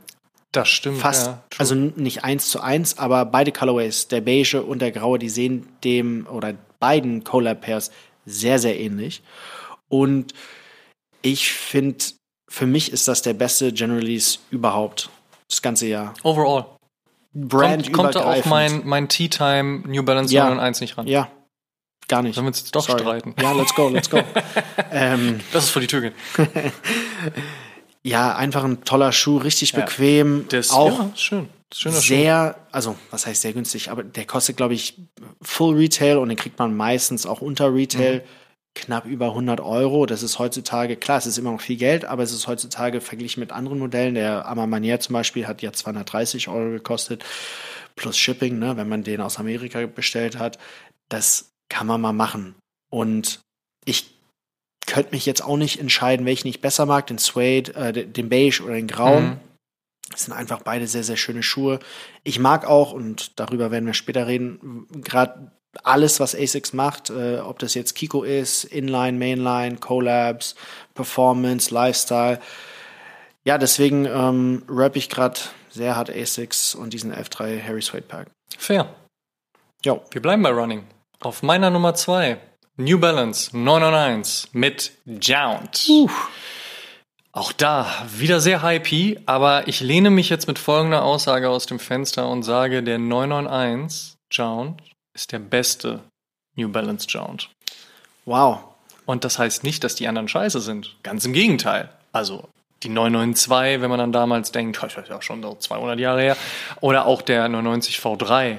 Das 0.51 0.69
stimmt. 0.69 0.99
Fast, 0.99 1.27
Ja, 1.27 1.43
also 1.59 1.75
nicht 1.75 2.25
eins 2.25 2.49
zu 2.51 2.61
eins, 2.61 2.97
aber 2.99 3.25
beide 3.27 3.53
Colorways, 3.53 4.09
der 4.09 4.21
beige 4.23 4.62
und 4.62 4.81
der 4.81 4.91
graue, 4.93 5.19
die 5.19 5.29
sehen 5.29 5.69
dem 5.85 6.27
oder 6.27 6.55
beiden 6.81 7.23
Collab 7.25 7.61
Pairs 7.62 7.91
sehr, 8.25 8.59
sehr 8.59 8.79
ähnlich. 8.81 9.23
Und 9.88 10.33
ich 11.21 11.53
finde, 11.53 12.05
für 12.49 12.67
mich 12.67 12.93
ist 12.93 13.09
das 13.09 13.21
der 13.23 13.35
beste 13.35 13.73
General 13.73 13.99
Release 14.01 14.38
überhaupt. 14.51 15.11
Das 15.49 15.61
ganze 15.61 15.87
Jahr. 15.87 16.15
Overall. 16.23 16.65
Brand 17.35 17.85
Kommt, 17.92 17.92
kommt 17.97 18.14
da 18.16 18.25
auch 18.25 18.45
mein, 18.45 18.83
mein 18.85 19.09
Tea 19.09 19.29
Time 19.29 19.83
New 19.87 20.03
Balance 20.03 20.33
Ja. 20.35 20.42
991 20.45 20.81
nicht 20.83 20.99
ran? 20.99 21.07
Ja, 21.07 21.29
gar 22.09 22.23
nicht. 22.23 22.35
Sollen 22.35 22.45
wir 22.47 22.49
uns 22.49 22.61
jetzt 22.61 22.75
doch 22.77 22.87
Sorry. 22.87 23.01
streiten? 23.01 23.35
Ja, 23.40 23.53
let's 23.53 23.75
go, 23.75 23.88
let's 23.88 24.11
go. 24.11 24.18
ähm, 24.92 25.40
Das 25.53 25.64
ist 25.64 25.71
vor 25.71 25.81
die 25.81 25.88
Tür 25.88 26.01
gehen. 26.03 26.14
ja, 28.03 28.35
einfach 28.37 28.64
ein 28.64 28.85
toller 28.85 29.12
Schuh, 29.12 29.38
richtig 29.38 29.73
Ja. 29.73 29.81
bequem. 29.81 30.47
Der 30.49 30.61
ist, 30.61 30.73
auch 30.73 30.99
ja, 30.99 31.11
schön. 31.14 31.49
Schöner 31.75 31.95
Schuh. 32.03 32.14
sehr, 32.14 32.57
also 32.71 32.97
was 33.11 33.27
heißt 33.27 33.40
sehr 33.40 33.55
günstig, 33.55 33.90
aber 33.90 34.03
der 34.03 34.27
kostet, 34.27 34.59
glaube 34.59 34.75
ich, 34.75 34.99
Full 35.40 35.77
Retail 35.77 36.18
und 36.18 36.29
den 36.29 36.37
kriegt 36.37 36.59
man 36.59 36.77
meistens 36.77 37.25
auch 37.25 37.40
unter 37.40 37.73
Retail 37.75 38.16
Mhm. 38.18 38.23
Knapp 38.75 39.05
über 39.05 39.27
100 39.27 39.61
Euro. 39.61 40.07
Das 40.07 40.23
ist 40.23 40.39
heutzutage, 40.39 40.97
klar, 40.97 41.19
es 41.19 41.27
ist 41.27 41.39
immer 41.39 41.53
noch 41.53 41.61
viel 41.61 41.77
Geld, 41.77 42.05
aber 42.05 42.23
es 42.23 42.33
ist 42.33 42.47
heutzutage 42.47 43.01
verglichen 43.01 43.41
mit 43.41 43.53
anderen 43.53 43.79
Modellen. 43.79 44.15
Der 44.15 44.47
Amamanier 44.47 45.01
zum 45.01 45.13
Beispiel 45.15 45.47
hat 45.47 45.63
ja 45.63 45.73
230 45.73 46.49
Euro 46.49 46.71
gekostet, 46.71 47.25
plus 47.97 48.17
Shipping, 48.17 48.59
ne, 48.59 48.77
wenn 48.77 48.89
man 48.89 49.03
den 49.03 49.21
aus 49.21 49.39
Amerika 49.39 49.85
bestellt 49.87 50.39
hat. 50.39 50.59
Das 51.09 51.53
kann 51.69 51.87
man 51.87 52.01
mal 52.01 52.13
machen. 52.13 52.55
Und 52.91 53.41
ich 53.85 54.15
könnte 54.87 55.13
mich 55.13 55.27
jetzt 55.27 55.43
auch 55.43 55.57
nicht 55.57 55.81
entscheiden, 55.81 56.27
welchen 56.27 56.49
ich 56.49 56.61
besser 56.61 56.87
mag, 56.87 57.07
den 57.07 57.19
Suede, 57.19 57.75
äh, 57.75 58.07
den 58.07 58.29
Beige 58.29 58.63
oder 58.63 58.75
den 58.75 58.89
Grauen. 58.89 59.25
Mhm. 59.25 59.41
Es 60.15 60.25
sind 60.25 60.35
einfach 60.35 60.63
beide 60.63 60.87
sehr, 60.87 61.05
sehr 61.05 61.17
schöne 61.17 61.43
Schuhe. 61.43 61.79
Ich 62.25 62.39
mag 62.39 62.67
auch, 62.67 62.93
und 62.93 63.39
darüber 63.39 63.71
werden 63.71 63.87
wir 63.87 63.95
später 63.95 64.27
reden, 64.27 64.87
gerade 64.91 65.53
alles, 65.83 66.21
was 66.21 66.35
ASICS 66.35 66.73
macht, 66.73 67.11
äh, 67.11 67.39
ob 67.39 67.59
das 67.59 67.75
jetzt 67.75 67.95
Kiko 67.95 68.23
ist, 68.23 68.65
Inline, 68.65 69.19
Mainline, 69.19 69.79
Collabs, 69.79 70.55
Performance, 70.95 71.73
Lifestyle. 71.73 72.41
Ja, 73.45 73.59
deswegen 73.59 74.05
ähm, 74.07 74.63
rap 74.69 74.97
ich 74.97 75.09
gerade 75.09 75.41
sehr 75.71 75.97
hart 75.97 76.11
ASICS 76.11 76.75
und 76.75 76.93
diesen 76.93 77.13
F3 77.13 77.63
Harry 77.63 77.83
Suede 77.83 78.07
Pack. 78.07 78.29
Fair. 78.57 78.95
Jo. 79.85 80.03
Wir 80.11 80.23
bleiben 80.23 80.43
bei 80.43 80.51
Running. 80.51 80.85
Auf 81.21 81.43
meiner 81.43 81.71
Nummer 81.71 81.95
zwei 81.95 82.39
New 82.77 82.99
Balance 82.99 83.57
991 83.57 84.51
mit 84.53 84.93
Jount. 85.07 85.89
Auch 87.33 87.53
da 87.53 87.87
wieder 88.15 88.41
sehr 88.41 88.63
hypey, 88.63 89.21
aber 89.25 89.67
ich 89.67 89.81
lehne 89.81 90.11
mich 90.11 90.29
jetzt 90.29 90.47
mit 90.47 90.59
folgender 90.59 91.03
Aussage 91.03 91.49
aus 91.49 91.65
dem 91.67 91.79
Fenster 91.79 92.29
und 92.29 92.43
sage, 92.43 92.83
der 92.83 92.99
991 92.99 94.17
Jount 94.31 94.83
ist 95.14 95.33
der 95.33 95.38
beste 95.38 96.01
New 96.57 96.68
Balance 96.68 97.07
Jount. 97.09 97.51
Wow. 98.25 98.61
Und 99.07 99.25
das 99.25 99.38
heißt 99.38 99.64
nicht, 99.64 99.85
dass 99.85 99.94
die 99.94 100.07
anderen 100.07 100.29
scheiße 100.29 100.61
sind. 100.61 100.96
Ganz 101.03 101.25
im 101.25 101.33
Gegenteil. 101.33 101.88
Also 102.12 102.48
die 102.83 102.88
992, 102.88 103.81
wenn 103.81 103.90
man 103.90 103.98
dann 103.98 104.12
damals 104.12 104.53
denkt, 104.53 104.79
das 104.83 104.96
ist 104.96 105.09
ja 105.09 105.22
schon 105.22 105.42
so 105.42 105.55
200 105.55 105.98
Jahre 105.98 106.20
her, 106.20 106.37
oder 106.81 107.07
auch 107.07 107.22
der 107.22 107.48
990 107.48 107.98
V3. 107.98 108.59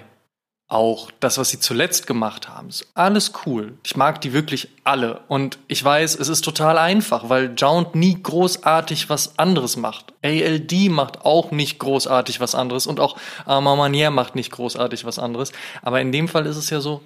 Auch 0.73 1.12
das, 1.19 1.38
was 1.38 1.49
sie 1.49 1.59
zuletzt 1.59 2.07
gemacht 2.07 2.49
haben, 2.49 2.69
ist 2.69 2.88
alles 2.95 3.33
cool. 3.45 3.77
Ich 3.83 3.95
mag 3.95 4.21
die 4.21 4.33
wirklich 4.33 4.69
alle. 4.83 5.19
Und 5.27 5.59
ich 5.67 5.83
weiß, 5.83 6.15
es 6.15 6.29
ist 6.29 6.41
total 6.43 6.79
einfach, 6.79 7.29
weil 7.29 7.53
Jount 7.55 7.93
nie 7.93 8.17
großartig 8.23 9.07
was 9.07 9.38
anderes 9.38 9.77
macht. 9.77 10.13
ALD 10.23 10.89
macht 10.89 11.25
auch 11.25 11.51
nicht 11.51 11.77
großartig 11.77 12.39
was 12.39 12.55
anderes 12.55 12.88
und 12.88 12.99
auch 12.99 13.17
Armand 13.45 13.77
Manier 13.77 14.09
macht 14.09 14.33
nicht 14.33 14.51
großartig 14.51 15.05
was 15.05 15.19
anderes. 15.19 15.51
Aber 15.83 16.01
in 16.01 16.12
dem 16.12 16.27
Fall 16.27 16.47
ist 16.47 16.57
es 16.57 16.71
ja 16.71 16.81
so, 16.81 17.01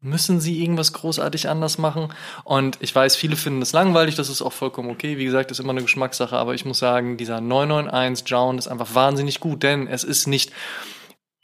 müssen 0.00 0.40
sie 0.40 0.62
irgendwas 0.62 0.94
großartig 0.94 1.50
anders 1.50 1.76
machen? 1.76 2.08
Und 2.44 2.78
ich 2.80 2.94
weiß, 2.94 3.16
viele 3.16 3.36
finden 3.36 3.60
das 3.60 3.74
langweilig, 3.74 4.14
das 4.14 4.30
ist 4.30 4.40
auch 4.40 4.54
vollkommen 4.54 4.88
okay. 4.88 5.18
Wie 5.18 5.26
gesagt, 5.26 5.50
ist 5.50 5.60
immer 5.60 5.72
eine 5.72 5.82
Geschmackssache, 5.82 6.38
aber 6.38 6.54
ich 6.54 6.64
muss 6.64 6.78
sagen, 6.78 7.18
dieser 7.18 7.42
991 7.42 8.26
Jown 8.26 8.56
ist 8.56 8.68
einfach 8.68 8.94
wahnsinnig 8.94 9.40
gut, 9.40 9.62
denn 9.62 9.88
es 9.88 10.04
ist 10.04 10.26
nicht 10.26 10.52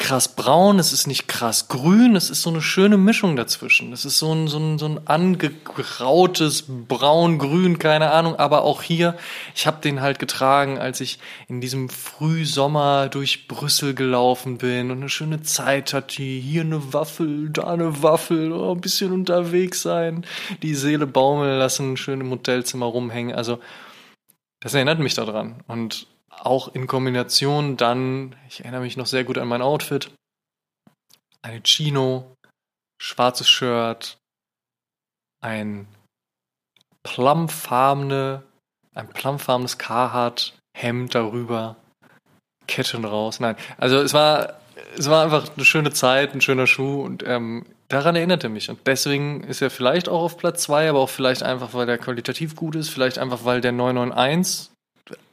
krass 0.02 0.26
braun, 0.26 0.80
es 0.80 0.92
ist 0.92 1.06
nicht 1.06 1.28
krass 1.28 1.68
grün, 1.68 2.16
es 2.16 2.28
ist 2.28 2.42
so 2.42 2.50
eine 2.50 2.60
schöne 2.60 2.96
Mischung 2.96 3.36
dazwischen. 3.36 3.92
Es 3.92 4.04
ist 4.04 4.18
so 4.18 4.34
ein, 4.34 4.48
so 4.48 4.58
ein, 4.58 4.76
so 4.76 4.86
ein 4.86 5.06
angegrautes 5.06 6.64
braun-grün, 6.66 7.78
keine 7.78 8.10
Ahnung, 8.10 8.34
aber 8.34 8.62
auch 8.62 8.82
hier, 8.82 9.16
ich 9.54 9.68
habe 9.68 9.80
den 9.80 10.00
halt 10.00 10.18
getragen, 10.18 10.76
als 10.76 11.00
ich 11.00 11.20
in 11.46 11.60
diesem 11.60 11.88
Frühsommer 11.88 13.08
durch 13.08 13.46
Brüssel 13.46 13.94
gelaufen 13.94 14.58
bin 14.58 14.90
und 14.90 14.98
eine 14.98 15.08
schöne 15.08 15.42
Zeit 15.42 15.94
hatte, 15.94 16.22
hier 16.22 16.62
eine 16.62 16.92
Waffel, 16.92 17.50
da 17.50 17.68
eine 17.68 18.02
Waffel, 18.02 18.50
oh, 18.52 18.72
ein 18.74 18.80
bisschen 18.80 19.12
unterwegs 19.12 19.82
sein, 19.82 20.26
die 20.62 20.74
Seele 20.74 21.06
baumeln 21.06 21.60
lassen, 21.60 21.96
schön 21.96 22.20
im 22.20 22.30
Hotelzimmer 22.30 22.86
rumhängen, 22.86 23.36
also 23.36 23.60
das 24.58 24.74
erinnert 24.74 24.98
mich 24.98 25.14
daran. 25.14 25.62
Und 25.68 26.06
auch 26.40 26.74
in 26.74 26.86
Kombination 26.86 27.76
dann, 27.76 28.34
ich 28.48 28.60
erinnere 28.60 28.82
mich 28.82 28.96
noch 28.96 29.06
sehr 29.06 29.24
gut 29.24 29.38
an 29.38 29.48
mein 29.48 29.62
Outfit, 29.62 30.10
eine 31.42 31.62
Chino, 31.62 32.36
schwarzes 33.00 33.48
Shirt, 33.48 34.18
ein 35.40 35.86
plumfarbene 37.02 38.44
ein 38.94 39.08
plumfarbenes 39.08 39.78
Carhartt, 39.78 40.54
Hemd 40.76 41.14
darüber, 41.14 41.76
Ketten 42.66 43.04
raus. 43.04 43.40
Nein, 43.40 43.56
also 43.78 43.98
es 43.98 44.14
war, 44.14 44.60
es 44.96 45.08
war 45.08 45.24
einfach 45.24 45.50
eine 45.54 45.64
schöne 45.64 45.92
Zeit, 45.92 46.34
ein 46.34 46.40
schöner 46.40 46.66
Schuh 46.66 47.02
und 47.02 47.24
ähm, 47.26 47.64
daran 47.88 48.16
erinnerte 48.16 48.48
mich. 48.48 48.70
Und 48.70 48.80
deswegen 48.86 49.44
ist 49.44 49.62
er 49.62 49.70
vielleicht 49.70 50.08
auch 50.08 50.22
auf 50.22 50.38
Platz 50.38 50.62
zwei, 50.62 50.88
aber 50.88 51.00
auch 51.00 51.10
vielleicht 51.10 51.42
einfach, 51.42 51.74
weil 51.74 51.86
der 51.86 51.98
qualitativ 51.98 52.56
gut 52.56 52.76
ist, 52.76 52.90
vielleicht 52.90 53.18
einfach, 53.18 53.44
weil 53.44 53.60
der 53.60 53.72
991 53.72 54.70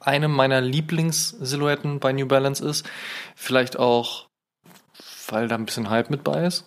eine 0.00 0.28
meiner 0.28 0.60
Lieblingssilhouetten 0.60 2.00
bei 2.00 2.12
New 2.12 2.26
Balance 2.26 2.64
ist. 2.64 2.88
Vielleicht 3.34 3.78
auch, 3.78 4.28
weil 5.28 5.48
da 5.48 5.54
ein 5.54 5.66
bisschen 5.66 5.90
Hype 5.90 6.10
mit 6.10 6.24
bei 6.24 6.44
ist. 6.46 6.64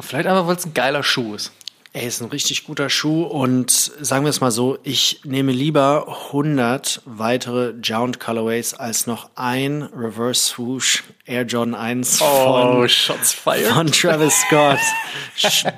Vielleicht 0.00 0.28
einfach, 0.28 0.46
weil 0.46 0.56
es 0.56 0.66
ein 0.66 0.74
geiler 0.74 1.02
Schuh 1.02 1.34
ist. 1.34 1.52
Er 1.94 2.02
ist 2.02 2.20
ein 2.20 2.28
richtig 2.28 2.64
guter 2.64 2.90
Schuh 2.90 3.22
und 3.24 3.70
sagen 3.70 4.24
wir 4.24 4.28
es 4.30 4.42
mal 4.42 4.50
so, 4.50 4.76
ich 4.82 5.20
nehme 5.24 5.52
lieber 5.52 6.06
100 6.28 7.00
weitere 7.06 7.72
Jound 7.82 8.20
Colorways 8.20 8.74
als 8.74 9.06
noch 9.06 9.30
ein 9.36 9.88
Reverse 9.96 10.40
Swoosh 10.40 11.02
Air 11.24 11.42
Jordan 11.42 11.74
1 11.74 12.20
Oh, 12.22 12.24
von, 12.26 12.88
Shots 12.88 13.32
fired. 13.32 13.66
von 13.72 13.86
Travis 13.90 14.34
Scott. 14.46 14.78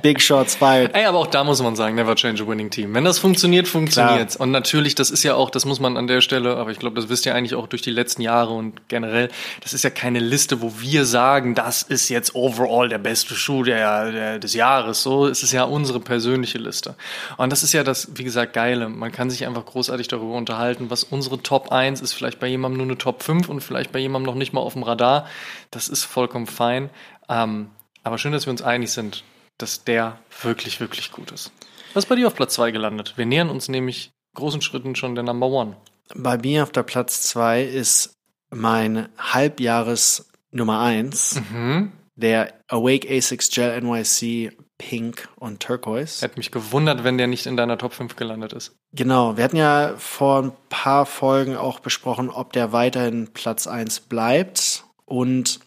Big 0.03 0.21
Shots 0.21 0.57
fired. 0.57 0.95
Ey, 0.95 1.05
aber 1.07 1.19
auch 1.19 1.27
da 1.29 1.43
muss 1.45 1.63
man 1.63 1.75
sagen, 1.77 1.95
never 1.95 2.15
change 2.17 2.43
a 2.43 2.47
winning 2.47 2.71
team. 2.71 2.93
Wenn 2.95 3.05
das 3.05 3.19
funktioniert, 3.19 3.67
funktioniert's. 3.69 4.37
Und 4.37 4.51
natürlich, 4.51 4.95
das 4.97 5.11
ist 5.11 5.23
ja 5.23 5.35
auch, 5.35 5.51
das 5.51 5.65
muss 5.65 5.81
man 5.81 5.97
an 5.97 6.07
der 6.09 6.21
Stelle, 6.21 6.57
aber 6.57 6.71
ich 6.71 6.79
glaube, 6.79 7.01
das 7.01 7.09
wisst 7.09 7.25
ihr 7.27 7.35
eigentlich 7.35 7.55
auch 7.55 7.67
durch 7.69 7.83
die 7.83 7.91
letzten 7.91 8.23
Jahre 8.23 8.53
und 8.53 8.89
generell, 8.89 9.29
das 9.61 9.73
ist 9.75 9.85
ja 9.85 9.91
keine 9.91 10.19
Liste, 10.19 10.61
wo 10.61 10.73
wir 10.79 11.05
sagen, 11.05 11.55
das 11.55 11.83
ist 11.83 12.09
jetzt 12.09 12.35
overall 12.35 12.89
der 12.89 12.99
beste 12.99 13.35
Schuh 13.35 13.63
der, 13.63 14.11
der, 14.13 14.39
des 14.41 14.55
Jahres. 14.55 15.03
So, 15.03 15.27
es 15.27 15.43
ist 15.43 15.53
ja 15.53 15.65
unsere 15.65 16.00
persönliche 16.01 16.59
Liste. 16.59 16.97
Und 17.37 17.51
das 17.51 17.63
ist 17.63 17.73
ja 17.73 17.83
das, 17.85 18.09
wie 18.15 18.25
gesagt, 18.25 18.53
Geile. 18.53 18.89
Man 18.89 19.13
kann 19.13 19.31
sich 19.31 19.47
einfach 19.47 19.65
großartig 19.67 20.09
darüber 20.09 20.35
unterhalten, 20.35 20.91
was 20.91 21.05
unsere 21.05 21.43
Top 21.43 21.71
1 21.73 22.01
ist, 22.01 22.13
vielleicht 22.13 22.41
bei 22.41 22.47
jemandem 22.49 22.79
nur 22.79 22.87
eine 22.87 22.99
Top 22.99 23.23
5 23.23 23.49
und 23.49 23.61
vielleicht 23.63 23.93
bei 23.93 23.99
jemandem 23.99 24.27
noch 24.33 24.39
nicht 24.39 24.53
mal 24.53 24.61
auf 24.61 24.73
dem 24.75 24.83
Radar. 24.83 25.27
Das 25.71 25.89
ist 25.89 26.05
vollkommen 26.05 26.47
fein. 26.47 26.91
Ähm, 27.29 27.71
aber 28.03 28.19
schön, 28.19 28.33
dass 28.33 28.47
wir 28.47 28.51
uns 28.51 28.63
einig 28.63 28.91
sind, 28.91 29.25
dass 29.59 29.85
der 29.85 30.19
wirklich, 30.43 30.81
wirklich 30.81 31.13
gut 31.13 31.31
ist. 31.33 31.53
Was 31.95 32.05
ist 32.05 32.09
bei 32.09 32.17
dir 32.17 32.27
auf 32.27 32.35
Platz 32.35 32.55
2 32.55 32.71
gelandet? 32.71 33.15
Wir 33.17 33.27
nähern 33.27 33.51
uns 33.51 33.69
nämlich 33.69 34.11
großen 34.35 34.63
Schritten 34.63 34.95
schon 34.97 35.15
der 35.15 35.25
Number 35.25 35.49
One. 35.49 35.77
Bei 36.15 36.39
mir 36.39 36.63
auf 36.63 36.73
der 36.73 36.83
Platz 36.83 37.23
2 37.23 37.63
ist 37.65 38.15
mein 38.51 39.09
Halbjahres 39.19 40.31
Nummer 40.53 40.81
1, 40.81 41.41
Mhm. 41.53 41.93
der 42.17 42.55
Awake 42.69 43.09
A6 43.09 43.55
Gel 43.55 43.81
NYC 43.81 44.57
Pink 44.81 45.29
und 45.37 45.61
Turquoise. 45.61 46.23
Hätte 46.23 46.39
mich 46.39 46.51
gewundert, 46.51 47.05
wenn 47.05 47.19
der 47.19 47.27
nicht 47.27 47.45
in 47.45 47.59
deiner 47.59 47.77
Top 47.77 47.93
5 47.93 48.17
gelandet 48.17 48.55
ist. 48.55 48.75
Genau, 48.95 49.37
wir 49.37 49.45
hatten 49.45 49.57
ja 49.57 49.93
vor 49.99 50.43
ein 50.43 50.53
paar 50.71 51.05
Folgen 51.05 51.55
auch 51.55 51.81
besprochen, 51.81 52.31
ob 52.31 52.55
der 52.55 52.73
weiterhin 52.73 53.29
Platz 53.35 53.67
1 53.67 54.01
bleibt. 54.01 54.85
Und 55.05 55.61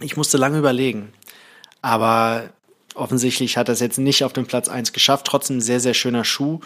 ich 0.00 0.18
musste 0.18 0.36
lange 0.36 0.58
überlegen. 0.58 1.14
Aber 1.80 2.50
offensichtlich 2.94 3.56
hat 3.56 3.70
er 3.70 3.72
es 3.72 3.80
jetzt 3.80 3.98
nicht 3.98 4.22
auf 4.22 4.34
den 4.34 4.46
Platz 4.46 4.68
1 4.68 4.92
geschafft. 4.92 5.26
Trotzdem 5.26 5.56
ein 5.56 5.62
sehr, 5.62 5.80
sehr 5.80 5.94
schöner 5.94 6.24
Schuh. 6.24 6.60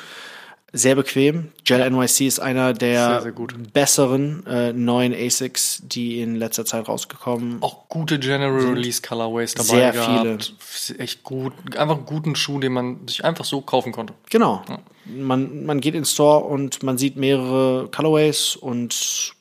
Sehr 0.73 0.95
bequem. 0.95 1.51
Gel 1.65 1.91
NYC 1.91 2.21
ist 2.23 2.39
einer 2.39 2.73
der 2.73 3.23
Sehr, 3.23 3.33
sehr 3.33 3.47
besseren 3.73 4.47
äh, 4.47 4.73
neuen 4.73 5.13
ASICs, 5.13 5.83
die 5.85 6.21
in 6.21 6.37
letzter 6.37 6.65
Zeit 6.65 6.89
rausgekommen 6.89 7.59
Auch 7.61 7.89
gute 7.89 8.19
General 8.19 8.53
Release 8.53 9.03
Colorways 9.03 9.55
dabei 9.55 9.69
sehr 9.69 9.93
gehabt. 9.93 10.55
Echt 10.99 11.25
gut. 11.25 11.53
Einfach 11.77 11.97
einen 11.97 12.07
guten 12.07 12.37
Schuh, 12.37 12.61
den 12.61 12.73
man 12.73 13.09
sich 13.09 13.25
einfach 13.25 13.45
so 13.45 13.61
kaufen 13.61 13.93
konnte. 13.93 14.15
Genau. 14.31 14.63
Man, 15.07 15.65
man 15.67 15.81
geht 15.81 15.95
ins 15.95 16.13
Store 16.13 16.45
und 16.45 16.83
man 16.83 16.99
sieht 16.99 17.17
mehrere 17.17 17.89
Colorways 17.91 18.55
und 18.55 19.35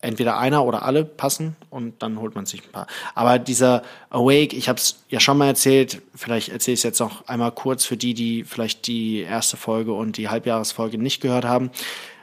entweder 0.00 0.38
einer 0.38 0.64
oder 0.64 0.82
alle 0.82 1.04
passen 1.04 1.56
und 1.68 2.02
dann 2.02 2.18
holt 2.18 2.34
man 2.34 2.46
sich 2.46 2.64
ein 2.64 2.72
paar. 2.72 2.86
Aber 3.14 3.38
dieser 3.38 3.82
Awake, 4.08 4.56
ich 4.56 4.68
habe 4.68 4.78
es 4.78 5.04
ja 5.08 5.20
schon 5.20 5.36
mal 5.36 5.46
erzählt, 5.46 6.00
vielleicht 6.14 6.48
erzähle 6.48 6.74
ich 6.74 6.80
es 6.80 6.84
jetzt 6.84 7.00
noch 7.00 7.26
einmal 7.26 7.52
kurz 7.52 7.84
für 7.84 7.96
die, 7.96 8.14
die 8.14 8.44
vielleicht 8.44 8.86
die 8.86 9.20
erste 9.20 9.56
Folge 9.56 9.92
und 9.92 10.16
die 10.16 10.28
Halbjahresfolge 10.28 10.96
nicht 10.96 11.20
gehört 11.20 11.44
haben. 11.44 11.70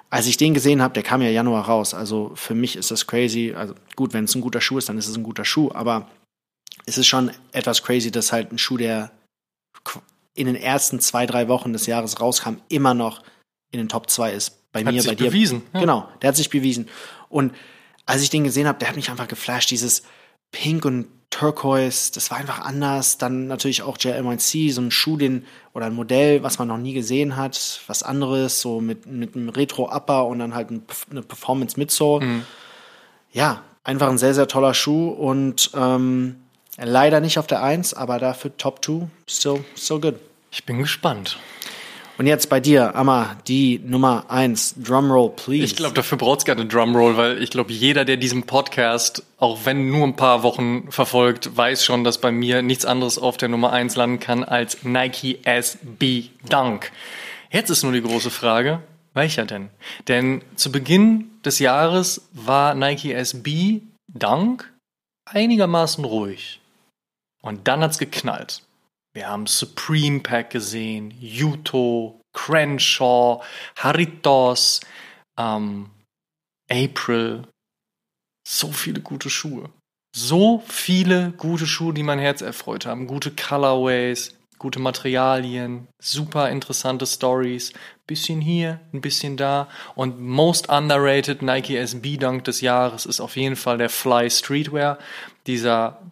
Als 0.10 0.26
ich 0.26 0.38
den 0.38 0.54
gesehen 0.54 0.82
habe, 0.82 0.94
der 0.94 1.04
kam 1.04 1.22
ja 1.22 1.30
Januar 1.30 1.66
raus. 1.66 1.94
Also 1.94 2.32
für 2.36 2.56
mich 2.56 2.78
ist 2.78 2.92
das 2.92 3.08
crazy. 3.08 3.54
Also 3.56 3.76
gut, 3.96 4.14
wenn 4.14 4.24
es 4.24 4.34
ein 4.36 4.42
guter 4.42 4.62
Schuh 4.62 4.78
ist, 4.78 4.90
dann 4.90 4.98
ist 4.98 5.08
es 5.08 5.18
ein 5.18 5.24
guter 5.24 5.46
Schuh. 5.46 5.70
Aber 5.74 6.08
es 6.86 6.98
ist 6.98 7.08
schon 7.08 7.32
etwas 7.52 7.84
crazy, 7.84 8.10
dass 8.10 8.32
halt 8.32 8.52
ein 8.52 8.58
Schuh, 8.58 8.78
der 8.78 9.12
in 10.34 10.48
den 10.48 10.56
ersten 10.56 11.00
zwei, 11.00 11.26
drei 11.26 11.48
Wochen 11.48 11.74
des 11.74 11.86
Jahres 11.88 12.22
rauskam, 12.22 12.56
immer 12.70 12.94
noch 12.94 13.24
in 13.72 13.80
den 13.80 13.90
Top 13.90 14.10
2 14.10 14.34
ist. 14.34 14.57
Bei 14.84 14.86
Hat 14.86 14.94
mir, 14.94 15.02
sich 15.02 15.12
bei 15.12 15.16
dir. 15.16 15.30
bewiesen, 15.30 15.64
ja. 15.74 15.80
Genau, 15.80 16.08
der 16.22 16.30
hat 16.30 16.36
sich 16.36 16.50
bewiesen. 16.50 16.88
Und 17.30 17.54
als 18.06 18.22
ich 18.22 18.30
den 18.30 18.44
gesehen 18.44 18.68
habe, 18.68 18.80
der 18.80 18.90
hat 18.90 18.96
mich 18.96 19.10
einfach 19.10 19.28
geflasht. 19.28 19.72
Dieses 19.72 20.04
Pink 20.52 20.86
und 20.86 21.08
Turquoise, 21.30 22.12
das 22.14 22.32
war 22.32 22.38
einfach 22.38 22.60
anders. 22.60 23.18
Dann 23.18 23.48
natürlich 23.48 23.82
auch 23.82 23.98
JL9C, 23.98 24.72
so 24.72 24.82
ein 24.82 24.92
Schuh, 24.92 25.18
den, 25.18 25.46
oder 25.74 25.88
ein 25.88 25.94
Modell, 25.94 26.44
was 26.44 26.58
man 26.60 26.68
noch 26.68 26.78
nie 26.78 26.94
gesehen 26.94 27.36
hat. 27.36 27.82
Was 27.88 28.04
anderes, 28.04 28.62
so 28.62 28.80
mit, 28.80 29.06
mit 29.08 29.36
einem 29.36 29.50
Retro-Upper 29.50 30.26
und 30.26 30.40
dann 30.40 30.56
halt 30.56 30.72
ein, 30.72 30.84
eine 31.12 31.22
Performance 31.22 31.78
mit 31.78 31.92
so. 31.92 32.22
Mhm. 32.22 32.44
Ja, 33.32 33.64
einfach 33.84 34.10
ein 34.10 34.18
sehr, 34.18 34.34
sehr 34.34 34.48
toller 34.48 34.74
Schuh 34.74 35.10
und 35.10 35.72
ähm, 35.74 36.38
leider 36.78 37.20
nicht 37.20 37.40
auf 37.40 37.48
der 37.48 37.64
1, 37.64 37.94
aber 37.94 38.20
dafür 38.20 38.56
Top 38.58 38.84
2, 38.86 39.08
still, 39.28 39.66
still 39.76 40.00
good. 40.00 40.16
Ich 40.52 40.66
bin 40.66 40.78
gespannt. 40.78 41.38
Und 42.18 42.26
jetzt 42.26 42.50
bei 42.50 42.60
dir, 42.60 42.96
Amma, 42.96 43.38
die 43.48 43.80
Nummer 43.80 44.26
1, 44.30 44.76
Drumroll, 44.84 45.30
please. 45.36 45.64
Ich 45.64 45.76
glaube, 45.76 45.94
dafür 45.94 46.18
braucht 46.18 46.40
es 46.40 46.46
keine 46.46 46.66
Drumroll, 46.66 47.16
weil 47.16 47.44
ich 47.44 47.52
glaube, 47.52 47.72
jeder, 47.72 48.06
der 48.06 48.18
diesen 48.18 48.44
Podcast, 48.44 49.24
auch 49.38 49.66
wenn 49.66 49.92
nur 49.92 50.06
ein 50.06 50.16
paar 50.16 50.42
Wochen 50.42 50.92
verfolgt, 50.92 51.56
weiß 51.56 51.86
schon, 51.86 52.04
dass 52.04 52.18
bei 52.18 52.32
mir 52.32 52.64
nichts 52.64 52.86
anderes 52.86 53.20
auf 53.20 53.38
der 53.38 53.50
Nummer 53.50 53.72
1 53.72 53.96
landen 53.96 54.20
kann 54.20 54.44
als 54.44 54.84
Nike 54.84 55.40
SB 55.44 56.30
Dunk. 56.50 56.92
Jetzt 57.52 57.70
ist 57.70 57.84
nur 57.84 57.94
die 57.94 58.02
große 58.02 58.32
Frage, 58.32 58.82
welcher 59.14 59.46
denn? 59.46 59.70
Denn 60.08 60.42
zu 60.56 60.72
Beginn 60.72 61.30
des 61.46 61.60
Jahres 61.60 62.28
war 62.34 62.74
Nike 62.74 63.14
SB 63.14 63.82
Dunk 64.08 64.74
einigermaßen 65.26 66.04
ruhig. 66.04 66.62
Und 67.44 67.68
dann 67.68 67.82
hat's 67.82 68.00
geknallt. 68.00 68.64
Wir 69.18 69.30
haben 69.30 69.48
Supreme 69.48 70.20
Pack 70.20 70.52
gesehen, 70.52 71.12
Yuto, 71.20 72.22
Crenshaw, 72.34 73.42
Haritos, 73.76 74.80
ähm, 75.40 75.90
April. 76.70 77.48
So 78.48 78.72
viele 78.72 79.02
gute 79.02 79.32
Schuhe. 79.32 79.72
So 80.16 80.64
viele 80.68 81.32
gute 81.32 81.66
Schuhe, 81.66 81.96
die 81.96 82.04
mein 82.04 82.20
Herz 82.20 82.42
erfreut 82.42 82.86
haben. 82.86 83.08
Gute 83.08 83.32
Colorways, 83.32 84.36
gute 84.60 84.78
Materialien, 84.78 85.88
super 86.00 86.52
interessante 86.52 87.08
Stories. 87.08 87.74
Bisschen 88.06 88.40
hier, 88.40 88.82
ein 88.94 89.02
bisschen 89.02 89.36
da. 89.36 89.68
Und 89.96 90.20
most 90.20 90.70
underrated 90.70 91.42
Nike 91.42 91.76
SB 91.76 92.18
Dunk 92.18 92.44
des 92.44 92.62
Jahres 92.62 93.08
ist 93.08 93.20
auf 93.20 93.36
jeden 93.36 93.56
Fall 93.56 93.80
der 93.80 93.90
Fly 93.90 94.30
Streetwear. 94.30 95.00
Dieser 95.48 96.04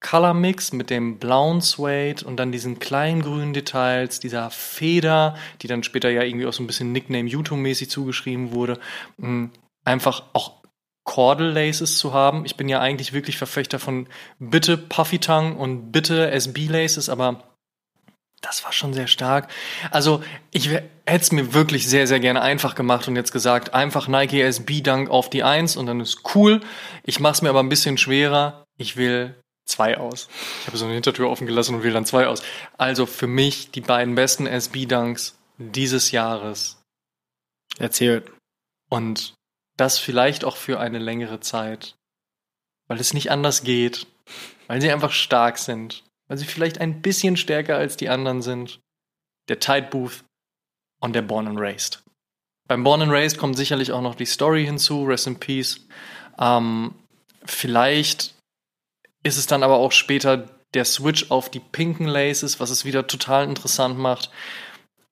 Color 0.00 0.34
Mix 0.34 0.72
mit 0.72 0.90
dem 0.90 1.18
blauen 1.18 1.60
Suede 1.60 2.24
und 2.24 2.36
dann 2.36 2.52
diesen 2.52 2.78
kleinen 2.78 3.22
grünen 3.22 3.52
Details, 3.52 4.18
dieser 4.20 4.50
Feder, 4.50 5.36
die 5.62 5.66
dann 5.66 5.82
später 5.82 6.10
ja 6.10 6.22
irgendwie 6.22 6.46
auch 6.46 6.52
so 6.52 6.62
ein 6.62 6.66
bisschen 6.66 6.92
Nickname 6.92 7.28
YouTube-mäßig 7.28 7.90
zugeschrieben 7.90 8.52
wurde. 8.52 8.78
Mm, 9.18 9.46
Einfach 9.84 10.24
auch 10.34 10.60
Cordel 11.04 11.52
Laces 11.52 11.98
zu 11.98 12.12
haben. 12.12 12.44
Ich 12.44 12.56
bin 12.56 12.68
ja 12.68 12.80
eigentlich 12.80 13.12
wirklich 13.12 13.38
Verfechter 13.38 13.78
von 13.78 14.06
bitte 14.38 14.76
Puffy 14.76 15.18
Tongue 15.18 15.56
und 15.56 15.90
bitte 15.90 16.30
SB 16.30 16.66
Laces, 16.66 17.08
aber 17.08 17.42
das 18.42 18.64
war 18.64 18.72
schon 18.72 18.94
sehr 18.94 19.06
stark. 19.06 19.48
Also 19.90 20.22
ich 20.50 20.68
hätte 20.68 20.84
es 21.06 21.32
mir 21.32 21.52
wirklich 21.54 21.88
sehr, 21.88 22.06
sehr 22.06 22.20
gerne 22.20 22.42
einfach 22.42 22.74
gemacht 22.74 23.08
und 23.08 23.16
jetzt 23.16 23.32
gesagt, 23.32 23.74
einfach 23.74 24.08
Nike 24.08 24.42
SB 24.42 24.82
Dunk 24.82 25.10
auf 25.10 25.30
die 25.30 25.42
1 25.42 25.76
und 25.76 25.86
dann 25.86 26.00
ist 26.00 26.34
cool. 26.34 26.60
Ich 27.02 27.20
mache 27.20 27.34
es 27.34 27.42
mir 27.42 27.50
aber 27.50 27.60
ein 27.60 27.68
bisschen 27.68 27.98
schwerer. 27.98 28.64
Ich 28.78 28.96
will 28.96 29.34
zwei 29.70 29.98
aus. 29.98 30.28
Ich 30.60 30.66
habe 30.66 30.76
so 30.76 30.84
eine 30.84 30.94
Hintertür 30.94 31.30
offen 31.30 31.46
gelassen 31.46 31.76
und 31.76 31.82
will 31.82 31.92
dann 31.92 32.06
zwei 32.06 32.26
aus. 32.26 32.42
Also 32.76 33.06
für 33.06 33.26
mich 33.26 33.70
die 33.70 33.80
beiden 33.80 34.14
besten 34.14 34.46
SB 34.46 34.86
Dunks 34.86 35.38
dieses 35.58 36.10
Jahres 36.10 36.82
Erzählt. 37.78 38.30
und 38.88 39.34
das 39.76 39.98
vielleicht 39.98 40.44
auch 40.44 40.56
für 40.56 40.78
eine 40.78 40.98
längere 40.98 41.40
Zeit, 41.40 41.96
weil 42.88 43.00
es 43.00 43.14
nicht 43.14 43.30
anders 43.30 43.62
geht, 43.62 44.06
weil 44.66 44.80
sie 44.80 44.90
einfach 44.90 45.12
stark 45.12 45.58
sind, 45.58 46.04
weil 46.28 46.36
sie 46.36 46.44
vielleicht 46.44 46.78
ein 46.78 47.00
bisschen 47.00 47.36
stärker 47.36 47.76
als 47.76 47.96
die 47.96 48.08
anderen 48.08 48.42
sind. 48.42 48.80
Der 49.48 49.58
Tide 49.58 49.88
Booth 49.90 50.24
und 51.00 51.14
der 51.14 51.22
Born 51.22 51.48
and 51.48 51.58
Raised. 51.58 52.02
Beim 52.68 52.84
Born 52.84 53.02
and 53.02 53.10
Raised 53.10 53.38
kommt 53.38 53.56
sicherlich 53.56 53.90
auch 53.90 54.02
noch 54.02 54.14
die 54.14 54.26
Story 54.26 54.64
hinzu, 54.64 55.04
Rest 55.04 55.26
in 55.26 55.40
Peace. 55.40 55.86
Ähm, 56.38 56.94
vielleicht 57.44 58.34
ist 59.22 59.38
es 59.38 59.46
dann 59.46 59.62
aber 59.62 59.76
auch 59.76 59.92
später 59.92 60.48
der 60.74 60.84
Switch 60.84 61.30
auf 61.30 61.50
die 61.50 61.60
pinken 61.60 62.06
Laces, 62.06 62.60
was 62.60 62.70
es 62.70 62.84
wieder 62.84 63.06
total 63.06 63.44
interessant 63.44 63.98
macht. 63.98 64.30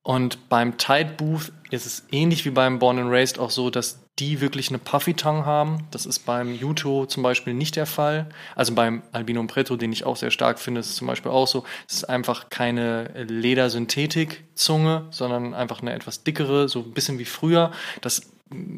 Und 0.02 0.48
beim 0.48 0.78
Tide 0.78 1.12
Booth 1.16 1.52
ist 1.70 1.84
es 1.84 2.04
ähnlich 2.10 2.44
wie 2.44 2.50
beim 2.50 2.78
Born 2.78 2.98
and 2.98 3.10
Raised 3.10 3.38
auch 3.38 3.50
so, 3.50 3.68
dass 3.68 4.00
die 4.18 4.40
wirklich 4.40 4.70
eine 4.70 4.78
Puffy 4.78 5.14
Tongue 5.14 5.44
haben. 5.44 5.86
Das 5.90 6.06
ist 6.06 6.20
beim 6.20 6.54
Yuto 6.54 7.06
zum 7.06 7.22
Beispiel 7.22 7.52
nicht 7.54 7.76
der 7.76 7.86
Fall. 7.86 8.28
Also 8.56 8.74
beim 8.74 9.02
Albino 9.12 9.44
Preto, 9.44 9.76
den 9.76 9.92
ich 9.92 10.04
auch 10.04 10.16
sehr 10.16 10.30
stark 10.30 10.58
finde, 10.58 10.80
ist 10.80 10.88
es 10.88 10.96
zum 10.96 11.06
Beispiel 11.06 11.30
auch 11.30 11.46
so. 11.46 11.64
Es 11.86 11.96
ist 11.96 12.04
einfach 12.04 12.48
keine 12.48 13.10
Ledersynthetik-Zunge, 13.28 15.08
sondern 15.10 15.54
einfach 15.54 15.82
eine 15.82 15.92
etwas 15.92 16.24
dickere, 16.24 16.68
so 16.68 16.80
ein 16.80 16.92
bisschen 16.92 17.18
wie 17.18 17.24
früher. 17.26 17.70
Das 18.00 18.22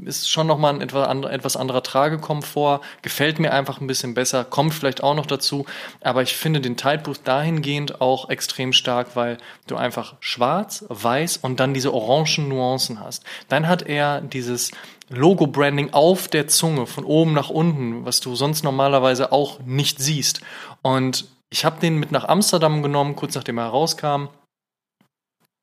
ist 0.04 0.28
schon 0.28 0.46
nochmal 0.46 0.74
ein 0.74 0.80
etwas, 0.80 1.06
anderer, 1.06 1.32
etwas 1.32 1.56
anderer 1.56 1.82
Tragekomfort, 1.82 2.80
gefällt 3.02 3.38
mir 3.38 3.52
einfach 3.52 3.80
ein 3.80 3.86
bisschen 3.86 4.14
besser, 4.14 4.44
kommt 4.44 4.74
vielleicht 4.74 5.02
auch 5.02 5.14
noch 5.14 5.26
dazu, 5.26 5.66
aber 6.00 6.22
ich 6.22 6.36
finde 6.36 6.60
den 6.60 6.76
Tide 6.76 7.02
dahingehend 7.24 8.00
auch 8.00 8.30
extrem 8.30 8.72
stark, 8.72 9.14
weil 9.14 9.38
du 9.66 9.76
einfach 9.76 10.14
schwarz, 10.20 10.84
weiß 10.88 11.38
und 11.38 11.60
dann 11.60 11.74
diese 11.74 11.94
orangen 11.94 12.48
Nuancen 12.48 13.00
hast. 13.00 13.24
Dann 13.48 13.68
hat 13.68 13.82
er 13.82 14.20
dieses 14.20 14.72
Logo-Branding 15.08 15.92
auf 15.92 16.28
der 16.28 16.48
Zunge 16.48 16.86
von 16.86 17.04
oben 17.04 17.32
nach 17.32 17.50
unten, 17.50 18.04
was 18.04 18.20
du 18.20 18.34
sonst 18.34 18.64
normalerweise 18.64 19.32
auch 19.32 19.60
nicht 19.60 19.98
siehst. 19.98 20.40
Und 20.82 21.26
ich 21.50 21.64
habe 21.64 21.80
den 21.80 21.98
mit 21.98 22.12
nach 22.12 22.28
Amsterdam 22.28 22.82
genommen, 22.82 23.16
kurz 23.16 23.34
nachdem 23.34 23.58
er 23.58 23.66
rauskam 23.66 24.28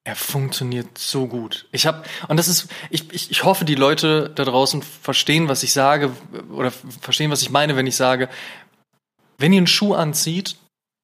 er 0.08 0.16
funktioniert 0.16 0.97
so 0.97 1.28
gut. 1.28 1.68
Ich 1.74 1.86
habe 1.86 2.03
und 2.30 2.38
das 2.38 2.47
ist 2.47 2.70
ich, 2.89 3.12
ich 3.12 3.30
ich 3.30 3.43
hoffe 3.43 3.66
die 3.66 3.76
Leute 3.76 4.32
da 4.34 4.45
draußen 4.45 4.82
verstehen, 4.82 5.49
was 5.49 5.64
ich 5.64 5.74
sage 5.74 6.14
oder 6.49 6.72
verstehen, 6.72 7.30
was 7.30 7.41
ich 7.41 7.49
meine, 7.49 7.76
wenn 7.76 7.88
ich 7.88 7.97
sage, 7.97 8.30
wenn 9.38 9.51
ihr 9.51 9.58
einen 9.58 9.68
Schuh 9.68 9.95
anzieht 9.95 10.55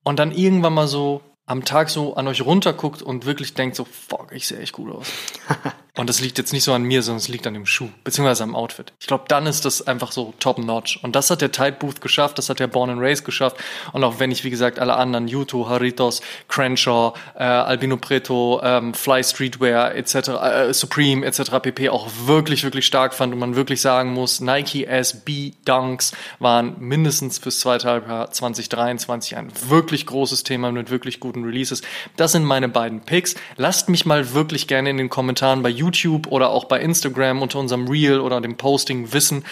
und 0.06 0.20
dann 0.20 0.32
irgendwann 0.32 0.74
mal 0.74 0.88
so 0.88 1.22
am 1.46 1.66
Tag 1.66 1.90
so 1.90 2.16
an 2.16 2.28
euch 2.28 2.42
runterguckt 2.42 3.02
und 3.02 3.26
wirklich 3.26 3.54
denkt 3.54 3.76
so, 3.76 3.86
fuck, 3.86 4.32
ich 4.32 4.48
sehe 4.48 4.60
echt 4.60 4.74
gut 4.74 4.92
aus. 4.92 5.12
Und 5.96 6.10
das 6.10 6.22
liegt 6.22 6.40
jetzt 6.40 6.54
nicht 6.54 6.64
so 6.64 6.74
an 6.74 6.82
mir, 6.82 7.04
sondern 7.04 7.20
es 7.20 7.28
liegt 7.28 7.46
an 7.46 7.54
dem 7.54 7.68
Schuh, 7.68 7.88
beziehungsweise 8.04 8.44
am 8.44 8.56
Outfit. 8.56 8.94
Ich 9.00 9.06
glaube, 9.06 9.26
dann 9.28 9.46
ist 9.46 9.64
das 9.64 9.86
einfach 9.86 10.12
so 10.12 10.34
top-notch. 10.40 11.00
Und 11.04 11.16
das 11.16 11.30
hat 11.30 11.42
der 11.42 11.52
Tide 11.52 11.74
Booth 11.74 12.02
geschafft, 12.02 12.40
das 12.40 12.50
hat 12.50 12.60
der 12.60 12.66
Born 12.66 12.90
and 12.90 13.00
Race 13.00 13.24
geschafft. 13.24 13.58
Und 13.92 14.04
auch 14.04 14.18
wenn 14.18 14.32
ich, 14.32 14.44
wie 14.44 14.50
gesagt, 14.50 14.80
alle 14.80 14.96
anderen, 14.96 15.28
Yuto, 15.28 15.70
Haritos, 15.70 16.22
Crenshaw, 16.48 17.14
äh, 17.36 17.44
Albino 17.44 17.98
Preto, 17.98 18.60
ähm, 18.64 18.96
Fly 18.96 19.24
Streetwear, 19.24 19.94
etc., 19.94 20.16
äh, 20.16 20.74
Supreme, 20.74 21.28
etc., 21.28 21.60
pp. 21.62 21.90
auch 21.90 22.08
wirklich, 22.26 22.64
wirklich 22.64 22.88
stark 22.88 23.14
fand 23.14 23.32
und 23.32 23.40
man 23.40 23.56
wirklich 23.56 23.80
sagen 23.80 24.14
muss, 24.14 24.42
Nike 24.42 24.86
SB 24.86 25.54
Dunks 25.64 26.14
waren 26.40 26.76
mindestens 26.80 27.38
fürs 27.38 27.60
zweite 27.60 27.88
Halbjahr 27.88 28.32
2023 28.32 29.38
ein 29.38 29.52
wirklich 29.68 30.08
großes 30.08 30.42
Thema 30.42 30.72
mit 30.72 30.90
wirklich 30.90 31.20
guten 31.20 31.33
Releases. 31.42 31.82
Das 32.16 32.34
sind 32.34 32.44
meine 32.44 32.70
beiden 32.70 33.02
Picks. 33.02 33.36
Lasst 33.58 33.90
mich 33.90 34.06
mal 34.06 34.34
wirklich 34.34 34.68
gerne 34.68 34.90
in 34.90 34.98
den 34.98 35.10
Kommentaren 35.10 35.64
bei 35.64 35.70
YouTube 35.70 36.28
oder 36.28 36.50
auch 36.50 36.66
bei 36.66 36.80
Instagram 36.80 37.42
unter 37.42 37.60
unserem 37.60 37.88
Reel 37.88 38.20
oder 38.20 38.42
dem 38.42 38.58
Posting 38.58 39.14
wissen 39.14 39.44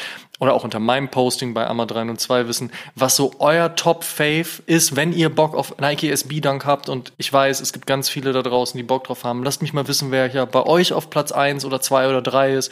oder 0.42 0.54
auch 0.54 0.64
unter 0.64 0.80
meinem 0.80 1.10
Posting 1.10 1.54
bei 1.54 1.68
Amma 1.68 1.86
3 1.86 2.02
und 2.02 2.20
2 2.20 2.48
wissen, 2.48 2.72
was 2.96 3.16
so 3.16 3.32
euer 3.40 3.76
Top-Fave 3.76 4.64
ist, 4.66 4.96
wenn 4.96 5.14
ihr 5.14 5.30
Bock 5.30 5.56
auf 5.56 5.78
Nike 5.80 6.10
SB 6.10 6.42
Dunk 6.42 6.66
habt 6.66 6.90
und 6.90 7.14
ich 7.18 7.32
weiß, 7.32 7.62
es 7.62 7.74
gibt 7.74 7.86
ganz 7.86 8.10
viele 8.10 8.34
da 8.34 8.42
draußen, 8.42 8.78
die 8.78 8.84
Bock 8.84 9.04
drauf 9.04 9.24
haben. 9.24 9.44
Lasst 9.44 9.62
mich 9.62 9.74
mal 9.74 9.88
wissen, 9.88 10.10
wer 10.10 10.28
hier 10.28 10.46
bei 10.48 10.66
euch 10.66 10.94
auf 10.94 11.10
Platz 11.10 11.32
1 11.32 11.64
oder 11.64 11.80
2 11.80 12.10
oder 12.10 12.22
3 12.22 12.54
ist. 12.56 12.72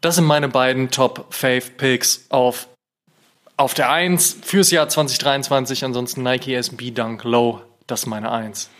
Das 0.00 0.14
sind 0.14 0.24
meine 0.24 0.48
beiden 0.48 0.90
Top-Fave-Picks 0.90 2.26
auf 2.30 2.66
auf 3.58 3.74
der 3.74 3.90
1 3.90 4.38
fürs 4.40 4.70
Jahr 4.70 4.88
2023, 4.88 5.84
ansonsten 5.84 6.22
Nike 6.22 6.54
SB 6.54 6.92
Dunk 6.92 7.24
Low, 7.24 7.60
das 7.90 8.00
ist 8.00 8.06
meine 8.06 8.30
1. 8.30 8.70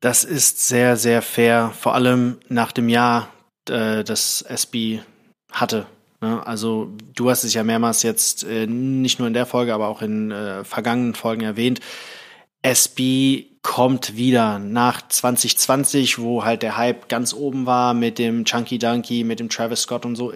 Das 0.00 0.24
ist 0.24 0.66
sehr, 0.66 0.96
sehr 0.96 1.22
fair, 1.22 1.72
vor 1.78 1.94
allem 1.94 2.38
nach 2.48 2.72
dem 2.72 2.88
Jahr, 2.88 3.28
äh, 3.68 4.02
das 4.02 4.42
SB 4.42 5.00
hatte. 5.50 5.86
Ne? 6.20 6.44
Also 6.46 6.90
du 7.14 7.30
hast 7.30 7.44
es 7.44 7.54
ja 7.54 7.62
mehrmals 7.62 8.02
jetzt 8.02 8.44
äh, 8.44 8.66
nicht 8.66 9.18
nur 9.18 9.28
in 9.28 9.34
der 9.34 9.46
Folge, 9.46 9.74
aber 9.74 9.88
auch 9.88 10.02
in 10.02 10.30
äh, 10.30 10.64
vergangenen 10.64 11.14
Folgen 11.14 11.42
erwähnt. 11.42 11.80
SB 12.62 13.46
kommt 13.62 14.16
wieder 14.16 14.58
nach 14.58 15.06
2020, 15.06 16.18
wo 16.18 16.44
halt 16.44 16.62
der 16.62 16.76
Hype 16.76 17.08
ganz 17.08 17.32
oben 17.32 17.66
war 17.66 17.94
mit 17.94 18.18
dem 18.18 18.44
Chunky 18.44 18.78
Donkey, 18.78 19.24
mit 19.24 19.40
dem 19.40 19.48
Travis 19.48 19.82
Scott 19.82 20.04
und 20.04 20.16
so 20.16 20.32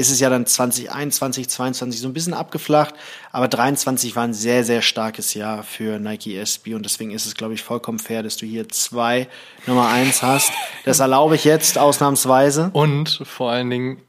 ist 0.00 0.10
es 0.10 0.20
ja 0.20 0.30
dann 0.30 0.46
2021, 0.46 1.48
2022 1.48 2.00
so 2.00 2.08
ein 2.08 2.12
bisschen 2.12 2.34
abgeflacht, 2.34 2.94
aber 3.30 3.48
23 3.48 4.16
war 4.16 4.24
ein 4.24 4.34
sehr, 4.34 4.64
sehr 4.64 4.82
starkes 4.82 5.34
Jahr 5.34 5.62
für 5.62 5.98
Nike 5.98 6.36
SB 6.36 6.74
und 6.74 6.84
deswegen 6.84 7.10
ist 7.10 7.26
es, 7.26 7.34
glaube 7.34 7.54
ich, 7.54 7.62
vollkommen 7.62 7.98
fair, 7.98 8.22
dass 8.22 8.36
du 8.36 8.46
hier 8.46 8.68
zwei 8.68 9.28
Nummer 9.66 9.88
eins 9.88 10.22
hast. 10.22 10.52
Das 10.84 11.00
erlaube 11.00 11.36
ich 11.36 11.44
jetzt 11.44 11.78
ausnahmsweise. 11.78 12.70
Und 12.72 13.20
vor 13.24 13.50
allen 13.52 13.70
Dingen 13.70 14.02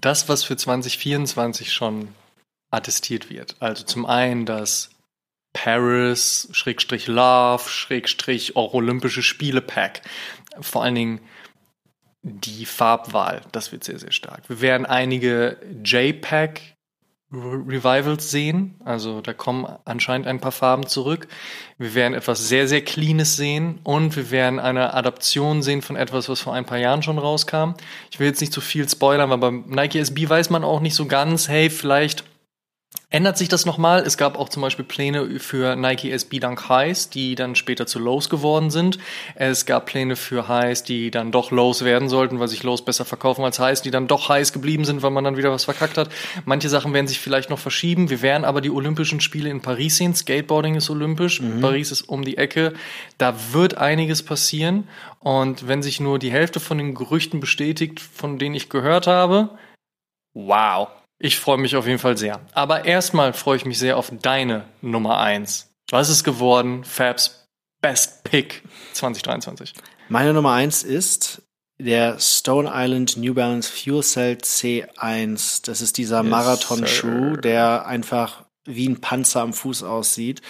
das, 0.00 0.28
was 0.28 0.44
für 0.44 0.56
2024 0.56 1.72
schon 1.72 2.08
attestiert 2.70 3.30
wird. 3.30 3.56
Also 3.60 3.84
zum 3.84 4.06
einen 4.06 4.46
das 4.46 4.90
Paris, 5.52 6.48
Schrägstrich 6.52 7.08
Love, 7.08 7.68
Schrägstrich 7.68 8.56
Olympische 8.56 9.22
Spiele 9.22 9.60
Pack. 9.60 10.02
Vor 10.60 10.84
allen 10.84 10.94
Dingen 10.94 11.20
die 12.28 12.66
Farbwahl, 12.66 13.42
das 13.52 13.72
wird 13.72 13.84
sehr, 13.84 13.98
sehr 13.98 14.12
stark. 14.12 14.48
Wir 14.48 14.60
werden 14.60 14.86
einige 14.86 15.58
JPEG 15.84 16.78
Revivals 17.30 18.30
sehen. 18.30 18.76
Also 18.84 19.20
da 19.20 19.34
kommen 19.34 19.66
anscheinend 19.84 20.26
ein 20.26 20.40
paar 20.40 20.52
Farben 20.52 20.86
zurück. 20.86 21.28
Wir 21.76 21.94
werden 21.94 22.14
etwas 22.14 22.48
sehr, 22.48 22.66
sehr 22.66 22.80
Cleanes 22.82 23.36
sehen 23.36 23.80
und 23.84 24.16
wir 24.16 24.30
werden 24.30 24.58
eine 24.58 24.94
Adaption 24.94 25.62
sehen 25.62 25.82
von 25.82 25.96
etwas, 25.96 26.28
was 26.28 26.40
vor 26.40 26.54
ein 26.54 26.64
paar 26.64 26.78
Jahren 26.78 27.02
schon 27.02 27.18
rauskam. 27.18 27.74
Ich 28.10 28.18
will 28.18 28.28
jetzt 28.28 28.40
nicht 28.40 28.52
zu 28.52 28.62
viel 28.62 28.88
spoilern, 28.88 29.30
aber 29.30 29.50
beim 29.50 29.64
Nike 29.68 29.98
SB 29.98 30.28
weiß 30.28 30.48
man 30.50 30.64
auch 30.64 30.80
nicht 30.80 30.94
so 30.94 31.04
ganz, 31.04 31.48
hey, 31.48 31.68
vielleicht 31.68 32.24
Ändert 33.10 33.38
sich 33.38 33.48
das 33.48 33.64
nochmal? 33.64 34.02
Es 34.02 34.18
gab 34.18 34.38
auch 34.38 34.50
zum 34.50 34.60
Beispiel 34.60 34.84
Pläne 34.84 35.40
für 35.40 35.76
Nike 35.76 36.12
SB 36.12 36.40
Dunk 36.40 36.68
Highs, 36.68 37.08
die 37.08 37.36
dann 37.36 37.54
später 37.54 37.86
zu 37.86 37.98
Lows 37.98 38.28
geworden 38.28 38.70
sind. 38.70 38.98
Es 39.34 39.64
gab 39.64 39.86
Pläne 39.86 40.14
für 40.14 40.46
Highs, 40.46 40.84
die 40.84 41.10
dann 41.10 41.32
doch 41.32 41.50
Lows 41.50 41.86
werden 41.86 42.10
sollten, 42.10 42.38
weil 42.38 42.48
sich 42.48 42.64
Lows 42.64 42.84
besser 42.84 43.06
verkaufen 43.06 43.46
als 43.46 43.58
Highs, 43.58 43.80
die 43.80 43.90
dann 43.90 44.08
doch 44.08 44.28
Highs 44.28 44.52
geblieben 44.52 44.84
sind, 44.84 45.00
weil 45.00 45.10
man 45.10 45.24
dann 45.24 45.38
wieder 45.38 45.50
was 45.50 45.64
verkackt 45.64 45.96
hat. 45.96 46.10
Manche 46.44 46.68
Sachen 46.68 46.92
werden 46.92 47.06
sich 47.06 47.18
vielleicht 47.18 47.48
noch 47.48 47.58
verschieben. 47.58 48.10
Wir 48.10 48.20
werden 48.20 48.44
aber 48.44 48.60
die 48.60 48.70
Olympischen 48.70 49.20
Spiele 49.20 49.48
in 49.48 49.62
Paris 49.62 49.96
sehen. 49.96 50.14
Skateboarding 50.14 50.74
ist 50.74 50.90
olympisch. 50.90 51.40
Mhm. 51.40 51.62
Paris 51.62 51.90
ist 51.90 52.02
um 52.02 52.26
die 52.26 52.36
Ecke. 52.36 52.74
Da 53.16 53.34
wird 53.52 53.78
einiges 53.78 54.22
passieren. 54.22 54.86
Und 55.20 55.66
wenn 55.66 55.82
sich 55.82 55.98
nur 55.98 56.18
die 56.18 56.30
Hälfte 56.30 56.60
von 56.60 56.76
den 56.76 56.94
Gerüchten 56.94 57.40
bestätigt, 57.40 58.00
von 58.00 58.38
denen 58.38 58.54
ich 58.54 58.68
gehört 58.68 59.06
habe, 59.06 59.56
wow, 60.34 60.88
ich 61.18 61.38
freue 61.38 61.58
mich 61.58 61.76
auf 61.76 61.86
jeden 61.86 61.98
Fall 61.98 62.16
sehr. 62.16 62.40
Aber 62.52 62.84
erstmal 62.84 63.32
freue 63.32 63.56
ich 63.56 63.64
mich 63.64 63.78
sehr 63.78 63.96
auf 63.96 64.12
deine 64.22 64.64
Nummer 64.80 65.18
eins. 65.18 65.70
Was 65.90 66.10
ist 66.10 66.24
geworden? 66.24 66.84
Fabs 66.84 67.48
Best 67.80 68.24
Pick 68.24 68.62
2023. 68.92 69.72
Meine 70.08 70.32
Nummer 70.32 70.52
eins 70.52 70.82
ist 70.82 71.42
der 71.78 72.18
Stone 72.18 72.70
Island 72.72 73.16
New 73.16 73.34
Balance 73.34 73.70
Fuel 73.70 74.02
Cell 74.02 74.38
C1. 74.42 75.64
Das 75.64 75.80
ist 75.80 75.96
dieser 75.96 76.22
yes, 76.22 76.30
Marathon-Schuh, 76.30 77.36
der 77.36 77.86
einfach 77.86 78.44
wie 78.64 78.88
ein 78.88 79.00
Panzer 79.00 79.42
am 79.42 79.52
Fuß 79.52 79.84
aussieht. 79.84 80.42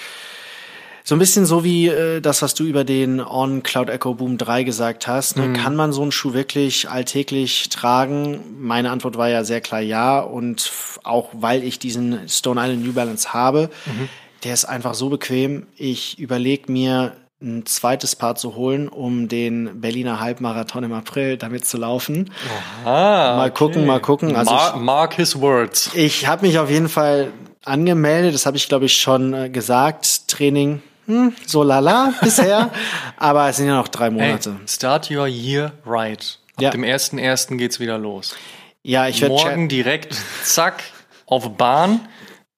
So 1.09 1.15
ein 1.15 1.21
bisschen 1.21 1.47
so 1.47 1.65
wie 1.65 1.87
äh, 1.87 2.21
das, 2.21 2.43
was 2.43 2.53
du 2.53 2.65
über 2.65 2.85
den 2.85 3.19
On 3.19 3.63
Cloud 3.63 3.89
Echo 3.89 4.13
Boom 4.13 4.37
3 4.37 4.63
gesagt 4.63 5.07
hast. 5.07 5.39
Ne? 5.39 5.47
Mhm. 5.47 5.53
Kann 5.55 5.75
man 5.75 5.91
so 5.91 6.03
einen 6.03 6.13
Schuh 6.13 6.35
wirklich 6.35 6.91
alltäglich 6.91 7.71
tragen? 7.71 8.41
Meine 8.61 8.91
Antwort 8.91 9.17
war 9.17 9.31
ja 9.31 9.43
sehr 9.43 9.63
klar 9.63 9.81
ja. 9.81 10.21
Und 10.21 10.71
auch 11.05 11.31
weil 11.33 11.65
ich 11.65 11.79
diesen 11.79 12.29
Stone 12.29 12.61
Island 12.63 12.85
New 12.85 12.93
Balance 12.93 13.33
habe, 13.33 13.71
mhm. 13.87 14.11
der 14.45 14.53
ist 14.53 14.67
einfach 14.67 14.93
so 14.93 15.09
bequem. 15.09 15.67
Ich 15.79 16.19
überlege 16.19 16.71
mir, 16.71 17.15
ein 17.41 17.65
zweites 17.65 18.15
Paar 18.15 18.35
zu 18.35 18.55
holen, 18.55 18.87
um 18.87 19.29
den 19.29 19.81
Berliner 19.81 20.21
Halbmarathon 20.21 20.85
im 20.85 20.93
April 20.93 21.39
damit 21.39 21.65
zu 21.65 21.79
laufen. 21.79 22.31
Aha, 22.85 23.35
mal 23.35 23.51
gucken, 23.51 23.87
mal 23.87 24.01
gucken. 24.01 24.37
Also 24.37 24.51
mark, 24.51 24.75
ich, 24.75 24.83
mark 24.83 25.15
his 25.15 25.41
words. 25.41 25.91
Ich 25.95 26.27
habe 26.27 26.47
mich 26.47 26.59
auf 26.59 26.69
jeden 26.69 26.91
Fall 26.91 27.33
angemeldet, 27.65 28.35
das 28.35 28.45
habe 28.45 28.59
ich 28.59 28.69
glaube 28.69 28.85
ich 28.85 28.97
schon 28.99 29.33
äh, 29.33 29.49
gesagt. 29.49 30.29
Training 30.29 30.83
hm, 31.09 31.35
so 31.47 31.63
lala 31.63 32.13
bisher. 32.21 32.71
aber 33.17 33.49
es 33.49 33.57
sind 33.57 33.67
ja 33.67 33.77
noch 33.77 33.89
drei 33.89 34.11
Monate. 34.11 34.51
Hey, 34.51 34.69
start 34.69 35.11
your 35.11 35.27
year 35.27 35.73
right. 35.87 36.39
Ab 36.57 36.63
ja. 36.63 36.71
dem 36.71 36.83
1.1. 36.83 37.57
geht's 37.57 37.81
wieder 37.81 37.99
los. 37.99 38.37
Ja, 38.83 39.09
ich 39.09 39.21
werde 39.21 39.35
morgen 39.35 39.69
direkt, 39.69 40.15
zack, 40.45 40.83
auf 41.27 41.57
Bahn. 41.57 42.01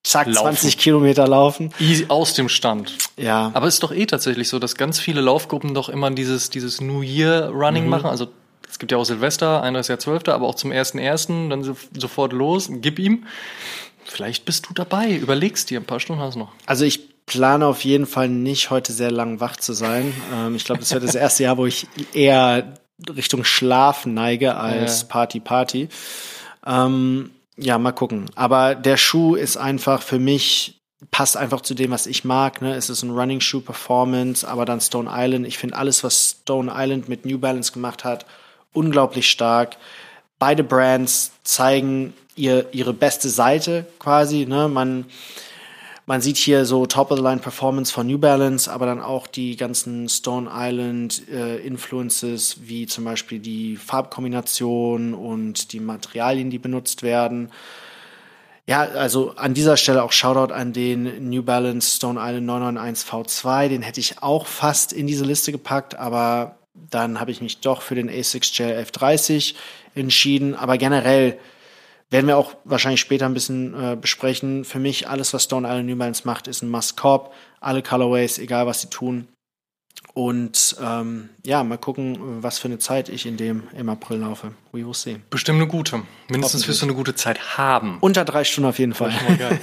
Zack, 0.02 0.26
laufen. 0.26 0.56
20 0.56 0.78
Kilometer 0.78 1.28
laufen. 1.28 1.72
Easy 1.78 2.06
aus 2.08 2.34
dem 2.34 2.48
Stand. 2.48 2.96
Ja. 3.16 3.50
Aber 3.54 3.66
es 3.66 3.74
ist 3.74 3.82
doch 3.82 3.92
eh 3.92 4.06
tatsächlich 4.06 4.48
so, 4.48 4.58
dass 4.58 4.76
ganz 4.76 4.98
viele 4.98 5.20
Laufgruppen 5.20 5.74
doch 5.74 5.88
immer 5.88 6.10
dieses, 6.10 6.50
dieses 6.50 6.80
New 6.80 7.02
Year 7.02 7.50
Running 7.50 7.84
mhm. 7.84 7.90
machen. 7.90 8.06
Also 8.06 8.28
es 8.68 8.78
gibt 8.78 8.92
ja 8.92 8.98
auch 8.98 9.04
Silvester, 9.04 9.62
31.12., 9.62 10.30
aber 10.30 10.46
auch 10.46 10.54
zum 10.54 10.72
1.1. 10.72 11.50
dann 11.50 11.62
so, 11.62 11.76
sofort 11.96 12.32
los, 12.32 12.68
gib 12.70 12.98
ihm. 12.98 13.26
Vielleicht 14.04 14.44
bist 14.44 14.68
du 14.68 14.74
dabei, 14.74 15.12
überlegst 15.12 15.70
dir, 15.70 15.78
ein 15.78 15.84
paar 15.84 16.00
Stunden 16.00 16.22
hast 16.22 16.34
du 16.34 16.40
noch. 16.40 16.52
Also 16.66 16.84
ich 16.84 17.10
plane 17.30 17.64
auf 17.64 17.84
jeden 17.84 18.06
Fall 18.06 18.28
nicht 18.28 18.70
heute 18.70 18.92
sehr 18.92 19.12
lang 19.12 19.38
wach 19.38 19.54
zu 19.56 19.72
sein. 19.72 20.12
Ähm, 20.34 20.56
ich 20.56 20.64
glaube, 20.64 20.80
das 20.80 20.92
wird 20.92 21.04
das 21.04 21.14
erste 21.14 21.44
Jahr, 21.44 21.58
wo 21.58 21.66
ich 21.66 21.86
eher 22.12 22.74
Richtung 23.08 23.44
Schlaf 23.44 24.04
neige 24.04 24.56
als 24.56 25.02
Ja. 25.02 25.06
Party 25.08 25.38
Party. 25.38 25.88
Ähm, 26.66 27.30
ja, 27.56 27.78
mal 27.78 27.92
gucken. 27.92 28.26
Aber 28.34 28.74
der 28.74 28.96
Schuh 28.96 29.36
ist 29.36 29.56
einfach 29.56 30.02
für 30.02 30.18
mich 30.18 30.80
passt 31.12 31.36
einfach 31.36 31.60
zu 31.62 31.74
dem, 31.74 31.92
was 31.92 32.06
ich 32.06 32.24
mag. 32.24 32.60
Ne? 32.60 32.74
Es 32.74 32.90
ist 32.90 33.02
ein 33.02 33.10
Running 33.10 33.40
Shoe 33.40 33.60
Performance, 33.60 34.46
aber 34.46 34.64
dann 34.64 34.80
Stone 34.80 35.08
Island. 35.10 35.46
Ich 35.46 35.56
finde 35.56 35.76
alles, 35.76 36.04
was 36.04 36.36
Stone 36.42 36.70
Island 36.74 37.08
mit 37.08 37.24
New 37.24 37.38
Balance 37.38 37.72
gemacht 37.72 38.04
hat, 38.04 38.26
unglaublich 38.72 39.30
stark. 39.30 39.76
Beide 40.38 40.62
Brands 40.64 41.30
zeigen 41.42 42.12
ihr, 42.34 42.66
ihre 42.72 42.92
beste 42.92 43.28
Seite 43.30 43.86
quasi. 43.98 44.46
Ne? 44.46 44.68
Man, 44.68 45.06
man 46.10 46.20
sieht 46.20 46.38
hier 46.38 46.64
so 46.64 46.86
Top-of-the-Line-Performance 46.86 47.92
von 47.92 48.04
New 48.04 48.18
Balance, 48.18 48.68
aber 48.68 48.84
dann 48.84 49.00
auch 49.00 49.28
die 49.28 49.54
ganzen 49.54 50.08
Stone 50.08 50.50
Island 50.52 51.22
äh, 51.28 51.58
Influences, 51.58 52.56
wie 52.62 52.88
zum 52.88 53.04
Beispiel 53.04 53.38
die 53.38 53.76
Farbkombination 53.76 55.14
und 55.14 55.72
die 55.72 55.78
Materialien, 55.78 56.50
die 56.50 56.58
benutzt 56.58 57.04
werden. 57.04 57.52
Ja, 58.66 58.80
also 58.80 59.36
an 59.36 59.54
dieser 59.54 59.76
Stelle 59.76 60.02
auch 60.02 60.10
Shoutout 60.10 60.52
an 60.52 60.72
den 60.72 61.30
New 61.30 61.44
Balance 61.44 61.98
Stone 61.98 62.18
Island 62.20 62.44
991 62.44 63.08
V2. 63.08 63.68
Den 63.68 63.82
hätte 63.82 64.00
ich 64.00 64.20
auch 64.20 64.48
fast 64.48 64.92
in 64.92 65.06
diese 65.06 65.24
Liste 65.24 65.52
gepackt, 65.52 65.94
aber 65.94 66.56
dann 66.74 67.20
habe 67.20 67.30
ich 67.30 67.40
mich 67.40 67.60
doch 67.60 67.82
für 67.82 67.94
den 67.94 68.10
ASICS 68.10 68.56
Gel 68.56 68.70
1130 68.70 69.54
entschieden. 69.94 70.56
Aber 70.56 70.76
generell 70.76 71.38
werden 72.10 72.26
wir 72.26 72.36
auch 72.36 72.54
wahrscheinlich 72.64 73.00
später 73.00 73.26
ein 73.26 73.34
bisschen 73.34 73.74
äh, 73.74 73.96
besprechen. 73.96 74.64
Für 74.64 74.78
mich 74.78 75.08
alles, 75.08 75.32
was 75.32 75.44
Stone 75.44 75.66
Island 75.66 75.88
New 75.88 75.96
Balance 75.96 76.22
macht, 76.24 76.48
ist 76.48 76.62
ein 76.62 76.68
Must-Cop. 76.68 77.32
Alle 77.60 77.82
Colorways, 77.82 78.38
egal 78.38 78.66
was 78.66 78.80
sie 78.80 78.90
tun. 78.90 79.28
Und 80.12 80.76
ähm, 80.82 81.28
ja, 81.44 81.62
mal 81.62 81.78
gucken, 81.78 82.42
was 82.42 82.58
für 82.58 82.66
eine 82.66 82.78
Zeit 82.78 83.08
ich 83.08 83.26
in 83.26 83.36
dem 83.36 83.64
im 83.76 83.88
April 83.88 84.18
laufe. 84.18 84.52
We 84.72 84.84
will 84.84 84.94
see. 84.94 85.20
Bestimmt 85.30 85.60
eine 85.60 85.68
gute. 85.68 86.02
Mindestens 86.28 86.66
wirst 86.66 86.82
du 86.82 86.86
eine 86.86 86.94
gute 86.94 87.14
Zeit 87.14 87.56
haben. 87.56 87.98
Unter 88.00 88.24
drei 88.24 88.42
Stunden 88.44 88.68
auf 88.68 88.78
jeden 88.78 88.94
Fall. 88.94 89.12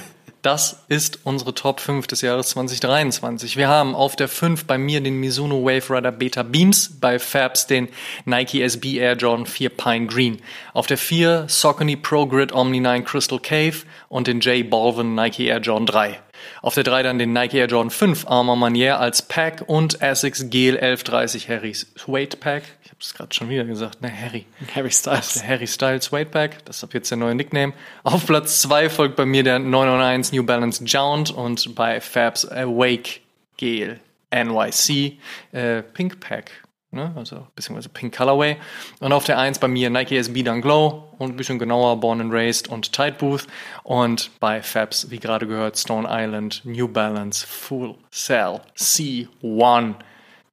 Das 0.48 0.82
ist 0.88 1.18
unsere 1.24 1.52
Top 1.52 1.78
5 1.78 2.06
des 2.06 2.22
Jahres 2.22 2.48
2023. 2.48 3.58
Wir 3.58 3.68
haben 3.68 3.94
auf 3.94 4.16
der 4.16 4.28
5 4.28 4.64
bei 4.64 4.78
mir 4.78 5.02
den 5.02 5.20
Mizuno 5.20 5.62
Wave 5.62 5.94
Rider 5.94 6.10
Beta 6.10 6.42
Beams, 6.42 6.98
bei 6.98 7.18
Fabs 7.18 7.66
den 7.66 7.90
Nike 8.24 8.62
SB 8.62 8.96
Air 8.96 9.14
Jordan 9.14 9.44
4 9.44 9.68
Pine 9.68 10.06
Green. 10.06 10.38
Auf 10.72 10.86
der 10.86 10.96
4 10.96 11.44
Saucony 11.48 11.96
Pro 11.96 12.24
Grid 12.24 12.54
Omni 12.54 12.80
9 12.80 13.04
Crystal 13.04 13.38
Cave 13.38 13.74
und 14.08 14.26
den 14.26 14.40
J 14.40 14.70
Balvin 14.70 15.14
Nike 15.14 15.48
Air 15.48 15.58
Jordan 15.58 15.84
3. 15.84 16.18
Auf 16.62 16.72
der 16.72 16.84
3 16.84 17.02
dann 17.02 17.18
den 17.18 17.34
Nike 17.34 17.58
Air 17.58 17.66
Jordan 17.66 17.90
5 17.90 18.26
Armor 18.26 18.56
Manier 18.56 18.98
als 18.98 19.20
Pack 19.20 19.64
und 19.66 20.02
Asics 20.02 20.48
Gel 20.48 20.78
1130 20.78 21.50
Harry 21.50 21.74
Suede 21.74 22.38
Pack. 22.38 22.62
Ich 23.00 23.06
habe 23.06 23.10
es 23.10 23.14
gerade 23.14 23.34
schon 23.34 23.48
wieder 23.48 23.64
gesagt, 23.64 24.02
ne, 24.02 24.10
Harry. 24.12 24.44
Harry 24.74 24.90
Styles. 24.90 25.34
Der 25.34 25.46
Harry 25.46 25.68
Styles 25.68 26.08
Pack, 26.08 26.64
das 26.64 26.78
ist 26.78 26.84
ab 26.84 26.94
jetzt 26.94 27.08
der 27.12 27.18
neue 27.18 27.36
Nickname. 27.36 27.72
Auf 28.02 28.26
Platz 28.26 28.60
2 28.62 28.90
folgt 28.90 29.14
bei 29.14 29.24
mir 29.24 29.44
der 29.44 29.60
991 29.60 30.32
New 30.32 30.44
Balance 30.44 30.82
Jount 30.84 31.30
und 31.30 31.76
bei 31.76 32.00
Fabs 32.00 32.44
Awake 32.50 33.20
Gel 33.56 34.00
NYC 34.32 35.18
äh, 35.52 35.82
Pink 35.82 36.18
Pack. 36.18 36.50
Ne? 36.90 37.12
Also 37.14 37.46
beziehungsweise 37.54 37.88
Pink 37.88 38.16
Colorway. 38.16 38.56
Und 38.98 39.12
auf 39.12 39.22
der 39.22 39.38
1 39.38 39.60
bei 39.60 39.68
mir 39.68 39.90
Nike 39.90 40.16
SB 40.16 40.42
Dunk 40.42 40.64
Glow 40.64 41.14
und 41.18 41.30
ein 41.30 41.36
bisschen 41.36 41.60
genauer 41.60 42.00
Born 42.00 42.20
and 42.20 42.32
Raised 42.32 42.66
und 42.66 42.92
Tight 42.92 43.18
Booth. 43.18 43.46
Und 43.84 44.32
bei 44.40 44.60
Fabs, 44.60 45.08
wie 45.08 45.20
gerade 45.20 45.46
gehört, 45.46 45.78
Stone 45.78 46.08
Island 46.10 46.62
New 46.64 46.88
Balance 46.88 47.46
Full 47.46 47.94
Cell 48.10 48.60
C1. 48.76 49.94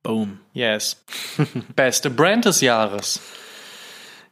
Boom. 0.05 0.39
Yes. 0.53 1.03
Beste 1.75 2.11
Brand 2.11 2.45
des 2.45 2.61
Jahres. 2.61 3.19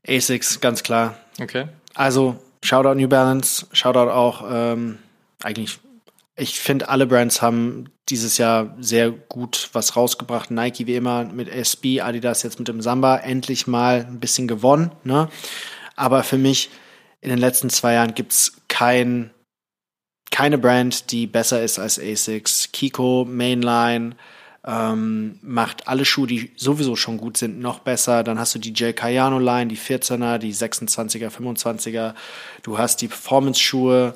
ASICS, 0.08 0.62
ganz 0.62 0.84
klar. 0.84 1.18
Okay. 1.42 1.68
Also, 1.96 2.40
Shoutout 2.64 2.94
New 2.94 3.08
Balance, 3.08 3.66
Shoutout 3.74 4.12
auch, 4.12 4.44
ähm, 4.48 5.00
eigentlich, 5.42 5.80
ich 6.36 6.60
finde, 6.60 6.90
alle 6.90 7.08
Brands 7.08 7.42
haben 7.42 7.90
dieses 8.10 8.38
Jahr 8.38 8.76
sehr 8.80 9.10
gut 9.10 9.70
was 9.74 9.96
rausgebracht. 9.96 10.52
Nike 10.52 10.86
wie 10.86 10.96
immer 10.96 11.24
mit 11.24 11.50
SB, 11.50 12.02
Adidas 12.02 12.44
jetzt 12.44 12.60
mit 12.60 12.68
dem 12.68 12.82
Samba, 12.82 13.18
endlich 13.18 13.66
mal 13.66 14.06
ein 14.08 14.20
bisschen 14.20 14.48
gewonnen. 14.48 14.92
Ne? 15.04 15.28
Aber 15.96 16.22
für 16.22 16.38
mich 16.38 16.70
in 17.22 17.32
den 17.32 17.40
letzten 17.40 17.72
zwei 17.72 17.94
Jahren 17.94 18.14
gibt's 18.14 18.62
kein, 18.68 19.32
keine 20.30 20.60
Brand, 20.60 21.12
die 21.12 21.26
besser 21.26 21.64
ist 21.64 21.80
als 21.80 21.98
ASICS. 21.98 22.70
Kiko, 22.72 23.26
Mainline, 23.28 24.14
ähm, 24.66 25.40
macht 25.42 25.88
alle 25.88 26.06
Schuhe, 26.06 26.28
die 26.28 26.52
sowieso 26.56 26.96
schon 26.96 27.18
gut 27.18 27.38
sind, 27.38 27.60
noch 27.60 27.80
besser. 27.80 28.24
Dann 28.24 28.40
hast 28.40 28.56
du 28.56 28.60
die 28.60 28.72
J. 28.72 28.96
Cayano 28.96 29.40
Line, 29.40 29.68
die 29.68 29.78
14er, 29.78 30.38
die 30.38 30.54
26er, 30.54 31.30
25er. 31.30 32.14
Du 32.64 32.78
hast 32.78 33.02
die 33.02 33.10
Performance-Schuhe. 33.10 34.16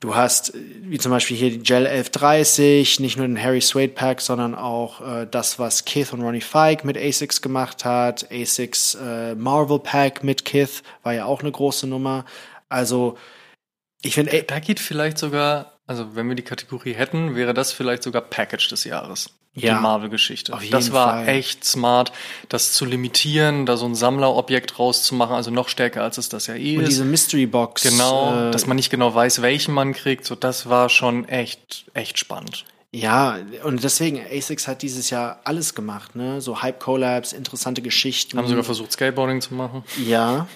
Du 0.00 0.14
hast, 0.14 0.54
äh, 0.54 0.58
wie 0.82 0.98
zum 0.98 1.12
Beispiel 1.12 1.36
hier 1.36 1.50
die 1.50 1.58
Gel 1.58 1.86
1130, 1.86 3.00
nicht 3.00 3.16
nur 3.16 3.26
den 3.26 3.42
Harry 3.42 3.60
Suede 3.60 3.92
Pack, 3.92 4.20
sondern 4.22 4.54
auch 4.54 5.00
äh, 5.00 5.26
das, 5.30 5.58
was 5.58 5.84
Kith 5.84 6.12
und 6.12 6.22
Ronnie 6.22 6.40
Fike 6.40 6.86
mit 6.86 6.96
ASICS 6.96 7.42
gemacht 7.42 7.84
hat. 7.84 8.30
ASICS 8.30 8.94
äh, 8.96 9.34
Marvel 9.34 9.78
Pack 9.78 10.24
mit 10.24 10.44
Kith 10.44 10.82
war 11.02 11.12
ja 11.12 11.26
auch 11.26 11.40
eine 11.40 11.52
große 11.52 11.86
Nummer. 11.86 12.24
Also, 12.70 13.18
ich 14.02 14.14
finde, 14.14 14.42
Da 14.42 14.58
geht 14.58 14.80
vielleicht 14.80 15.18
sogar, 15.18 15.73
also 15.86 16.14
wenn 16.16 16.28
wir 16.28 16.34
die 16.34 16.42
Kategorie 16.42 16.94
hätten, 16.94 17.34
wäre 17.36 17.54
das 17.54 17.72
vielleicht 17.72 18.02
sogar 18.02 18.22
Package 18.22 18.68
des 18.68 18.84
Jahres. 18.84 19.30
Ja, 19.56 19.76
die 19.76 19.82
Marvel-Geschichte. 19.82 20.52
auf 20.52 20.62
jeden 20.62 20.72
Das 20.72 20.92
war 20.92 21.10
Fall. 21.24 21.28
echt 21.28 21.64
smart, 21.64 22.10
das 22.48 22.72
zu 22.72 22.84
limitieren, 22.84 23.66
da 23.66 23.76
so 23.76 23.86
ein 23.86 23.94
Sammlerobjekt 23.94 24.80
rauszumachen, 24.80 25.36
also 25.36 25.52
noch 25.52 25.68
stärker 25.68 26.02
als 26.02 26.18
es 26.18 26.28
das 26.28 26.48
ja 26.48 26.56
eh 26.56 26.76
und 26.76 26.82
ist. 26.82 26.88
diese 26.88 27.04
Mystery 27.04 27.46
Box. 27.46 27.82
Genau, 27.84 28.48
äh, 28.48 28.50
dass 28.50 28.66
man 28.66 28.74
nicht 28.74 28.90
genau 28.90 29.14
weiß, 29.14 29.42
welchen 29.42 29.72
man 29.72 29.92
kriegt, 29.92 30.24
so 30.26 30.34
das 30.34 30.68
war 30.68 30.88
schon 30.88 31.28
echt, 31.28 31.84
echt 31.94 32.18
spannend. 32.18 32.64
Ja, 32.90 33.38
und 33.64 33.82
deswegen, 33.84 34.20
ASICS 34.24 34.66
hat 34.68 34.82
dieses 34.82 35.10
Jahr 35.10 35.40
alles 35.44 35.74
gemacht, 35.76 36.14
ne? 36.16 36.40
So 36.40 36.62
Hype-Collabs, 36.62 37.32
interessante 37.32 37.80
Geschichten. 37.82 38.38
Haben 38.38 38.46
sogar 38.48 38.62
versucht, 38.64 38.90
Skateboarding 38.92 39.40
zu 39.40 39.54
machen. 39.54 39.84
Ja. 40.04 40.46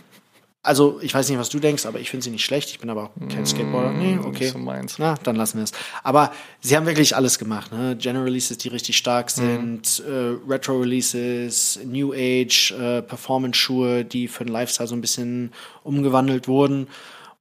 Also, 0.62 0.98
ich 1.00 1.14
weiß 1.14 1.28
nicht, 1.28 1.38
was 1.38 1.50
du 1.50 1.60
denkst, 1.60 1.86
aber 1.86 2.00
ich 2.00 2.10
finde 2.10 2.24
sie 2.24 2.30
nicht 2.30 2.44
schlecht. 2.44 2.70
Ich 2.70 2.80
bin 2.80 2.90
aber 2.90 3.04
auch 3.04 3.10
kein 3.28 3.46
Skateboarder. 3.46 3.92
Nee, 3.92 4.18
okay. 4.22 4.48
So 4.48 4.58
meins. 4.58 4.98
Na, 4.98 5.14
dann 5.22 5.36
lassen 5.36 5.58
wir 5.58 5.64
es. 5.64 5.72
Aber 6.02 6.32
sie 6.60 6.76
haben 6.76 6.84
wirklich 6.84 7.14
alles 7.14 7.38
gemacht. 7.38 7.72
Ne? 7.72 7.96
General 7.96 8.24
Releases, 8.24 8.58
die 8.58 8.68
richtig 8.68 8.96
stark 8.96 9.30
sind, 9.30 10.02
äh, 10.06 10.34
Retro 10.48 10.80
Releases, 10.80 11.78
New 11.84 12.12
Age, 12.12 12.72
äh, 12.72 13.02
Performance-Schuhe, 13.02 14.04
die 14.04 14.26
für 14.26 14.44
den 14.44 14.52
Lifestyle 14.52 14.88
so 14.88 14.96
ein 14.96 15.00
bisschen 15.00 15.52
umgewandelt 15.84 16.48
wurden. 16.48 16.88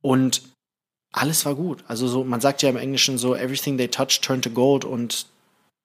Und 0.01 0.43
alles 1.11 1.45
war 1.45 1.55
gut. 1.55 1.83
Also 1.87 2.07
so, 2.07 2.23
man 2.23 2.39
sagt 2.39 2.61
ja 2.61 2.69
im 2.69 2.77
Englischen 2.77 3.17
so, 3.17 3.35
everything 3.35 3.77
they 3.77 3.87
touch 3.87 4.21
turned 4.21 4.43
to 4.43 4.51
gold 4.51 4.85
und 4.85 5.25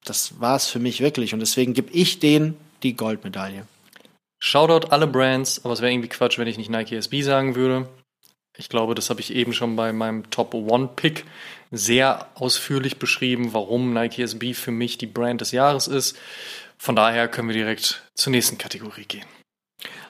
das 0.04 0.40
war 0.40 0.56
es 0.56 0.66
für 0.66 0.78
mich 0.78 1.00
wirklich. 1.00 1.32
Und 1.32 1.40
deswegen 1.40 1.74
gebe 1.74 1.90
ich 1.92 2.18
denen 2.18 2.56
die 2.82 2.94
Goldmedaille. 2.94 3.66
Shoutout 4.44 4.88
alle 4.88 5.06
Brands, 5.06 5.64
aber 5.64 5.72
es 5.72 5.82
wäre 5.82 5.92
irgendwie 5.92 6.08
Quatsch, 6.08 6.36
wenn 6.36 6.48
ich 6.48 6.58
nicht 6.58 6.68
Nike 6.68 6.96
SB 6.96 7.22
sagen 7.22 7.54
würde. 7.54 7.88
Ich 8.58 8.68
glaube, 8.68 8.96
das 8.96 9.08
habe 9.08 9.20
ich 9.20 9.32
eben 9.32 9.52
schon 9.52 9.76
bei 9.76 9.92
meinem 9.92 10.30
Top 10.30 10.52
One 10.52 10.88
Pick 10.96 11.24
sehr 11.70 12.26
ausführlich 12.34 12.98
beschrieben, 12.98 13.54
warum 13.54 13.94
Nike 13.94 14.20
SB 14.22 14.54
für 14.54 14.72
mich 14.72 14.98
die 14.98 15.06
Brand 15.06 15.40
des 15.42 15.52
Jahres 15.52 15.86
ist. 15.86 16.18
Von 16.76 16.96
daher 16.96 17.28
können 17.28 17.50
wir 17.50 17.54
direkt 17.54 18.02
zur 18.16 18.32
nächsten 18.32 18.58
Kategorie 18.58 19.04
gehen. 19.04 19.26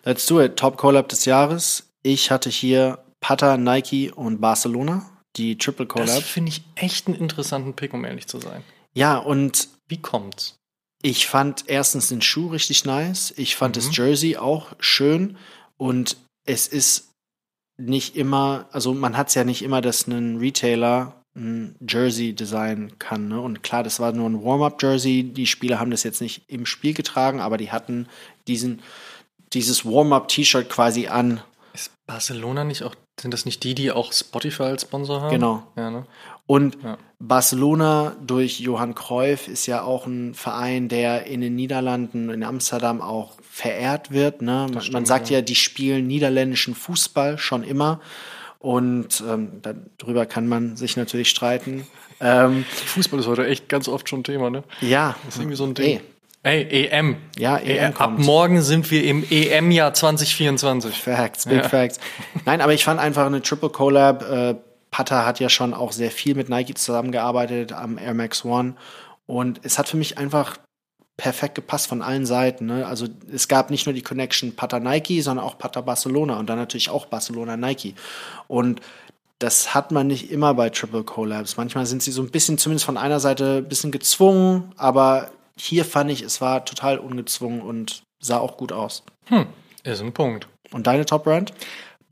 Let's 0.02 0.24
do 0.24 0.40
it. 0.40 0.56
Top 0.56 0.78
Collab 0.78 1.10
des 1.10 1.26
Jahres. 1.26 1.92
Ich 2.02 2.30
hatte 2.30 2.48
hier 2.48 3.04
Pata, 3.20 3.58
Nike 3.58 4.10
und 4.10 4.40
Barcelona, 4.40 5.10
die 5.36 5.58
Triple 5.58 5.84
Das 5.84 5.94
Collab. 5.94 6.22
finde 6.22 6.52
ich 6.52 6.62
echt 6.74 7.06
einen 7.06 7.16
interessanten 7.16 7.74
Pick, 7.74 7.92
um 7.92 8.06
ehrlich 8.06 8.28
zu 8.28 8.40
sein. 8.40 8.64
Ja, 8.94 9.18
und 9.18 9.68
Wie 9.88 10.00
kommt's? 10.00 10.58
Ich 11.02 11.26
fand 11.26 11.64
erstens 11.66 12.08
den 12.08 12.22
Schuh 12.22 12.48
richtig 12.48 12.84
nice. 12.84 13.34
Ich 13.36 13.56
fand 13.56 13.74
Mhm. 13.76 13.80
das 13.80 13.96
Jersey 13.96 14.36
auch 14.36 14.68
schön. 14.78 15.36
Und 15.76 16.16
es 16.44 16.68
ist 16.68 17.08
nicht 17.76 18.16
immer, 18.16 18.66
also 18.70 18.94
man 18.94 19.16
hat 19.16 19.28
es 19.28 19.34
ja 19.34 19.44
nicht 19.44 19.62
immer, 19.62 19.80
dass 19.80 20.06
ein 20.06 20.38
Retailer 20.38 21.14
ein 21.34 21.74
Jersey 21.88 22.34
designen 22.34 22.98
kann. 22.98 23.28
Ne? 23.28 23.40
Und 23.40 23.62
klar, 23.62 23.82
das 23.82 23.98
war 24.00 24.12
nur 24.12 24.28
ein 24.28 24.44
Warm-up-Jersey. 24.44 25.22
Die 25.24 25.46
Spieler 25.46 25.80
haben 25.80 25.90
das 25.90 26.02
jetzt 26.02 26.20
nicht 26.20 26.42
im 26.48 26.66
Spiel 26.66 26.92
getragen, 26.94 27.40
aber 27.40 27.56
die 27.56 27.72
hatten 27.72 28.06
diesen, 28.46 28.82
dieses 29.54 29.84
Warm-up-T-Shirt 29.84 30.68
quasi 30.68 31.08
an. 31.08 31.40
Ist 31.72 31.90
Barcelona 32.06 32.64
nicht 32.64 32.82
auch, 32.82 32.94
sind 33.18 33.32
das 33.32 33.46
nicht 33.46 33.64
die, 33.64 33.74
die 33.74 33.90
auch 33.90 34.12
Spotify 34.12 34.64
als 34.64 34.82
Sponsor 34.82 35.22
haben? 35.22 35.30
Genau. 35.30 35.66
Ja, 35.74 35.90
ne? 35.90 36.06
Und 36.46 36.76
Ja. 36.82 36.98
Barcelona 37.18 38.16
durch 38.26 38.58
Johann 38.60 38.94
Cruyff 38.94 39.46
ist 39.48 39.66
ja 39.66 39.82
auch 39.82 40.06
ein 40.06 40.34
Verein, 40.34 40.88
der 40.88 41.26
in 41.26 41.40
den 41.40 41.54
Niederlanden, 41.54 42.30
in 42.30 42.42
Amsterdam 42.42 43.00
auch 43.00 43.32
verehrt 43.48 44.10
wird. 44.10 44.42
Ne? 44.42 44.52
Man, 44.52 44.72
man 44.74 44.82
stimmt, 44.82 45.06
sagt 45.06 45.30
ja. 45.30 45.38
ja. 45.38 45.42
die 45.42 45.54
spielen 45.54 46.06
niederländischen 46.06 46.74
Fußball 46.74 47.38
schon 47.38 47.62
immer. 47.62 48.00
Und 48.58 49.22
ähm, 49.28 49.60
darüber 49.98 50.26
kann 50.26 50.46
man 50.48 50.76
sich 50.76 50.96
natürlich 50.96 51.30
streiten. 51.30 51.86
Ähm, 52.24 52.64
Fußball 52.86 53.18
ist 53.18 53.26
heute 53.26 53.44
echt 53.48 53.68
ganz 53.68 53.88
oft 53.88 54.08
schon 54.08 54.22
Thema, 54.22 54.48
ne? 54.48 54.62
ja, 54.80 55.16
Das 55.24 55.34
ist 55.34 55.40
irgendwie 55.40 55.56
so 55.56 55.64
ein 55.64 55.74
Ding. 55.74 55.98
Ey, 56.44 56.86
EM. 56.86 57.16
Ja, 57.36 57.56
EM 57.56 57.86
Ab 57.86 57.94
kommt. 57.96 58.18
morgen 58.20 58.62
sind 58.62 58.88
wir 58.92 59.02
im 59.02 59.24
EM-Jahr 59.28 59.92
2024. 59.92 60.94
Facts, 60.94 61.46
big 61.46 61.62
Ja. 61.64 61.68
facts. 61.68 61.98
Nein, 62.44 62.60
aber 62.60 62.74
ich 62.74 62.84
fand 62.84 63.00
einfach 63.00 63.26
eine 63.26 63.42
Triple 63.42 63.70
Collab. 63.70 64.22
Äh, 64.22 64.54
Pata 64.92 65.26
hat 65.26 65.40
ja 65.40 65.48
schon 65.48 65.74
auch 65.74 65.90
sehr 65.90 66.12
viel 66.12 66.36
mit 66.36 66.48
Nike 66.48 66.74
zusammengearbeitet 66.74 67.72
am 67.72 67.98
Air 67.98 68.14
Max 68.14 68.44
One. 68.44 68.76
Und 69.26 69.60
es 69.64 69.78
hat 69.78 69.88
für 69.88 69.96
mich 69.96 70.18
einfach 70.18 70.58
perfekt 71.16 71.54
gepasst 71.54 71.88
von 71.88 72.02
allen 72.02 72.26
Seiten. 72.26 72.66
Ne? 72.66 72.86
Also 72.86 73.06
es 73.32 73.48
gab 73.48 73.70
nicht 73.70 73.86
nur 73.86 73.94
die 73.94 74.02
Connection 74.02 74.54
Pata 74.54 74.78
Nike, 74.78 75.22
sondern 75.22 75.44
auch 75.44 75.58
Pata 75.58 75.80
Barcelona 75.80 76.38
und 76.38 76.48
dann 76.48 76.58
natürlich 76.58 76.90
auch 76.90 77.06
Barcelona 77.06 77.56
Nike. 77.56 77.94
Und 78.48 78.80
das 79.38 79.74
hat 79.74 79.90
man 79.90 80.06
nicht 80.06 80.30
immer 80.30 80.54
bei 80.54 80.70
Triple 80.70 81.04
Collabs. 81.04 81.56
Manchmal 81.56 81.86
sind 81.86 82.02
sie 82.02 82.12
so 82.12 82.22
ein 82.22 82.30
bisschen, 82.30 82.58
zumindest 82.58 82.84
von 82.84 82.96
einer 82.96 83.18
Seite, 83.18 83.58
ein 83.58 83.68
bisschen 83.68 83.92
gezwungen, 83.92 84.72
aber 84.76 85.30
hier 85.56 85.84
fand 85.84 86.10
ich, 86.10 86.22
es 86.22 86.40
war 86.40 86.64
total 86.64 86.98
ungezwungen 86.98 87.62
und 87.62 88.02
sah 88.20 88.38
auch 88.38 88.56
gut 88.56 88.72
aus. 88.72 89.02
Hm, 89.26 89.46
ist 89.84 90.00
ein 90.00 90.12
Punkt. 90.12 90.48
Und 90.70 90.86
deine 90.86 91.06
Top-Brand? 91.06 91.52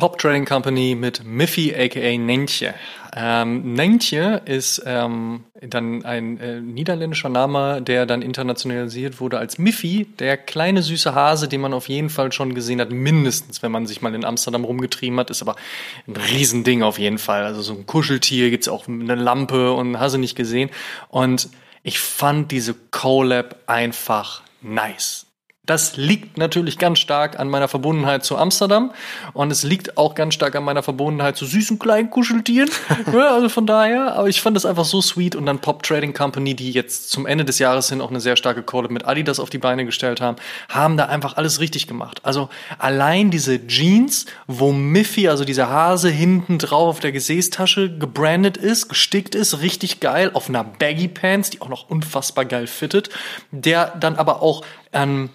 Pop 0.01 0.17
Trading 0.17 0.47
Company 0.47 0.97
mit 0.99 1.23
Miffy 1.27 1.75
aka 1.75 2.17
Nentje. 2.17 2.73
Ähm, 3.15 3.75
Nentje 3.75 4.41
ist 4.47 4.83
ähm, 4.87 5.45
dann 5.61 6.07
ein 6.07 6.41
äh, 6.41 6.63
niederländischer 6.63 7.29
Name, 7.29 7.83
der 7.83 8.07
dann 8.07 8.23
internationalisiert 8.23 9.21
wurde 9.21 9.39
als 9.39 9.59
Miffy, 9.59 10.07
der 10.19 10.39
kleine 10.39 10.83
süße 10.83 11.15
Hase, 11.15 11.49
den 11.49 11.61
man 11.61 11.75
auf 11.75 11.91
jeden 11.91 12.09
Fall 12.09 12.33
schon 12.33 12.55
gesehen 12.55 12.81
hat, 12.81 12.91
mindestens, 12.91 13.63
wenn 13.63 13.73
man 13.73 13.87
sich 13.87 14.01
mal 14.01 14.15
in 14.15 14.25
Amsterdam 14.25 14.65
rumgetrieben 14.65 15.19
hat, 15.21 15.29
ist 15.29 15.43
aber 15.43 15.57
ein 16.09 16.17
Riesending 16.17 16.83
auf 16.83 16.99
jeden 16.99 17.19
Fall. 17.19 17.45
Also 17.45 17.61
so 17.61 17.75
ein 17.75 17.85
Kuscheltier 17.85 18.49
gibt's 18.49 18.69
auch 18.69 18.89
eine 18.89 19.17
Lampe 19.17 19.75
und 19.75 20.01
hast 20.01 20.15
du 20.15 20.19
nicht 20.19 20.35
gesehen. 20.35 20.71
Und 21.11 21.51
ich 21.83 21.99
fand 21.99 22.53
diese 22.53 22.75
Collab 22.91 23.57
einfach 23.67 24.41
nice. 24.63 25.27
Das 25.71 25.97
liegt 25.97 26.37
natürlich 26.37 26.79
ganz 26.79 26.99
stark 26.99 27.39
an 27.39 27.49
meiner 27.49 27.69
Verbundenheit 27.69 28.25
zu 28.25 28.37
Amsterdam 28.37 28.91
und 29.35 29.53
es 29.53 29.63
liegt 29.63 29.97
auch 29.97 30.17
ganz 30.17 30.35
stark 30.35 30.57
an 30.57 30.65
meiner 30.65 30.83
Verbundenheit 30.83 31.37
zu 31.37 31.47
süßen 31.47 31.79
kleinen 31.79 32.11
Kuscheltieren. 32.11 32.69
ja, 33.13 33.33
also 33.37 33.49
von 33.49 33.67
daher, 33.67 34.17
aber 34.17 34.29
ich 34.29 34.41
fand 34.41 34.57
das 34.57 34.67
einfach 34.67 34.85
so 34.85 35.01
sweet 35.01 35.37
und 35.37 35.47
dann 35.47 35.61
Pop 35.61 35.85
Trading 35.85 36.13
Company, 36.13 36.57
die 36.57 36.73
jetzt 36.73 37.13
zum 37.13 37.25
Ende 37.25 37.45
des 37.45 37.61
Jahres 37.61 37.89
hin 37.89 38.01
auch 38.01 38.11
eine 38.11 38.19
sehr 38.19 38.35
starke 38.35 38.65
Collab 38.65 38.91
mit 38.91 39.07
Adidas 39.07 39.39
auf 39.39 39.49
die 39.49 39.59
Beine 39.59 39.85
gestellt 39.85 40.21
haben, 40.21 40.39
haben 40.69 40.97
da 40.97 41.05
einfach 41.05 41.37
alles 41.37 41.61
richtig 41.61 41.87
gemacht. 41.87 42.19
Also 42.25 42.49
allein 42.81 43.31
diese 43.31 43.65
Jeans, 43.69 44.27
wo 44.49 44.73
Miffy, 44.73 45.29
also 45.29 45.45
dieser 45.45 45.71
Hase 45.71 46.11
hinten 46.11 46.59
drauf 46.59 46.89
auf 46.89 46.99
der 46.99 47.13
Gesäßtasche 47.13 47.97
gebrandet 47.97 48.57
ist, 48.57 48.89
gestickt 48.89 49.37
ist, 49.37 49.61
richtig 49.61 50.01
geil 50.01 50.33
auf 50.35 50.49
einer 50.49 50.65
Baggy 50.65 51.07
Pants, 51.07 51.51
die 51.51 51.61
auch 51.61 51.69
noch 51.69 51.89
unfassbar 51.89 52.45
geil 52.45 52.67
fittet, 52.67 53.11
der 53.53 53.95
dann 54.01 54.17
aber 54.17 54.43
auch 54.43 54.65
ähm, 54.93 55.31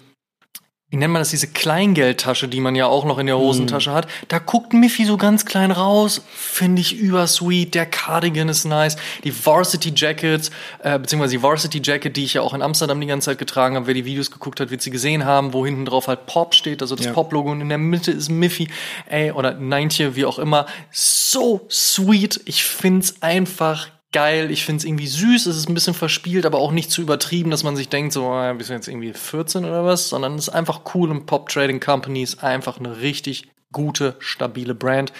wie 0.88 0.98
nennt 0.98 1.12
man 1.12 1.20
das, 1.20 1.30
diese 1.30 1.48
Kleingeldtasche, 1.48 2.46
die 2.46 2.60
man 2.60 2.76
ja 2.76 2.86
auch 2.86 3.04
noch 3.04 3.18
in 3.18 3.26
der 3.26 3.38
Hosentasche 3.38 3.92
hat. 3.92 4.06
Da 4.28 4.38
guckt 4.38 4.72
Miffy 4.72 5.04
so 5.04 5.16
ganz 5.16 5.44
klein 5.44 5.72
raus. 5.72 6.22
Finde 6.32 6.80
ich 6.80 6.96
übersweet. 6.96 7.74
Der 7.74 7.86
Cardigan 7.86 8.48
ist 8.48 8.64
nice. 8.64 8.96
Die 9.24 9.32
Varsity 9.32 9.92
Jackets, 9.96 10.52
äh, 10.84 10.96
beziehungsweise 10.96 11.36
die 11.36 11.42
Varsity 11.42 11.80
Jacket, 11.82 12.16
die 12.16 12.24
ich 12.24 12.34
ja 12.34 12.42
auch 12.42 12.54
in 12.54 12.62
Amsterdam 12.62 13.00
die 13.00 13.08
ganze 13.08 13.26
Zeit 13.26 13.38
getragen 13.38 13.74
habe. 13.74 13.88
Wer 13.88 13.94
die 13.94 14.04
Videos 14.04 14.30
geguckt 14.30 14.60
hat, 14.60 14.70
wird 14.70 14.80
sie 14.80 14.90
gesehen 14.90 15.24
haben, 15.24 15.52
wo 15.52 15.66
hinten 15.66 15.86
drauf 15.86 16.06
halt 16.06 16.26
Pop 16.26 16.54
steht, 16.54 16.80
also 16.82 16.94
das 16.94 17.06
Ja. 17.06 17.12
Pop-Logo 17.12 17.50
und 17.50 17.60
in 17.60 17.68
der 17.68 17.78
Mitte 17.78 18.12
ist 18.12 18.28
Miffy, 18.28 18.68
ey, 19.08 19.32
oder 19.32 19.54
Neintje, 19.54 20.14
wie 20.14 20.24
auch 20.24 20.38
immer. 20.38 20.66
So 20.92 21.66
sweet. 21.68 22.40
Ich 22.44 22.62
find's 22.62 23.16
einfach 23.22 23.88
geil. 24.12 24.50
Ich 24.50 24.64
find's 24.64 24.84
irgendwie 24.84 25.06
süß. 25.06 25.46
Es 25.46 25.56
ist 25.56 25.68
ein 25.68 25.74
bisschen 25.74 25.94
verspielt, 25.94 26.46
aber 26.46 26.58
auch 26.58 26.72
nicht 26.72 26.90
zu 26.90 27.02
übertrieben, 27.02 27.50
dass 27.50 27.64
man 27.64 27.76
sich 27.76 27.88
denkt, 27.88 28.12
so, 28.12 28.34
äh, 28.34 28.54
bist 28.54 28.70
du 28.70 28.74
jetzt 28.74 28.88
irgendwie 28.88 29.12
14 29.12 29.64
oder 29.64 29.84
was? 29.84 30.08
Sondern 30.08 30.36
es 30.36 30.48
ist 30.48 30.54
einfach 30.54 30.80
cool 30.94 31.10
und 31.10 31.26
Pop 31.26 31.48
Trading 31.48 31.80
Company 31.80 32.22
ist 32.22 32.42
einfach 32.42 32.78
eine 32.78 33.00
richtig 33.00 33.48
gute, 33.72 34.16
stabile 34.18 34.74
Brand. 34.74 35.12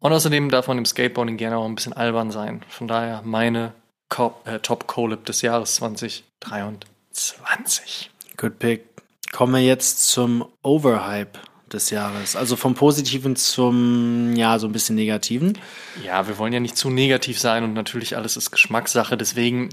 Und 0.00 0.12
außerdem 0.12 0.50
darf 0.50 0.68
man 0.68 0.78
im 0.78 0.84
Skateboarding 0.84 1.36
gerne 1.36 1.56
auch 1.56 1.64
ein 1.64 1.74
bisschen 1.74 1.92
albern 1.92 2.30
sein. 2.30 2.62
Von 2.68 2.88
daher 2.88 3.22
meine 3.24 3.72
Cop, 4.08 4.46
äh, 4.46 4.58
Top 4.58 4.86
Collab 4.86 5.24
des 5.24 5.42
Jahres 5.42 5.76
2023. 5.76 8.10
Good 8.36 8.58
pick. 8.58 8.84
Kommen 9.30 9.54
wir 9.54 9.62
jetzt 9.62 10.08
zum 10.08 10.44
Overhype 10.62 11.38
des 11.72 11.90
Jahres. 11.90 12.36
Also 12.36 12.56
vom 12.56 12.74
Positiven 12.74 13.36
zum, 13.36 14.34
ja, 14.36 14.58
so 14.58 14.66
ein 14.66 14.72
bisschen 14.72 14.96
Negativen. 14.96 15.58
Ja, 16.04 16.28
wir 16.28 16.38
wollen 16.38 16.52
ja 16.52 16.60
nicht 16.60 16.76
zu 16.76 16.90
negativ 16.90 17.38
sein 17.38 17.64
und 17.64 17.72
natürlich 17.72 18.16
alles 18.16 18.36
ist 18.36 18.50
Geschmackssache. 18.50 19.16
Deswegen, 19.16 19.70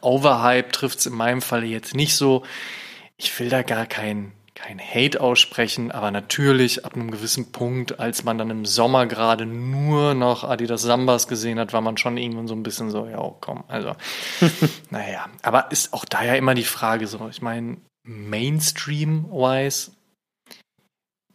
Overhype 0.00 0.70
trifft 0.70 1.00
es 1.00 1.06
in 1.06 1.14
meinem 1.14 1.42
Fall 1.42 1.64
jetzt 1.64 1.94
nicht 1.94 2.16
so. 2.16 2.44
Ich 3.16 3.38
will 3.38 3.48
da 3.48 3.62
gar 3.62 3.86
kein, 3.86 4.32
kein 4.54 4.78
Hate 4.80 5.20
aussprechen, 5.20 5.90
aber 5.90 6.10
natürlich 6.10 6.84
ab 6.84 6.94
einem 6.94 7.10
gewissen 7.10 7.52
Punkt, 7.52 8.00
als 8.00 8.24
man 8.24 8.38
dann 8.38 8.50
im 8.50 8.64
Sommer 8.66 9.06
gerade 9.06 9.46
nur 9.46 10.14
noch 10.14 10.44
Adidas 10.44 10.82
Sambas 10.82 11.28
gesehen 11.28 11.58
hat, 11.58 11.72
war 11.72 11.80
man 11.80 11.96
schon 11.96 12.16
irgendwann 12.16 12.48
so 12.48 12.54
ein 12.54 12.62
bisschen 12.62 12.90
so, 12.90 13.06
ja, 13.06 13.18
komm, 13.40 13.64
also, 13.68 13.94
naja. 14.90 15.26
Aber 15.42 15.70
ist 15.70 15.92
auch 15.92 16.04
da 16.04 16.24
ja 16.24 16.34
immer 16.34 16.54
die 16.54 16.64
Frage 16.64 17.06
so, 17.06 17.28
ich 17.30 17.42
meine, 17.42 17.78
Mainstream-wise 18.06 19.95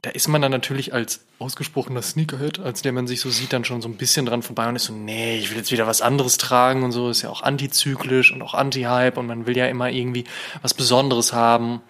da 0.02 0.10
ist 0.10 0.28
man 0.28 0.42
dann 0.42 0.52
natürlich 0.52 0.94
als 0.94 1.22
ausgesprochener 1.38 2.02
Sneakerhead, 2.02 2.60
als 2.60 2.82
der 2.82 2.92
man 2.92 3.06
sich 3.06 3.22
so 3.22 3.30
sieht, 3.30 3.54
dann 3.54 3.66
schon 3.66 3.82
so 3.82 3.88
ein 3.88 3.98
bisschen 3.98 4.26
dran 4.26 4.42
vorbei 4.42 4.68
und 4.68 4.76
ist 4.76 4.86
so, 4.86 4.94
nee, 4.94 5.38
ich 5.38 5.52
will 5.52 5.58
jetzt 5.58 5.72
wieder 5.72 5.86
was 5.86 6.02
anderes 6.02 6.38
tragen 6.38 6.84
und 6.84 6.92
so, 6.92 7.10
ist 7.10 7.22
ja 7.22 7.30
auch 7.30 7.44
antizyklisch 7.44 8.32
und 8.32 8.42
auch 8.42 8.56
anti-Hype 8.56 9.18
und 9.18 9.28
man 9.28 9.46
will 9.46 9.56
ja 9.56 9.68
immer 9.68 9.92
irgendwie 9.92 10.24
was 10.64 10.74
Besonderes 10.74 11.34
haben. 11.34 11.82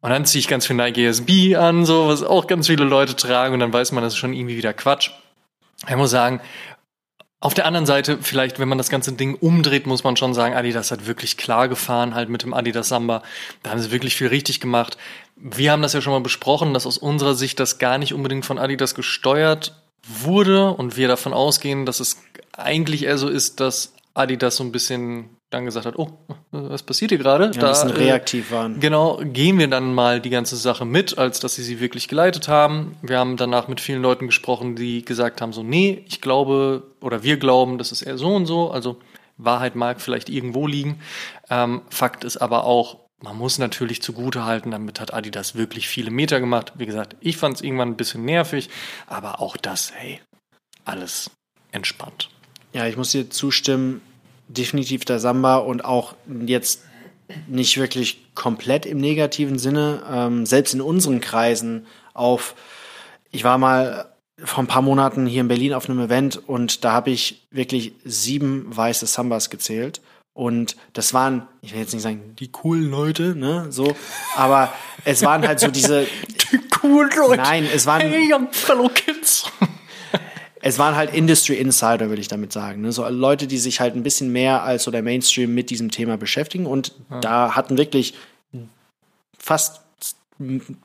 Und 0.00 0.10
dann 0.10 0.24
ziehe 0.24 0.40
ich 0.40 0.48
ganz 0.48 0.66
viel 0.66 0.76
Nike 0.76 1.06
SB 1.06 1.56
an, 1.56 1.84
so, 1.84 2.06
was 2.08 2.22
auch 2.22 2.46
ganz 2.46 2.68
viele 2.68 2.84
Leute 2.84 3.16
tragen 3.16 3.54
und 3.54 3.60
dann 3.60 3.72
weiß 3.72 3.90
man, 3.90 4.04
das 4.04 4.12
ist 4.14 4.18
schon 4.18 4.34
irgendwie 4.34 4.56
wieder 4.56 4.72
Quatsch. 4.72 5.10
Ich 5.88 5.96
muss 5.96 6.10
sagen, 6.10 6.40
auf 7.42 7.54
der 7.54 7.66
anderen 7.66 7.86
Seite, 7.86 8.18
vielleicht, 8.22 8.60
wenn 8.60 8.68
man 8.68 8.78
das 8.78 8.88
ganze 8.88 9.12
Ding 9.14 9.34
umdreht, 9.34 9.84
muss 9.84 10.04
man 10.04 10.16
schon 10.16 10.32
sagen, 10.32 10.54
Adidas 10.54 10.92
hat 10.92 11.08
wirklich 11.08 11.36
klar 11.36 11.66
gefahren, 11.66 12.14
halt 12.14 12.28
mit 12.28 12.44
dem 12.44 12.54
Adidas 12.54 12.86
Samba. 12.86 13.24
Da 13.64 13.70
haben 13.70 13.80
sie 13.80 13.90
wirklich 13.90 14.14
viel 14.14 14.28
richtig 14.28 14.60
gemacht. 14.60 14.96
Wir 15.36 15.72
haben 15.72 15.82
das 15.82 15.92
ja 15.92 16.00
schon 16.00 16.12
mal 16.12 16.20
besprochen, 16.20 16.74
dass 16.74 16.86
aus 16.86 16.98
unserer 16.98 17.34
Sicht 17.34 17.58
das 17.58 17.78
gar 17.78 17.98
nicht 17.98 18.14
unbedingt 18.14 18.46
von 18.46 18.58
Adidas 18.58 18.94
gesteuert 18.94 19.74
wurde 20.06 20.70
und 20.70 20.96
wir 20.96 21.08
davon 21.08 21.32
ausgehen, 21.32 21.86
dass 21.86 22.00
es 22.00 22.18
eigentlich 22.52 23.04
eher 23.04 23.18
so 23.18 23.28
ist, 23.28 23.60
dass 23.60 23.94
Adidas 24.14 24.56
so 24.56 24.64
ein 24.64 24.72
bisschen 24.72 25.30
dann 25.52 25.64
gesagt 25.64 25.86
hat, 25.86 25.98
oh, 25.98 26.10
was 26.50 26.82
passiert 26.82 27.10
hier 27.10 27.18
gerade? 27.18 27.50
Ja, 27.54 27.62
ein 27.62 27.68
bisschen 27.68 27.90
reaktiv 27.90 28.50
waren. 28.50 28.80
Genau, 28.80 29.20
gehen 29.22 29.58
wir 29.58 29.68
dann 29.68 29.94
mal 29.94 30.20
die 30.20 30.30
ganze 30.30 30.56
Sache 30.56 30.84
mit, 30.84 31.18
als 31.18 31.40
dass 31.40 31.54
sie 31.54 31.62
sie 31.62 31.78
wirklich 31.80 32.08
geleitet 32.08 32.48
haben. 32.48 32.96
Wir 33.02 33.18
haben 33.18 33.36
danach 33.36 33.68
mit 33.68 33.80
vielen 33.80 34.02
Leuten 34.02 34.26
gesprochen, 34.26 34.76
die 34.76 35.04
gesagt 35.04 35.40
haben, 35.40 35.52
so, 35.52 35.62
nee, 35.62 36.04
ich 36.08 36.20
glaube, 36.20 36.84
oder 37.00 37.22
wir 37.22 37.36
glauben, 37.36 37.78
das 37.78 37.92
ist 37.92 38.02
eher 38.02 38.18
so 38.18 38.34
und 38.34 38.46
so. 38.46 38.70
Also 38.70 38.96
Wahrheit 39.36 39.76
mag 39.76 40.00
vielleicht 40.00 40.28
irgendwo 40.28 40.66
liegen. 40.66 41.00
Ähm, 41.50 41.82
Fakt 41.90 42.24
ist 42.24 42.38
aber 42.38 42.64
auch, 42.64 42.98
man 43.22 43.36
muss 43.36 43.58
natürlich 43.58 44.02
zugute 44.02 44.44
halten, 44.44 44.70
damit 44.70 45.00
hat 45.00 45.14
Adidas 45.14 45.54
wirklich 45.54 45.88
viele 45.88 46.10
Meter 46.10 46.40
gemacht. 46.40 46.72
Wie 46.76 46.86
gesagt, 46.86 47.16
ich 47.20 47.36
fand 47.36 47.56
es 47.56 47.62
irgendwann 47.62 47.90
ein 47.90 47.96
bisschen 47.96 48.24
nervig, 48.24 48.68
aber 49.06 49.40
auch 49.40 49.56
das, 49.56 49.92
hey, 49.94 50.20
alles 50.84 51.30
entspannt. 51.70 52.30
Ja, 52.72 52.86
ich 52.86 52.96
muss 52.96 53.12
dir 53.12 53.30
zustimmen. 53.30 54.00
Definitiv 54.48 55.04
der 55.04 55.18
Samba 55.18 55.56
und 55.56 55.84
auch 55.84 56.14
jetzt 56.46 56.84
nicht 57.46 57.78
wirklich 57.78 58.34
komplett 58.34 58.86
im 58.86 58.98
negativen 58.98 59.58
Sinne. 59.58 60.02
Ähm, 60.10 60.44
selbst 60.44 60.74
in 60.74 60.80
unseren 60.80 61.20
Kreisen 61.20 61.86
auf, 62.12 62.54
ich 63.30 63.44
war 63.44 63.56
mal 63.56 64.12
vor 64.44 64.64
ein 64.64 64.68
paar 64.68 64.82
Monaten 64.82 65.26
hier 65.26 65.42
in 65.42 65.48
Berlin 65.48 65.74
auf 65.74 65.88
einem 65.88 66.00
Event 66.00 66.36
und 66.48 66.84
da 66.84 66.92
habe 66.92 67.10
ich 67.10 67.46
wirklich 67.50 67.92
sieben 68.04 68.66
weiße 68.68 69.06
Sambas 69.06 69.48
gezählt. 69.48 70.00
Und 70.34 70.76
das 70.94 71.12
waren, 71.12 71.46
ich 71.60 71.72
will 71.74 71.80
jetzt 71.80 71.92
nicht 71.92 72.02
sagen, 72.02 72.34
die 72.38 72.48
coolen 72.50 72.90
Leute, 72.90 73.34
ne, 73.34 73.66
so, 73.70 73.94
aber 74.34 74.72
es 75.04 75.22
waren 75.22 75.46
halt 75.46 75.60
so 75.60 75.68
diese, 75.68 76.06
Cool, 76.82 77.08
Leute. 77.16 77.36
Nein, 77.42 77.68
es 77.72 77.86
waren- 77.86 78.00
Hey, 78.00 78.32
young 78.32 78.48
fellow 78.50 78.88
kids. 78.88 79.44
es 80.60 80.78
waren 80.78 80.96
halt 80.96 81.14
Industry 81.14 81.54
Insider, 81.54 82.08
würde 82.08 82.20
ich 82.20 82.26
damit 82.28 82.52
sagen. 82.52 82.80
Ne? 82.82 82.90
So 82.90 83.06
Leute, 83.08 83.46
die 83.46 83.58
sich 83.58 83.78
halt 83.80 83.94
ein 83.94 84.02
bisschen 84.02 84.32
mehr 84.32 84.62
als 84.64 84.82
so 84.82 84.90
der 84.90 85.02
Mainstream 85.02 85.54
mit 85.54 85.70
diesem 85.70 85.90
Thema 85.92 86.16
beschäftigen. 86.16 86.66
Und 86.66 86.92
da 87.20 87.54
hatten 87.54 87.78
wirklich 87.78 88.14
fast 89.38 89.82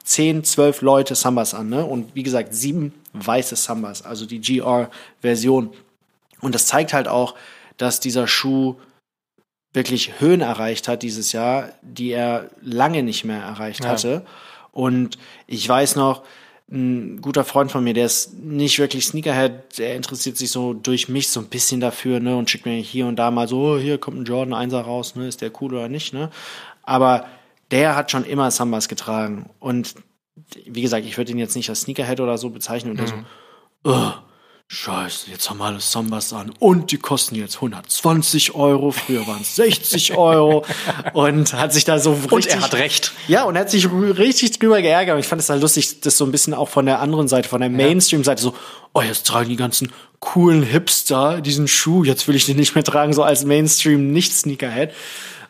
10, 0.03 0.43
12 0.43 0.81
Leute 0.81 1.15
Sambas 1.15 1.55
an. 1.55 1.69
Ne? 1.69 1.83
Und 1.83 2.13
wie 2.13 2.21
gesagt, 2.23 2.53
sieben 2.53 2.93
weiße 3.13 3.55
Sambas, 3.55 4.03
also 4.03 4.27
die 4.27 4.39
GR-Version. 4.39 5.73
Und 6.41 6.53
das 6.53 6.67
zeigt 6.67 6.93
halt 6.93 7.07
auch, 7.07 7.33
dass 7.77 7.99
dieser 7.99 8.27
Schuh 8.27 8.75
wirklich 9.77 10.19
Höhen 10.19 10.41
erreicht 10.41 10.89
hat 10.89 11.03
dieses 11.03 11.31
Jahr, 11.31 11.69
die 11.81 12.11
er 12.11 12.49
lange 12.61 13.03
nicht 13.03 13.23
mehr 13.23 13.41
erreicht 13.41 13.85
Ja. 13.85 13.91
hatte. 13.91 14.25
Und 14.71 15.17
ich 15.47 15.67
weiß 15.67 15.95
noch, 15.95 16.23
ein 16.69 17.21
guter 17.21 17.45
Freund 17.45 17.71
von 17.71 17.83
mir, 17.83 17.93
der 17.93 18.07
ist 18.07 18.33
nicht 18.33 18.77
wirklich 18.77 19.05
Sneakerhead, 19.05 19.77
der 19.77 19.95
interessiert 19.95 20.35
sich 20.35 20.51
so 20.51 20.73
durch 20.73 21.07
mich 21.07 21.29
so 21.29 21.39
ein 21.39 21.47
bisschen 21.47 21.79
dafür, 21.79 22.19
ne, 22.19 22.35
und 22.35 22.49
schickt 22.49 22.65
mir 22.65 22.75
hier 22.75 23.07
und 23.07 23.15
da 23.15 23.31
mal 23.31 23.47
so, 23.47 23.75
oh, 23.75 23.77
hier 23.77 23.97
kommt 23.97 24.17
ein 24.19 24.25
Jordan 24.25 24.69
1er 24.69 24.81
raus, 24.81 25.15
ne, 25.15 25.27
ist 25.27 25.39
der 25.41 25.51
cool 25.61 25.73
oder 25.73 25.87
nicht, 25.87 26.13
ne? 26.13 26.29
Aber 26.83 27.25
der 27.71 27.95
hat 27.95 28.11
schon 28.11 28.25
immer 28.25 28.51
Sambas 28.51 28.89
getragen 28.89 29.49
und 29.59 29.95
wie 30.65 30.81
gesagt, 30.81 31.05
ich 31.05 31.17
würde 31.17 31.31
ihn 31.31 31.39
jetzt 31.39 31.55
nicht 31.55 31.69
als 31.69 31.81
Sneakerhead 31.81 32.19
oder 32.19 32.37
so 32.37 32.49
bezeichnen 32.49 32.91
und 32.91 33.01
mhm. 33.01 33.07
so, 33.07 33.91
oh, 33.91 34.11
Scheiße, 34.69 35.31
jetzt 35.31 35.49
haben 35.49 35.59
wir 35.59 35.65
alle 35.65 35.79
Sambas 35.79 36.33
an 36.33 36.51
und 36.59 36.91
die 36.91 36.97
kosten 36.97 37.35
jetzt 37.35 37.55
120 37.55 38.53
Euro. 38.53 38.91
Früher 38.91 39.25
waren 39.25 39.39
es 39.41 39.55
60 39.55 40.17
Euro 40.17 40.65
und 41.13 41.53
hat 41.53 41.71
sich 41.71 41.85
da 41.85 41.99
so 41.99 42.11
richtig. 42.11 42.31
Und 42.33 42.47
er 42.47 42.61
hat 42.61 42.73
recht. 42.73 43.13
Ja, 43.29 43.43
und 43.45 43.55
er 43.55 43.61
hat 43.61 43.71
sich 43.71 43.89
richtig 43.89 44.59
drüber 44.59 44.81
geärgert. 44.81 45.13
Und 45.15 45.21
ich 45.21 45.27
fand 45.27 45.41
es 45.41 45.49
halt 45.49 45.61
lustig, 45.61 46.01
das 46.01 46.17
so 46.17 46.25
ein 46.25 46.33
bisschen 46.33 46.53
auch 46.53 46.67
von 46.67 46.85
der 46.85 46.99
anderen 46.99 47.29
Seite, 47.29 47.47
von 47.47 47.61
der 47.61 47.69
Mainstream-Seite 47.69 48.41
so, 48.41 48.55
oh, 48.93 49.01
jetzt 49.01 49.25
tragen 49.25 49.47
die 49.47 49.55
ganzen 49.55 49.89
coolen 50.19 50.63
Hipster 50.63 51.39
diesen 51.39 51.69
Schuh, 51.69 52.03
jetzt 52.03 52.27
will 52.27 52.35
ich 52.35 52.45
den 52.45 52.57
nicht 52.57 52.75
mehr 52.75 52.83
tragen, 52.83 53.13
so 53.13 53.23
als 53.23 53.45
Mainstream-Nicht-Sneakerhead. 53.45 54.91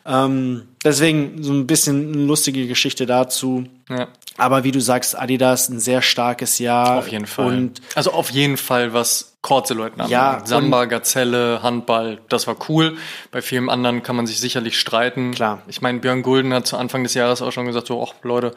Ähm, 0.06 0.62
deswegen 0.84 1.42
so 1.42 1.52
ein 1.52 1.66
bisschen 1.66 2.12
eine 2.12 2.24
lustige 2.24 2.68
Geschichte 2.68 3.04
dazu. 3.04 3.64
Ja. 3.88 4.08
Aber 4.38 4.64
wie 4.64 4.72
du 4.72 4.80
sagst, 4.80 5.18
Adidas 5.18 5.68
ein 5.68 5.80
sehr 5.80 6.00
starkes 6.00 6.58
Jahr. 6.58 6.98
Auf 6.98 7.08
jeden 7.08 7.26
Fall. 7.26 7.46
Und 7.46 7.82
also 7.94 8.12
auf 8.12 8.30
jeden 8.30 8.56
Fall, 8.56 8.92
was 8.92 9.37
Chord-Silhouetten 9.40 10.08
ja, 10.08 10.42
Samba, 10.44 10.86
Gazelle, 10.86 11.62
Handball, 11.62 12.18
das 12.28 12.48
war 12.48 12.56
cool. 12.68 12.96
Bei 13.30 13.40
vielen 13.40 13.70
anderen 13.70 14.02
kann 14.02 14.16
man 14.16 14.26
sich 14.26 14.40
sicherlich 14.40 14.78
streiten. 14.78 15.30
Klar. 15.30 15.62
Ich 15.68 15.80
meine, 15.80 16.00
Björn 16.00 16.22
Gulden 16.22 16.52
hat 16.52 16.66
zu 16.66 16.76
Anfang 16.76 17.04
des 17.04 17.14
Jahres 17.14 17.40
auch 17.40 17.52
schon 17.52 17.64
gesagt, 17.66 17.86
so, 17.86 18.02
ach 18.02 18.14
Leute, 18.24 18.52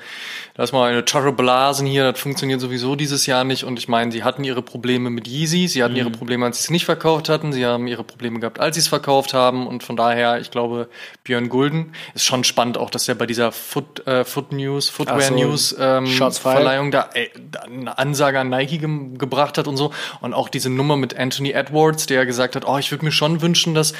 lass 0.57 0.71
mal 0.71 0.89
eine 0.89 1.05
Tasche 1.05 1.33
blasen 1.33 1.85
hier, 1.85 2.11
das 2.11 2.19
funktioniert 2.19 2.59
sowieso 2.59 2.95
dieses 2.95 3.27
Jahr 3.27 3.43
nicht. 3.43 3.63
Und 3.63 3.77
ich 3.77 3.87
meine, 3.89 4.11
sie 4.11 4.23
hatten 4.23 4.43
ihre 4.43 4.63
Probleme 4.63 5.11
mit 5.11 5.27
Yeezy, 5.27 5.67
sie 5.67 5.83
hatten 5.83 5.93
mhm. 5.93 5.99
ihre 5.99 6.09
Probleme, 6.09 6.47
als 6.47 6.57
sie 6.57 6.63
es 6.63 6.69
nicht 6.71 6.85
verkauft 6.85 7.29
hatten, 7.29 7.53
sie 7.53 7.63
haben 7.63 7.85
ihre 7.85 8.03
Probleme 8.03 8.39
gehabt, 8.39 8.59
als 8.59 8.75
sie 8.75 8.81
es 8.81 8.87
verkauft 8.87 9.35
haben. 9.35 9.67
Und 9.67 9.83
von 9.83 9.95
daher, 9.95 10.41
ich 10.41 10.49
glaube, 10.49 10.89
Björn 11.23 11.49
Gulden 11.49 11.93
ist 12.15 12.25
schon 12.25 12.43
spannend 12.43 12.79
auch, 12.79 12.89
dass 12.89 13.07
er 13.07 13.13
bei 13.13 13.27
dieser 13.27 13.51
Foot, 13.51 14.05
äh, 14.07 14.25
Foot 14.25 14.51
News, 14.51 14.89
Footwear 14.89 15.21
so, 15.21 15.35
News 15.35 15.75
ähm, 15.79 16.07
Verleihung 16.07 16.89
da, 16.89 17.09
da 17.51 17.59
eine 17.61 17.99
Ansage 17.99 18.39
an 18.39 18.49
Nike 18.49 18.79
ge 18.79 18.89
gebracht 19.17 19.59
hat 19.59 19.67
und 19.67 19.77
so. 19.77 19.91
Und 20.21 20.33
auch 20.33 20.49
diese 20.49 20.70
Nummer 20.75 20.97
mit 20.97 21.17
Anthony 21.17 21.51
Edwards, 21.51 22.05
der 22.05 22.25
gesagt 22.25 22.55
hat, 22.55 22.65
oh, 22.65 22.77
ich 22.77 22.91
würde 22.91 23.05
mir 23.05 23.11
schon 23.11 23.41
wünschen, 23.41 23.75
dass 23.75 23.93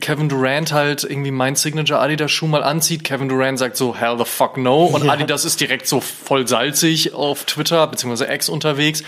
Kevin 0.00 0.28
Durant 0.28 0.72
halt 0.72 1.04
irgendwie 1.04 1.30
mein 1.30 1.56
Signature 1.56 2.00
Adidas 2.00 2.30
Schuh 2.30 2.46
mal 2.46 2.62
anzieht. 2.62 3.04
Kevin 3.04 3.28
Durant 3.28 3.58
sagt 3.58 3.76
so, 3.76 3.94
hell 3.94 4.16
the 4.18 4.24
fuck 4.24 4.56
no. 4.56 4.84
Und 4.84 5.04
ja. 5.04 5.12
Adidas 5.12 5.44
ist 5.44 5.60
direkt 5.60 5.86
so 5.86 6.00
voll 6.00 6.46
salzig 6.46 7.14
auf 7.14 7.44
Twitter, 7.44 7.86
beziehungsweise 7.86 8.32
X 8.32 8.48
unterwegs. 8.48 9.02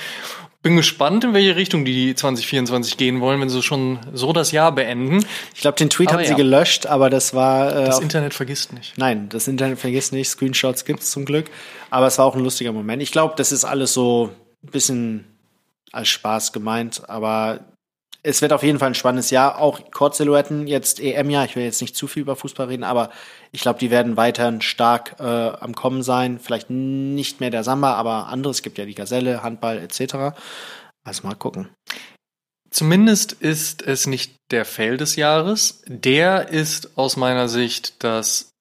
Bin 0.63 0.77
gespannt, 0.77 1.23
in 1.25 1.35
welche 1.35 1.57
Richtung 1.57 1.85
die 1.85 2.15
2024 2.15 2.97
gehen 2.97 3.21
wollen, 3.21 3.39
wenn 3.39 3.51
sie 3.51 3.63
schon 3.63 3.99
so 4.15 4.33
das 4.33 4.51
Jahr 4.51 4.73
beenden. 4.73 5.23
Ich 5.55 5.61
glaube, 5.61 5.77
den 5.77 5.91
Tweet 5.91 6.09
aber 6.09 6.17
haben 6.17 6.25
ja. 6.25 6.31
sie 6.31 6.37
gelöscht, 6.37 6.87
aber 6.87 7.11
das 7.11 7.35
war. 7.35 7.77
Äh, 7.77 7.85
das 7.85 8.01
Internet 8.01 8.33
vergisst 8.33 8.73
nicht. 8.73 8.97
Nein, 8.97 9.29
das 9.29 9.47
Internet 9.47 9.79
vergisst 9.79 10.15
nicht. 10.15 10.31
Screenshots 10.31 10.87
gibt's 10.87 11.11
zum 11.11 11.27
Glück. 11.27 11.51
Aber 11.91 12.07
es 12.07 12.17
war 12.17 12.25
auch 12.25 12.35
ein 12.35 12.43
lustiger 12.43 12.73
Moment. 12.73 13.03
Ich 13.03 13.13
glaube, 13.13 13.35
das 13.37 13.53
ist 13.53 13.67
alles 13.67 13.93
so 13.93 14.31
ein 14.65 14.71
bisschen 14.71 15.34
als 15.95 16.09
Spaß 16.09 16.53
gemeint, 16.53 17.09
aber 17.09 17.61
es 18.27 18.41
wird 18.41 18.55
auf 18.55 18.63
jeden 18.63 18.79
Fall 18.79 18.89
ein 18.89 18.95
spannendes 18.95 19.31
Jahr. 19.31 19.59
Auch 19.59 19.91
Kurzsilhouetten, 19.91 20.67
jetzt 20.67 20.99
EM-Jahr. 20.99 21.45
Ich 21.45 21.57
will 21.57 21.63
jetzt 21.63 21.83
nicht 21.83 21.95
zu 21.95 22.07
viel 22.07 22.23
über 22.23 22.37
Fußball 22.37 22.69
reden, 22.69 22.83
aber 22.83 23.11
ich 23.53 23.61
glaube, 23.61 23.79
die 23.79 23.91
werden 23.91 24.17
weiterhin 24.17 24.63
stark 24.63 25.17
äh, 25.21 25.23
am 25.23 25.75
Kommen 25.75 26.03
sein. 26.03 26.39
Vielleicht 26.39 26.71
nicht 26.71 27.41
mehr 27.41 27.51
der 27.51 27.65
Samba, 27.65 27.95
aber 27.95 28.29
anderes. 28.29 28.59
Es 28.59 28.63
gibt 28.63 28.79
ja 28.79 28.87
die 28.87 28.95
Gazelle, 28.95 29.43
Handball 29.43 29.79
etc. 29.79 30.37
Also 31.05 31.27
mal 31.27 31.35
gucken. 31.35 31.69
Zumindest 32.71 33.33
ist 33.33 33.83
es 33.83 34.07
nicht 34.07 34.37
der 34.51 34.65
Fail 34.65 34.97
des 34.97 35.17
Jahres. 35.17 35.83
Der 35.87 36.49
ist 36.49 36.97
aus 36.97 37.19
meiner 37.19 37.49
Sicht 37.49 38.03
das 38.03 38.54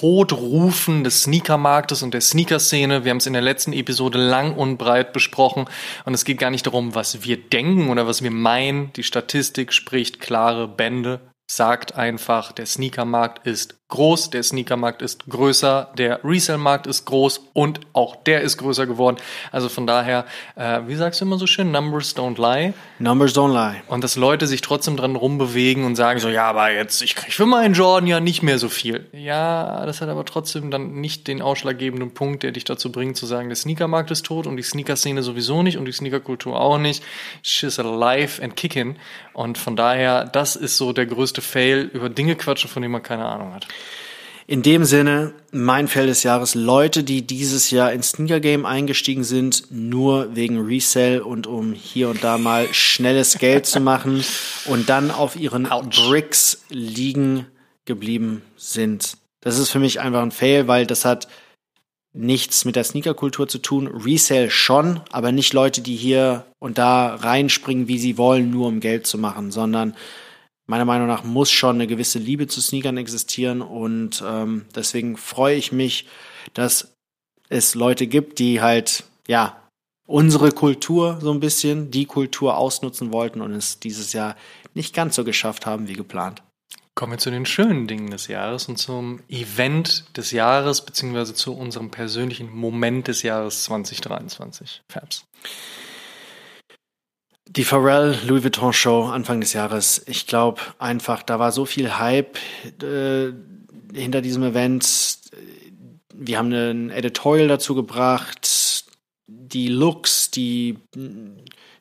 Todrufen 0.00 1.04
des 1.04 1.24
Sneakermarktes 1.24 2.02
und 2.02 2.14
der 2.14 2.22
Sneaker-Szene. 2.22 3.04
Wir 3.04 3.10
haben 3.10 3.18
es 3.18 3.26
in 3.26 3.34
der 3.34 3.42
letzten 3.42 3.74
Episode 3.74 4.18
lang 4.18 4.56
und 4.56 4.78
breit 4.78 5.12
besprochen. 5.12 5.66
Und 6.06 6.14
es 6.14 6.24
geht 6.24 6.38
gar 6.38 6.50
nicht 6.50 6.66
darum, 6.66 6.94
was 6.94 7.24
wir 7.24 7.36
denken 7.36 7.90
oder 7.90 8.06
was 8.06 8.22
wir 8.22 8.30
meinen. 8.30 8.92
Die 8.94 9.02
Statistik 9.02 9.72
spricht 9.72 10.18
klare 10.18 10.66
Bände, 10.66 11.20
sagt 11.46 11.94
einfach, 11.94 12.52
der 12.52 12.66
Sneakermarkt 12.66 13.46
ist 13.46 13.81
groß, 13.92 14.30
der 14.30 14.42
Sneakermarkt 14.42 15.02
ist 15.02 15.26
größer, 15.28 15.92
der 15.98 16.20
Resell-Markt 16.24 16.86
ist 16.86 17.04
groß 17.04 17.42
und 17.52 17.80
auch 17.92 18.16
der 18.16 18.40
ist 18.40 18.56
größer 18.56 18.86
geworden. 18.86 19.18
Also 19.50 19.68
von 19.68 19.86
daher, 19.86 20.24
äh, 20.56 20.80
wie 20.86 20.94
sagst 20.94 21.20
du 21.20 21.26
immer 21.26 21.36
so 21.36 21.46
schön, 21.46 21.70
Numbers 21.70 22.16
don't 22.16 22.40
lie. 22.40 22.72
Numbers 22.98 23.34
don't 23.34 23.52
lie. 23.52 23.82
Und 23.88 24.02
dass 24.02 24.16
Leute 24.16 24.46
sich 24.46 24.62
trotzdem 24.62 24.96
dran 24.96 25.14
rumbewegen 25.14 25.84
und 25.84 25.96
sagen 25.96 26.20
so, 26.20 26.30
ja, 26.30 26.46
aber 26.46 26.72
jetzt, 26.72 27.02
ich 27.02 27.14
kriege 27.14 27.32
für 27.32 27.44
meinen 27.44 27.74
Jordan 27.74 28.06
ja 28.06 28.18
nicht 28.18 28.42
mehr 28.42 28.58
so 28.58 28.70
viel. 28.70 29.06
Ja, 29.12 29.84
das 29.84 30.00
hat 30.00 30.08
aber 30.08 30.24
trotzdem 30.24 30.70
dann 30.70 30.94
nicht 30.94 31.28
den 31.28 31.42
ausschlaggebenden 31.42 32.14
Punkt, 32.14 32.42
der 32.44 32.52
dich 32.52 32.64
dazu 32.64 32.90
bringt 32.90 33.18
zu 33.18 33.26
sagen, 33.26 33.50
der 33.50 33.56
Sneakermarkt 33.56 34.10
ist 34.10 34.24
tot 34.24 34.46
und 34.46 34.56
die 34.56 34.62
Sneaker-Szene 34.62 35.22
sowieso 35.22 35.62
nicht 35.62 35.76
und 35.76 35.84
die 35.84 35.92
Sneakerkultur 35.92 36.58
auch 36.58 36.78
nicht. 36.78 37.04
She's 37.42 37.78
alive 37.78 38.42
and 38.42 38.56
kicking. 38.56 38.96
Und 39.34 39.58
von 39.58 39.76
daher, 39.76 40.24
das 40.24 40.56
ist 40.56 40.78
so 40.78 40.94
der 40.94 41.06
größte 41.06 41.42
Fail, 41.42 41.90
über 41.92 42.08
Dinge 42.08 42.36
quatschen, 42.36 42.70
von 42.70 42.82
denen 42.82 42.92
man 42.92 43.02
keine 43.02 43.26
Ahnung 43.26 43.52
hat. 43.52 43.66
In 44.52 44.60
dem 44.60 44.84
Sinne, 44.84 45.32
mein 45.50 45.88
Feld 45.88 46.10
des 46.10 46.24
Jahres, 46.24 46.54
Leute, 46.54 47.04
die 47.04 47.26
dieses 47.26 47.70
Jahr 47.70 47.90
ins 47.90 48.10
Sneaker 48.10 48.38
Game 48.38 48.66
eingestiegen 48.66 49.24
sind, 49.24 49.64
nur 49.70 50.36
wegen 50.36 50.66
Resell 50.66 51.22
und 51.22 51.46
um 51.46 51.72
hier 51.72 52.10
und 52.10 52.22
da 52.22 52.36
mal 52.36 52.68
schnelles 52.70 53.38
Geld 53.38 53.64
zu 53.64 53.80
machen 53.80 54.22
und 54.66 54.90
dann 54.90 55.10
auf 55.10 55.36
ihren 55.36 55.72
Ouch. 55.72 55.88
Bricks 55.88 56.64
liegen 56.68 57.46
geblieben 57.86 58.42
sind. 58.58 59.16
Das 59.40 59.56
ist 59.58 59.70
für 59.70 59.78
mich 59.78 60.00
einfach 60.00 60.20
ein 60.20 60.30
Fail, 60.30 60.68
weil 60.68 60.86
das 60.86 61.06
hat 61.06 61.28
nichts 62.12 62.66
mit 62.66 62.76
der 62.76 62.84
Sneakerkultur 62.84 63.48
zu 63.48 63.56
tun. 63.56 63.86
Resale 63.86 64.50
schon, 64.50 65.00
aber 65.10 65.32
nicht 65.32 65.54
Leute, 65.54 65.80
die 65.80 65.96
hier 65.96 66.44
und 66.58 66.76
da 66.76 67.14
reinspringen, 67.14 67.88
wie 67.88 67.98
sie 67.98 68.18
wollen, 68.18 68.50
nur 68.50 68.68
um 68.68 68.80
Geld 68.80 69.06
zu 69.06 69.16
machen, 69.16 69.50
sondern 69.50 69.96
meiner 70.66 70.84
Meinung 70.84 71.06
nach 71.06 71.24
muss 71.24 71.50
schon 71.50 71.76
eine 71.76 71.86
gewisse 71.86 72.18
Liebe 72.18 72.46
zu 72.46 72.60
Sneakern 72.60 72.96
existieren 72.96 73.62
und 73.62 74.22
ähm, 74.26 74.66
deswegen 74.74 75.16
freue 75.16 75.56
ich 75.56 75.72
mich, 75.72 76.06
dass 76.54 76.94
es 77.48 77.74
Leute 77.74 78.06
gibt, 78.06 78.38
die 78.38 78.60
halt, 78.60 79.04
ja, 79.26 79.62
unsere 80.06 80.52
Kultur 80.52 81.18
so 81.20 81.32
ein 81.32 81.40
bisschen, 81.40 81.90
die 81.90 82.06
Kultur 82.06 82.56
ausnutzen 82.56 83.12
wollten 83.12 83.40
und 83.40 83.52
es 83.52 83.78
dieses 83.78 84.12
Jahr 84.12 84.36
nicht 84.74 84.94
ganz 84.94 85.16
so 85.16 85.24
geschafft 85.24 85.66
haben 85.66 85.88
wie 85.88 85.94
geplant. 85.94 86.42
Kommen 86.94 87.12
wir 87.12 87.18
zu 87.18 87.30
den 87.30 87.46
schönen 87.46 87.86
Dingen 87.86 88.10
des 88.10 88.26
Jahres 88.26 88.68
und 88.68 88.76
zum 88.76 89.20
Event 89.28 90.04
des 90.16 90.30
Jahres, 90.30 90.84
beziehungsweise 90.84 91.32
zu 91.32 91.54
unserem 91.54 91.90
persönlichen 91.90 92.54
Moment 92.54 93.08
des 93.08 93.22
Jahres 93.22 93.64
2023. 93.64 94.82
Fabs. 94.90 95.24
Die 97.54 97.64
Pharrell 97.64 98.16
Louis 98.26 98.44
Vuitton 98.44 98.72
Show 98.72 99.04
Anfang 99.04 99.42
des 99.42 99.52
Jahres. 99.52 100.02
Ich 100.06 100.26
glaube 100.26 100.62
einfach, 100.78 101.22
da 101.22 101.38
war 101.38 101.52
so 101.52 101.66
viel 101.66 101.98
Hype 101.98 102.38
äh, 102.82 103.30
hinter 103.92 104.22
diesem 104.22 104.42
Event. 104.42 105.18
Wir 106.14 106.38
haben 106.38 106.50
ein 106.50 106.88
Editorial 106.88 107.48
dazu 107.48 107.74
gebracht. 107.74 108.86
Die 109.26 109.68
Looks, 109.68 110.30
die 110.30 110.78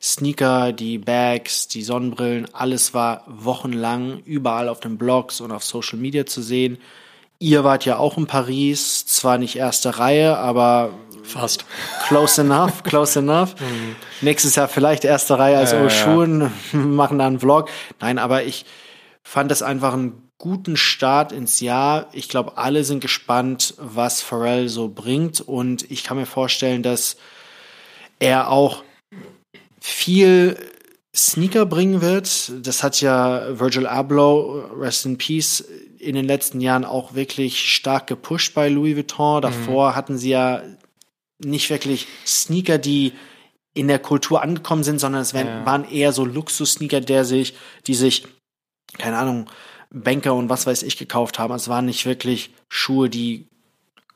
Sneaker, 0.02 0.74
die 0.74 0.98
Bags, 0.98 1.70
die 1.70 1.84
Sonnenbrillen, 1.84 2.54
alles 2.54 2.94
war 2.94 3.24
wochenlang 3.28 4.20
überall 4.26 4.68
auf 4.68 4.82
den 4.82 4.98
Blogs 4.98 5.40
und 5.40 5.54
auf 5.54 5.64
Social 5.64 6.00
Media 6.00 6.26
zu 6.26 6.42
sehen. 6.42 6.80
Ihr 7.40 7.64
wart 7.64 7.86
ja 7.86 7.96
auch 7.98 8.18
in 8.18 8.28
Paris, 8.28 9.06
zwar 9.06 9.38
nicht 9.38 9.56
erste 9.56 10.00
Reihe, 10.00 10.38
aber 10.38 10.94
Fast. 11.32 11.66
Close 12.08 12.42
enough, 12.42 12.84
close 12.84 13.18
enough. 13.18 13.56
Mhm. 13.60 13.96
Nächstes 14.22 14.56
Jahr 14.56 14.68
vielleicht 14.68 15.06
erste 15.06 15.40
Reihe 15.40 15.58
als 15.58 15.72
ja, 15.72 15.90
Schuhen, 15.90 16.42
ja. 16.42 16.50
machen 16.80 17.20
da 17.20 17.28
einen 17.28 17.40
Vlog. 17.40 17.70
Nein, 18.00 18.20
aber 18.20 18.44
ich 18.44 18.66
fand 19.24 19.50
das 19.52 19.62
einfach 19.62 19.94
einen 19.94 20.30
guten 20.38 20.76
Start 20.76 21.32
ins 21.32 21.60
Jahr. 21.60 22.08
Ich 22.14 22.28
glaube, 22.28 22.58
alle 22.58 22.84
sind 22.84 23.00
gespannt, 23.00 23.76
was 23.78 24.22
Pharrell 24.22 24.70
so 24.70 24.90
bringt. 24.90 25.40
Und 25.40 25.90
ich 25.90 26.04
kann 26.04 26.18
mir 26.18 26.26
vorstellen, 26.26 26.84
dass 26.84 27.16
er 28.20 28.50
auch 28.50 28.84
viel 29.80 30.58
Sneaker 31.16 31.66
bringen 31.66 32.02
wird. 32.02 32.52
Das 32.66 32.84
hat 32.84 33.02
ja 33.02 33.60
Virgil 33.60 33.86
Abloh, 33.86 34.64
Rest 34.80 35.06
in 35.06 35.18
Peace, 35.18 35.62
in 36.00 36.16
den 36.16 36.26
letzten 36.26 36.62
Jahren 36.62 36.86
auch 36.86 37.14
wirklich 37.14 37.74
stark 37.74 38.08
gepusht 38.08 38.54
bei 38.54 38.70
Louis 38.70 38.96
Vuitton. 38.96 39.42
Davor 39.42 39.92
mhm. 39.92 39.96
hatten 39.96 40.18
sie 40.18 40.30
ja 40.30 40.62
nicht 41.44 41.70
wirklich 41.70 42.08
Sneaker, 42.26 42.78
die 42.78 43.14
in 43.74 43.88
der 43.88 44.00
Kultur 44.00 44.42
angekommen 44.42 44.84
sind, 44.84 45.00
sondern 45.00 45.22
es 45.22 45.32
ja. 45.32 45.66
waren 45.66 45.90
eher 45.90 46.12
so 46.12 46.26
Luxus-Sneaker, 46.26 47.02
der 47.02 47.26
sich, 47.26 47.56
die 47.88 47.94
sich, 47.94 48.28
keine 48.98 49.18
Ahnung, 49.18 49.50
Banker 49.90 50.36
und 50.36 50.50
was 50.50 50.66
weiß 50.66 50.84
ich 50.84 50.98
gekauft 50.98 51.40
haben. 51.40 51.54
Es 51.54 51.68
waren 51.68 51.86
nicht 51.86 52.06
wirklich 52.06 52.52
Schuhe, 52.70 53.10
die 53.10 53.48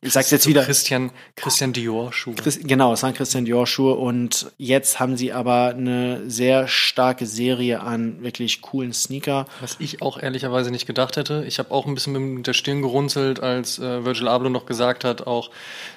ich 0.06 0.14
sag's 0.14 0.32
jetzt 0.32 0.48
wieder. 0.48 0.64
Christian, 0.64 1.12
Christian 1.36 1.74
Dior 1.74 2.14
Schuhe. 2.14 2.36
Genau, 2.64 2.94
es 2.94 3.04
waren 3.04 3.14
Christian 3.14 3.46
Dior 3.46 3.68
Schuhe 3.68 3.96
und 3.96 4.52
jetzt 4.58 5.00
haben 5.00 5.18
sie 5.18 5.34
aber 5.34 5.70
eine 5.70 6.30
sehr 6.30 6.68
starke 6.68 7.26
Serie 7.26 7.82
an 7.82 8.24
wirklich 8.24 8.62
coolen 8.62 8.94
Sneaker. 8.94 9.46
Was 9.62 9.78
ich 9.80 10.02
auch 10.02 10.22
ehrlicherweise 10.22 10.72
nicht 10.72 10.86
gedacht 10.86 11.18
hätte. 11.18 11.44
Ich 11.48 11.60
habe 11.60 11.72
auch 11.72 11.86
ein 11.86 11.96
bisschen 11.96 12.36
mit 12.36 12.48
der 12.48 12.54
Stirn 12.54 12.82
gerunzelt, 12.82 13.40
als 13.40 13.80
äh, 13.80 14.06
Virgil 14.06 14.28
Abloh 14.28 14.50
noch 14.50 14.66
gesagt 14.66 15.04
hat, 15.04 15.26
auch 15.28 15.52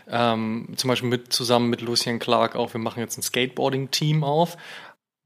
ähm, 0.09 0.69
zum 0.77 0.89
Beispiel 0.89 1.09
mit 1.09 1.33
zusammen 1.33 1.69
mit 1.71 1.81
Lucien 1.81 2.19
Clark 2.19 2.57
auch, 2.57 2.73
wir 2.73 2.81
machen 2.81 3.01
jetzt 3.01 3.19
ein 3.19 3.23
Skateboarding-Team 3.23 4.25
auf. 4.25 4.57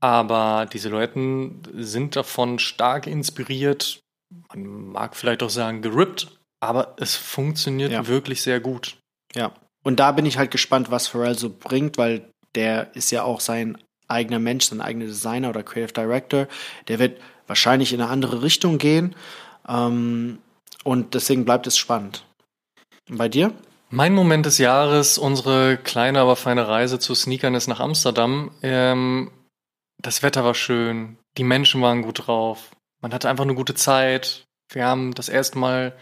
Aber 0.00 0.66
die 0.72 0.78
Silhouetten 0.78 1.62
sind 1.74 2.16
davon 2.16 2.58
stark 2.58 3.06
inspiriert. 3.06 4.00
Man 4.48 4.90
mag 4.90 5.14
vielleicht 5.14 5.44
auch 5.44 5.50
sagen, 5.50 5.80
gerippt, 5.80 6.41
aber 6.62 6.94
es 6.96 7.16
funktioniert 7.16 7.90
ja. 7.90 8.06
wirklich 8.06 8.40
sehr 8.42 8.60
gut. 8.60 8.96
Ja. 9.34 9.52
Und 9.82 9.98
da 9.98 10.12
bin 10.12 10.26
ich 10.26 10.38
halt 10.38 10.52
gespannt, 10.52 10.90
was 10.90 11.08
Pharrell 11.08 11.36
so 11.36 11.50
bringt, 11.50 11.98
weil 11.98 12.30
der 12.54 12.94
ist 12.94 13.10
ja 13.10 13.24
auch 13.24 13.40
sein 13.40 13.78
eigener 14.06 14.38
Mensch, 14.38 14.66
sein 14.66 14.80
eigener 14.80 15.06
Designer 15.06 15.50
oder 15.50 15.64
Creative 15.64 15.92
Director. 15.92 16.46
Der 16.86 17.00
wird 17.00 17.20
wahrscheinlich 17.48 17.92
in 17.92 18.00
eine 18.00 18.10
andere 18.10 18.42
Richtung 18.42 18.78
gehen. 18.78 19.16
Ähm, 19.66 20.38
und 20.84 21.14
deswegen 21.14 21.44
bleibt 21.44 21.66
es 21.66 21.76
spannend. 21.76 22.24
Und 23.08 23.18
bei 23.18 23.28
dir? 23.28 23.52
Mein 23.90 24.14
Moment 24.14 24.46
des 24.46 24.58
Jahres, 24.58 25.18
unsere 25.18 25.76
kleine, 25.76 26.20
aber 26.20 26.36
feine 26.36 26.68
Reise 26.68 26.98
zu 26.98 27.14
Sneakern 27.14 27.54
ist 27.54 27.66
nach 27.66 27.80
Amsterdam. 27.80 28.52
Ähm, 28.62 29.32
das 30.00 30.22
Wetter 30.22 30.44
war 30.44 30.54
schön, 30.54 31.18
die 31.36 31.44
Menschen 31.44 31.82
waren 31.82 32.02
gut 32.02 32.26
drauf, 32.26 32.70
man 33.00 33.12
hatte 33.12 33.28
einfach 33.28 33.44
eine 33.44 33.54
gute 33.54 33.74
Zeit. 33.74 34.44
Wir 34.72 34.86
haben 34.86 35.12
das 35.14 35.28
erste 35.28 35.58
Mal 35.58 35.94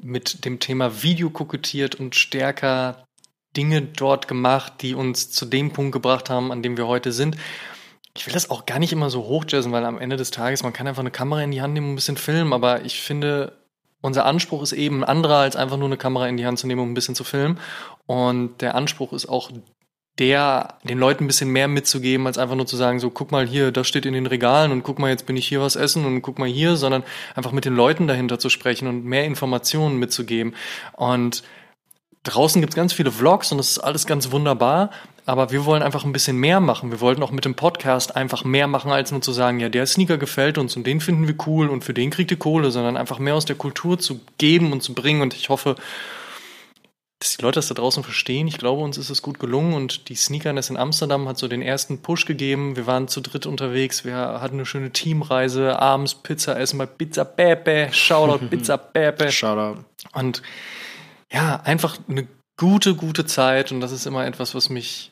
mit 0.00 0.44
dem 0.44 0.58
Thema 0.58 1.02
Video 1.02 1.30
kokettiert 1.30 1.94
und 1.96 2.14
stärker 2.14 3.04
Dinge 3.56 3.82
dort 3.82 4.28
gemacht, 4.28 4.74
die 4.80 4.94
uns 4.94 5.30
zu 5.30 5.44
dem 5.44 5.72
Punkt 5.72 5.92
gebracht 5.92 6.30
haben, 6.30 6.50
an 6.50 6.62
dem 6.62 6.76
wir 6.76 6.86
heute 6.86 7.12
sind. 7.12 7.36
Ich 8.16 8.26
will 8.26 8.32
das 8.32 8.50
auch 8.50 8.66
gar 8.66 8.78
nicht 8.78 8.92
immer 8.92 9.10
so 9.10 9.24
hochjazzen, 9.24 9.72
weil 9.72 9.84
am 9.84 9.98
Ende 9.98 10.16
des 10.16 10.30
Tages, 10.30 10.62
man 10.62 10.72
kann 10.72 10.86
einfach 10.86 11.00
eine 11.00 11.10
Kamera 11.10 11.42
in 11.42 11.50
die 11.50 11.62
Hand 11.62 11.74
nehmen 11.74 11.88
und 11.88 11.92
ein 11.92 11.96
bisschen 11.96 12.16
filmen, 12.16 12.52
aber 12.52 12.84
ich 12.84 13.00
finde, 13.00 13.58
unser 14.00 14.26
Anspruch 14.26 14.62
ist 14.62 14.72
eben 14.72 15.02
ein 15.02 15.08
anderer, 15.08 15.38
als 15.38 15.56
einfach 15.56 15.76
nur 15.76 15.86
eine 15.86 15.96
Kamera 15.96 16.28
in 16.28 16.36
die 16.36 16.46
Hand 16.46 16.58
zu 16.58 16.66
nehmen 16.66 16.82
und 16.82 16.90
ein 16.90 16.94
bisschen 16.94 17.14
zu 17.14 17.24
filmen. 17.24 17.58
Und 18.06 18.60
der 18.60 18.74
Anspruch 18.74 19.12
ist 19.12 19.28
auch 19.28 19.50
der 20.18 20.76
den 20.84 20.98
Leuten 20.98 21.24
ein 21.24 21.26
bisschen 21.26 21.48
mehr 21.48 21.68
mitzugeben, 21.68 22.26
als 22.26 22.36
einfach 22.36 22.54
nur 22.54 22.66
zu 22.66 22.76
sagen, 22.76 23.00
so 23.00 23.10
guck 23.10 23.32
mal 23.32 23.46
hier, 23.46 23.72
das 23.72 23.88
steht 23.88 24.04
in 24.04 24.12
den 24.12 24.26
Regalen 24.26 24.70
und 24.70 24.82
guck 24.82 24.98
mal, 24.98 25.10
jetzt 25.10 25.26
bin 25.26 25.36
ich 25.36 25.48
hier 25.48 25.60
was 25.60 25.74
essen 25.74 26.04
und 26.04 26.20
guck 26.20 26.38
mal 26.38 26.48
hier, 26.48 26.76
sondern 26.76 27.02
einfach 27.34 27.52
mit 27.52 27.64
den 27.64 27.74
Leuten 27.74 28.06
dahinter 28.06 28.38
zu 28.38 28.50
sprechen 28.50 28.88
und 28.88 29.04
mehr 29.04 29.24
Informationen 29.24 29.98
mitzugeben. 29.98 30.54
Und 30.92 31.42
draußen 32.24 32.60
gibt's 32.60 32.76
ganz 32.76 32.92
viele 32.92 33.10
Vlogs 33.10 33.52
und 33.52 33.58
das 33.58 33.70
ist 33.70 33.78
alles 33.78 34.06
ganz 34.06 34.30
wunderbar, 34.30 34.90
aber 35.24 35.50
wir 35.50 35.64
wollen 35.64 35.82
einfach 35.82 36.04
ein 36.04 36.12
bisschen 36.12 36.36
mehr 36.36 36.60
machen. 36.60 36.90
Wir 36.90 37.00
wollten 37.00 37.22
auch 37.22 37.30
mit 37.30 37.44
dem 37.44 37.54
Podcast 37.54 38.14
einfach 38.14 38.44
mehr 38.44 38.66
machen, 38.66 38.92
als 38.92 39.12
nur 39.12 39.22
zu 39.22 39.32
sagen, 39.32 39.60
ja, 39.60 39.70
der 39.70 39.86
Sneaker 39.86 40.18
gefällt 40.18 40.58
uns 40.58 40.76
und 40.76 40.86
den 40.86 41.00
finden 41.00 41.26
wir 41.26 41.36
cool 41.46 41.68
und 41.68 41.84
für 41.84 41.94
den 41.94 42.10
kriegt 42.10 42.30
ihr 42.30 42.38
Kohle, 42.38 42.70
sondern 42.70 42.98
einfach 42.98 43.18
mehr 43.18 43.34
aus 43.34 43.46
der 43.46 43.56
Kultur 43.56 43.98
zu 43.98 44.20
geben 44.36 44.72
und 44.72 44.82
zu 44.82 44.94
bringen. 44.94 45.22
Und 45.22 45.34
ich 45.34 45.48
hoffe, 45.48 45.76
dass 47.22 47.36
die 47.36 47.42
Leute 47.42 47.58
das 47.58 47.68
da 47.68 47.74
draußen 47.74 48.02
verstehen. 48.02 48.48
Ich 48.48 48.58
glaube, 48.58 48.82
uns 48.82 48.98
ist 48.98 49.08
es 49.08 49.22
gut 49.22 49.38
gelungen 49.38 49.74
und 49.74 50.08
die 50.08 50.16
Sneakerness 50.16 50.70
in 50.70 50.76
Amsterdam 50.76 51.28
hat 51.28 51.38
so 51.38 51.46
den 51.46 51.62
ersten 51.62 52.02
Push 52.02 52.26
gegeben. 52.26 52.74
Wir 52.74 52.88
waren 52.88 53.06
zu 53.06 53.20
dritt 53.20 53.46
unterwegs, 53.46 54.04
wir 54.04 54.16
hatten 54.16 54.56
eine 54.56 54.66
schöne 54.66 54.90
Teamreise, 54.90 55.78
abends 55.78 56.16
Pizza 56.16 56.58
essen 56.58 56.78
bei 56.78 56.86
Pizza 56.86 57.24
Pepe, 57.24 57.90
Shoutout 57.92 58.46
Pizza 58.50 58.76
Pepe. 58.76 59.30
Shoutout. 59.30 59.84
Und 60.12 60.42
ja, 61.32 61.60
einfach 61.62 61.96
eine 62.08 62.26
gute, 62.56 62.96
gute 62.96 63.24
Zeit 63.24 63.70
und 63.70 63.80
das 63.80 63.92
ist 63.92 64.06
immer 64.06 64.26
etwas, 64.26 64.56
was 64.56 64.68
mich 64.68 65.11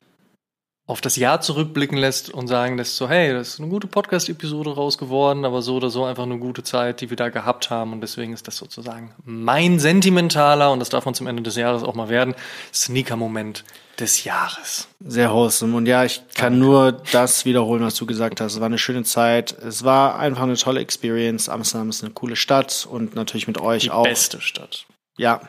auf 0.90 1.00
das 1.00 1.14
Jahr 1.14 1.40
zurückblicken 1.40 1.96
lässt 1.96 2.30
und 2.30 2.48
sagen 2.48 2.76
lässt, 2.76 2.96
so, 2.96 3.08
hey, 3.08 3.32
das 3.32 3.50
ist 3.50 3.60
eine 3.60 3.68
gute 3.68 3.86
Podcast-Episode 3.86 4.74
raus 4.74 4.98
geworden, 4.98 5.44
aber 5.44 5.62
so 5.62 5.76
oder 5.76 5.88
so 5.88 6.04
einfach 6.04 6.24
eine 6.24 6.38
gute 6.38 6.64
Zeit, 6.64 7.00
die 7.00 7.10
wir 7.10 7.16
da 7.16 7.28
gehabt 7.28 7.70
haben. 7.70 7.92
Und 7.92 8.00
deswegen 8.00 8.32
ist 8.32 8.48
das 8.48 8.56
sozusagen 8.56 9.14
mein 9.24 9.78
sentimentaler, 9.78 10.72
und 10.72 10.80
das 10.80 10.88
darf 10.88 11.04
man 11.04 11.14
zum 11.14 11.28
Ende 11.28 11.44
des 11.44 11.54
Jahres 11.54 11.84
auch 11.84 11.94
mal 11.94 12.08
werden, 12.08 12.34
Sneaker-Moment 12.74 13.62
des 14.00 14.24
Jahres. 14.24 14.88
Sehr 14.98 15.32
wholesome. 15.32 15.76
Und 15.76 15.86
ja, 15.86 16.04
ich 16.04 16.22
kann 16.34 16.54
Danke. 16.54 16.66
nur 16.66 16.92
das 17.12 17.44
wiederholen, 17.44 17.84
was 17.84 17.94
du 17.94 18.04
gesagt 18.04 18.40
hast. 18.40 18.54
Es 18.54 18.60
war 18.60 18.66
eine 18.66 18.78
schöne 18.78 19.04
Zeit. 19.04 19.52
Es 19.52 19.84
war 19.84 20.18
einfach 20.18 20.42
eine 20.42 20.56
tolle 20.56 20.80
Experience. 20.80 21.48
Amsterdam 21.48 21.90
ist 21.90 22.02
eine 22.02 22.12
coole 22.12 22.34
Stadt 22.34 22.88
und 22.90 23.14
natürlich 23.14 23.46
mit 23.46 23.60
euch 23.60 23.84
die 23.84 23.90
auch. 23.92 24.02
Beste 24.02 24.40
Stadt. 24.40 24.86
Ja, 25.16 25.40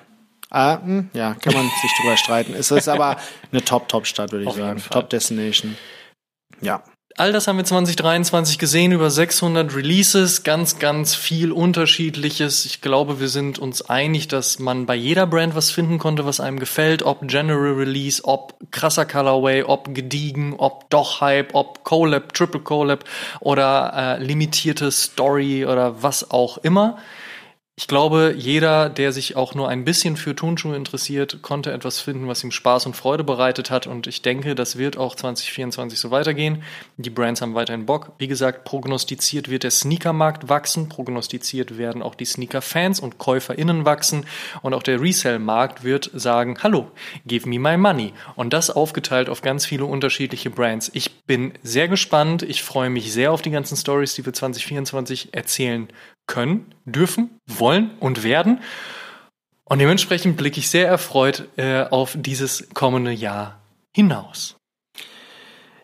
Ah, 0.51 0.81
hm, 0.83 1.09
ja, 1.13 1.33
kann 1.33 1.53
man 1.53 1.63
sich 1.81 1.91
drüber 1.99 2.17
streiten. 2.17 2.53
Es 2.53 2.71
ist 2.71 2.89
aber 2.89 3.17
eine 3.51 3.63
Top-Top-Stadt, 3.63 4.33
würde 4.33 4.43
ich 4.43 4.49
Auf 4.49 4.57
sagen. 4.57 4.83
Top-Destination. 4.89 5.77
Ja. 6.59 6.83
All 7.17 7.31
das 7.33 7.47
haben 7.47 7.57
wir 7.57 7.65
2023 7.65 8.57
gesehen, 8.57 8.91
über 8.91 9.09
600 9.09 9.75
Releases, 9.75 10.43
ganz, 10.43 10.79
ganz 10.79 11.13
viel 11.13 11.51
Unterschiedliches. 11.51 12.65
Ich 12.65 12.81
glaube, 12.81 13.19
wir 13.19 13.27
sind 13.27 13.59
uns 13.59 13.81
einig, 13.81 14.27
dass 14.27 14.59
man 14.59 14.85
bei 14.85 14.95
jeder 14.95 15.27
Brand 15.27 15.55
was 15.55 15.71
finden 15.71 15.99
konnte, 15.99 16.25
was 16.25 16.39
einem 16.39 16.59
gefällt. 16.59 17.03
Ob 17.03 17.27
General 17.27 17.73
Release, 17.73 18.23
ob 18.23 18.55
krasser 18.71 19.05
Colorway, 19.05 19.63
ob 19.63 19.93
gediegen, 19.93 20.55
ob 20.57 20.89
doch 20.89 21.21
Hype, 21.21 21.53
ob 21.53 21.83
Collab, 21.83 22.33
Triple 22.33 22.61
Collab 22.61 23.03
oder 23.39 23.93
äh, 24.19 24.23
limitierte 24.23 24.91
Story 24.91 25.65
oder 25.65 26.01
was 26.03 26.31
auch 26.31 26.57
immer. 26.59 26.97
Ich 27.81 27.87
glaube, 27.87 28.35
jeder, 28.37 28.91
der 28.91 29.11
sich 29.11 29.35
auch 29.35 29.55
nur 29.55 29.67
ein 29.67 29.83
bisschen 29.83 30.15
für 30.15 30.35
Turnschuhe 30.35 30.75
interessiert, 30.75 31.41
konnte 31.41 31.71
etwas 31.71 31.99
finden, 31.99 32.27
was 32.27 32.43
ihm 32.43 32.51
Spaß 32.51 32.85
und 32.85 32.95
Freude 32.95 33.23
bereitet 33.23 33.71
hat. 33.71 33.87
Und 33.87 34.05
ich 34.05 34.21
denke, 34.21 34.53
das 34.53 34.77
wird 34.77 34.97
auch 34.97 35.15
2024 35.15 35.99
so 35.99 36.11
weitergehen. 36.11 36.61
Die 36.97 37.09
Brands 37.09 37.41
haben 37.41 37.55
weiterhin 37.55 37.87
Bock. 37.87 38.11
Wie 38.19 38.27
gesagt, 38.27 38.65
prognostiziert 38.65 39.49
wird 39.49 39.63
der 39.63 39.71
Sneakermarkt 39.71 40.47
wachsen. 40.47 40.89
Prognostiziert 40.89 41.79
werden 41.79 42.03
auch 42.03 42.13
die 42.13 42.25
Sneaker-Fans 42.25 42.99
und 42.99 43.17
KäuferInnen 43.17 43.83
wachsen. 43.83 44.27
Und 44.61 44.75
auch 44.75 44.83
der 44.83 45.01
Resell-Markt 45.01 45.83
wird 45.83 46.11
sagen, 46.13 46.59
hallo, 46.61 46.91
give 47.25 47.49
me 47.49 47.57
my 47.57 47.77
money. 47.77 48.13
Und 48.35 48.53
das 48.53 48.69
aufgeteilt 48.69 49.27
auf 49.27 49.41
ganz 49.41 49.65
viele 49.65 49.85
unterschiedliche 49.85 50.51
Brands. 50.51 50.91
Ich 50.93 51.23
bin 51.23 51.53
sehr 51.63 51.87
gespannt. 51.87 52.43
Ich 52.43 52.61
freue 52.61 52.91
mich 52.91 53.11
sehr 53.11 53.31
auf 53.31 53.41
die 53.41 53.49
ganzen 53.49 53.75
Stories, 53.75 54.13
die 54.13 54.23
wir 54.23 54.33
2024 54.33 55.33
erzählen 55.33 55.87
können, 56.27 56.73
dürfen, 56.85 57.37
wollen 57.47 57.91
und 57.99 58.23
werden. 58.23 58.61
Und 59.65 59.79
dementsprechend 59.79 60.37
blicke 60.37 60.59
ich 60.59 60.69
sehr 60.69 60.87
erfreut 60.87 61.47
äh, 61.57 61.83
auf 61.83 62.17
dieses 62.19 62.67
kommende 62.73 63.11
Jahr 63.11 63.61
hinaus. 63.95 64.57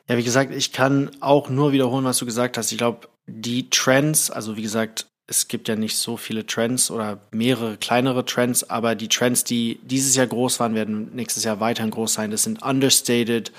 Ja, 0.09 0.17
wie 0.17 0.23
gesagt, 0.23 0.53
ich 0.53 0.71
kann 0.71 1.11
auch 1.19 1.49
nur 1.49 1.71
wiederholen, 1.71 2.05
was 2.05 2.17
du 2.17 2.25
gesagt 2.25 2.57
hast. 2.57 2.71
Ich 2.71 2.77
glaube, 2.77 3.07
die 3.27 3.69
Trends, 3.69 4.31
also 4.31 4.55
wie 4.55 4.61
gesagt, 4.61 5.07
es 5.27 5.49
gibt 5.49 5.67
ja 5.67 5.75
nicht 5.75 5.97
so 5.97 6.15
viele 6.15 6.45
Trends 6.45 6.89
oder 6.89 7.19
mehrere 7.31 7.75
kleinere 7.75 8.23
Trends, 8.23 8.69
aber 8.69 8.95
die 8.95 9.09
Trends, 9.09 9.43
die 9.43 9.79
dieses 9.83 10.15
Jahr 10.15 10.27
groß 10.27 10.61
waren, 10.61 10.73
werden 10.73 11.13
nächstes 11.13 11.43
Jahr 11.43 11.59
weiterhin 11.59 11.91
groß 11.91 12.13
sein. 12.13 12.31
Das 12.31 12.43
sind 12.43 12.63
understated, 12.63 13.51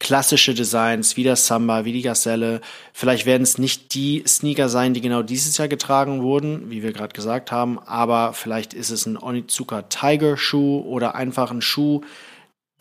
klassische 0.00 0.54
Designs, 0.54 1.16
wie 1.16 1.22
der 1.22 1.36
Samba, 1.36 1.84
wie 1.84 1.92
die 1.92 2.02
Gazelle. 2.02 2.60
Vielleicht 2.92 3.26
werden 3.26 3.42
es 3.42 3.58
nicht 3.58 3.94
die 3.94 4.24
Sneaker 4.26 4.68
sein, 4.68 4.94
die 4.94 5.00
genau 5.00 5.22
dieses 5.22 5.56
Jahr 5.58 5.68
getragen 5.68 6.22
wurden, 6.22 6.70
wie 6.70 6.82
wir 6.82 6.92
gerade 6.92 7.12
gesagt 7.12 7.52
haben, 7.52 7.78
aber 7.78 8.32
vielleicht 8.32 8.74
ist 8.74 8.90
es 8.90 9.06
ein 9.06 9.16
Onizuka 9.16 9.82
Tiger 9.82 10.36
Schuh 10.36 10.80
oder 10.80 11.14
einfach 11.14 11.52
ein 11.52 11.62
Schuh, 11.62 12.00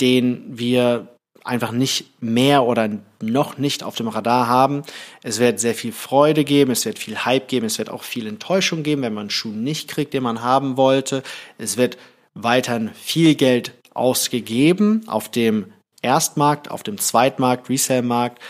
den 0.02 0.46
wir 0.48 1.10
einfach 1.44 1.72
nicht 1.72 2.22
mehr 2.22 2.64
oder 2.64 2.90
noch 3.22 3.58
nicht 3.58 3.84
auf 3.84 3.96
dem 3.96 4.08
Radar 4.08 4.48
haben. 4.48 4.84
Es 5.22 5.40
wird 5.40 5.60
sehr 5.60 5.76
viel 5.76 5.92
Freude 5.92 6.44
geben, 6.46 6.72
es 6.72 6.86
wird 6.86 7.00
viel 7.00 7.26
Hype 7.26 7.48
geben, 7.48 7.66
es 7.66 7.78
wird 7.80 7.90
auch 7.90 8.04
viel 8.04 8.28
Enttäuschung 8.28 8.84
geben, 8.84 9.02
wenn 9.02 9.14
man 9.14 9.24
einen 9.24 9.30
Schuh 9.30 9.50
nicht 9.50 9.90
kriegt, 9.90 10.14
den 10.14 10.24
man 10.24 10.42
haben 10.42 10.78
wollte. 10.78 11.24
Es 11.58 11.76
wird 11.76 11.98
weiterhin 12.34 12.92
viel 12.94 13.36
Geld 13.36 13.74
ausgegeben 13.94 15.04
auf 15.08 15.30
dem 15.30 15.74
Erstmarkt, 16.02 16.72
auf 16.72 16.84
dem 16.84 16.98
Zweitmarkt, 16.98 17.70
Resale-Markt. 17.70 18.42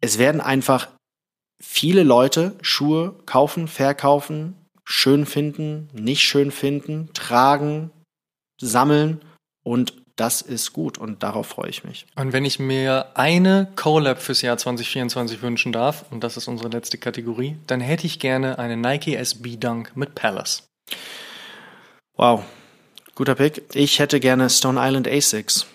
Es 0.00 0.18
werden 0.18 0.40
einfach 0.40 0.88
viele 1.60 2.02
Leute 2.02 2.56
Schuhe 2.62 3.14
kaufen, 3.26 3.68
verkaufen, 3.68 4.56
schön 4.84 5.26
finden, 5.26 5.88
nicht 5.92 6.22
schön 6.22 6.50
finden, 6.50 7.10
tragen, 7.12 7.90
sammeln 8.60 9.20
und 9.62 9.94
das 10.16 10.42
ist 10.42 10.74
gut 10.74 10.98
und 10.98 11.22
darauf 11.22 11.46
freue 11.46 11.70
ich 11.70 11.82
mich. 11.82 12.06
Und 12.14 12.34
wenn 12.34 12.44
ich 12.44 12.58
mir 12.58 13.06
eine 13.14 13.72
Collab 13.76 14.20
fürs 14.20 14.42
Jahr 14.42 14.58
2024 14.58 15.40
wünschen 15.40 15.72
darf, 15.72 16.04
und 16.10 16.22
das 16.22 16.36
ist 16.36 16.46
unsere 16.46 16.68
letzte 16.68 16.98
Kategorie, 16.98 17.56
dann 17.66 17.80
hätte 17.80 18.06
ich 18.06 18.18
gerne 18.18 18.58
eine 18.58 18.76
Nike 18.76 19.14
SB 19.14 19.56
Dunk 19.56 19.96
mit 19.96 20.14
Palace. 20.14 20.68
Wow, 22.16 22.44
guter 23.14 23.34
Pick. 23.34 23.62
Ich 23.74 23.98
hätte 23.98 24.20
gerne 24.20 24.50
Stone 24.50 24.78
Island 24.78 25.08
Asics 25.08 25.66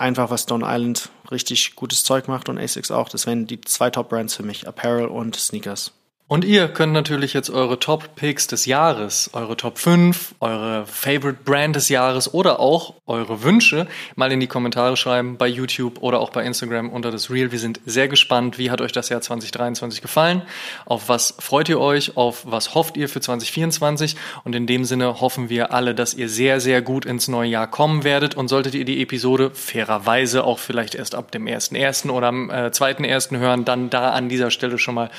einfach, 0.00 0.30
was 0.30 0.42
Stone 0.42 0.64
Island 0.66 1.10
richtig 1.30 1.76
gutes 1.76 2.02
Zeug 2.04 2.26
macht 2.26 2.48
und 2.48 2.58
ASICS 2.58 2.90
auch. 2.90 3.08
Das 3.08 3.26
wären 3.26 3.46
die 3.46 3.60
zwei 3.60 3.90
Top-Brands 3.90 4.34
für 4.34 4.42
mich, 4.42 4.66
Apparel 4.66 5.06
und 5.06 5.36
Sneakers. 5.36 5.92
Und 6.30 6.44
ihr 6.44 6.68
könnt 6.68 6.92
natürlich 6.92 7.32
jetzt 7.32 7.50
eure 7.50 7.80
Top-Picks 7.80 8.46
des 8.46 8.64
Jahres, 8.64 9.30
eure 9.32 9.56
Top 9.56 9.78
5, 9.78 10.36
eure 10.38 10.86
Favorite 10.86 11.40
Brand 11.44 11.74
des 11.74 11.88
Jahres 11.88 12.32
oder 12.32 12.60
auch 12.60 12.94
eure 13.08 13.42
Wünsche 13.42 13.88
mal 14.14 14.30
in 14.30 14.38
die 14.38 14.46
Kommentare 14.46 14.96
schreiben 14.96 15.38
bei 15.38 15.48
YouTube 15.48 16.00
oder 16.00 16.20
auch 16.20 16.30
bei 16.30 16.44
Instagram 16.44 16.88
unter 16.90 17.10
das 17.10 17.30
Reel. 17.30 17.50
Wir 17.50 17.58
sind 17.58 17.80
sehr 17.84 18.06
gespannt. 18.06 18.58
Wie 18.58 18.70
hat 18.70 18.80
euch 18.80 18.92
das 18.92 19.08
Jahr 19.08 19.20
2023 19.20 20.02
gefallen? 20.02 20.42
Auf 20.86 21.08
was 21.08 21.34
freut 21.40 21.68
ihr 21.68 21.80
euch? 21.80 22.16
Auf 22.16 22.44
was 22.46 22.76
hofft 22.76 22.96
ihr 22.96 23.08
für 23.08 23.20
2024? 23.20 24.14
Und 24.44 24.54
in 24.54 24.68
dem 24.68 24.84
Sinne 24.84 25.20
hoffen 25.20 25.48
wir 25.48 25.74
alle, 25.74 25.96
dass 25.96 26.14
ihr 26.14 26.28
sehr, 26.28 26.60
sehr 26.60 26.80
gut 26.80 27.06
ins 27.06 27.26
neue 27.26 27.50
Jahr 27.50 27.68
kommen 27.68 28.04
werdet. 28.04 28.36
Und 28.36 28.46
solltet 28.46 28.76
ihr 28.76 28.84
die 28.84 29.02
Episode 29.02 29.50
fairerweise 29.52 30.44
auch 30.44 30.60
vielleicht 30.60 30.94
erst 30.94 31.16
ab 31.16 31.32
dem 31.32 31.46
1.1. 31.46 32.08
oder 32.08 32.28
am 32.28 32.50
äh, 32.50 32.68
2.1. 32.68 33.36
hören, 33.36 33.64
dann 33.64 33.90
da 33.90 34.10
an 34.10 34.28
dieser 34.28 34.52
Stelle 34.52 34.78
schon 34.78 34.94
mal 34.94 35.10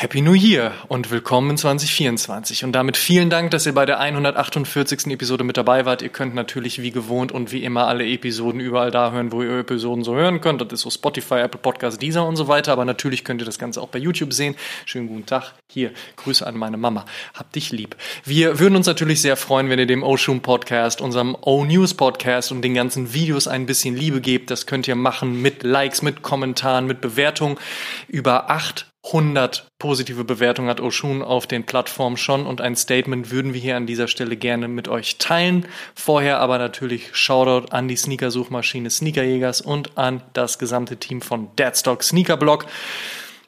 Happy 0.00 0.20
New 0.20 0.34
Year 0.34 0.74
und 0.86 1.10
willkommen 1.10 1.50
in 1.50 1.56
2024. 1.56 2.62
Und 2.62 2.70
damit 2.70 2.96
vielen 2.96 3.30
Dank, 3.30 3.50
dass 3.50 3.66
ihr 3.66 3.74
bei 3.74 3.84
der 3.84 3.98
148. 3.98 5.08
Episode 5.08 5.42
mit 5.42 5.56
dabei 5.56 5.86
wart. 5.86 6.02
Ihr 6.02 6.08
könnt 6.08 6.36
natürlich 6.36 6.80
wie 6.80 6.92
gewohnt 6.92 7.32
und 7.32 7.50
wie 7.50 7.64
immer 7.64 7.88
alle 7.88 8.06
Episoden 8.06 8.60
überall 8.60 8.92
da 8.92 9.10
hören, 9.10 9.32
wo 9.32 9.42
ihr 9.42 9.58
Episoden 9.58 10.04
so 10.04 10.14
hören 10.14 10.40
könnt. 10.40 10.60
Das 10.60 10.72
ist 10.72 10.82
so 10.82 10.90
Spotify, 10.90 11.40
Apple 11.40 11.60
Podcast, 11.60 12.00
Deezer 12.00 12.24
und 12.24 12.36
so 12.36 12.46
weiter. 12.46 12.70
Aber 12.70 12.84
natürlich 12.84 13.24
könnt 13.24 13.42
ihr 13.42 13.44
das 13.44 13.58
Ganze 13.58 13.82
auch 13.82 13.88
bei 13.88 13.98
YouTube 13.98 14.32
sehen. 14.32 14.54
Schönen 14.84 15.08
guten 15.08 15.26
Tag. 15.26 15.54
Hier, 15.68 15.90
Grüße 16.14 16.46
an 16.46 16.56
meine 16.56 16.76
Mama. 16.76 17.04
Hab 17.34 17.52
dich 17.52 17.72
lieb. 17.72 17.96
Wir 18.24 18.60
würden 18.60 18.76
uns 18.76 18.86
natürlich 18.86 19.20
sehr 19.20 19.36
freuen, 19.36 19.68
wenn 19.68 19.80
ihr 19.80 19.86
dem 19.86 20.04
O-Shoom 20.04 20.42
Podcast, 20.42 21.00
unserem 21.00 21.36
O-News 21.40 21.94
Podcast 21.94 22.52
und 22.52 22.62
den 22.62 22.74
ganzen 22.74 23.14
Videos 23.14 23.48
ein 23.48 23.66
bisschen 23.66 23.96
Liebe 23.96 24.20
gebt. 24.20 24.52
Das 24.52 24.66
könnt 24.66 24.86
ihr 24.86 24.94
machen 24.94 25.42
mit 25.42 25.64
Likes, 25.64 26.02
mit 26.02 26.22
Kommentaren, 26.22 26.86
mit 26.86 27.00
Bewertungen. 27.00 27.58
Über 28.06 28.48
acht 28.48 28.87
100 29.04 29.68
positive 29.78 30.24
Bewertungen 30.24 30.68
hat 30.68 30.80
Oshun 30.80 31.22
auf 31.22 31.46
den 31.46 31.64
Plattformen 31.64 32.16
schon 32.16 32.46
und 32.46 32.60
ein 32.60 32.76
Statement 32.76 33.30
würden 33.30 33.54
wir 33.54 33.60
hier 33.60 33.76
an 33.76 33.86
dieser 33.86 34.08
Stelle 34.08 34.36
gerne 34.36 34.68
mit 34.68 34.88
euch 34.88 35.18
teilen. 35.18 35.66
Vorher 35.94 36.40
aber 36.40 36.58
natürlich 36.58 37.14
Shoutout 37.16 37.70
an 37.70 37.88
die 37.88 37.96
Sneaker-Suchmaschine 37.96 38.90
Sneakerjägers 38.90 39.60
und 39.60 39.96
an 39.96 40.22
das 40.32 40.58
gesamte 40.58 40.96
Team 40.96 41.22
von 41.22 41.54
Deadstock 41.56 42.02
Sneakerblog. 42.02 42.66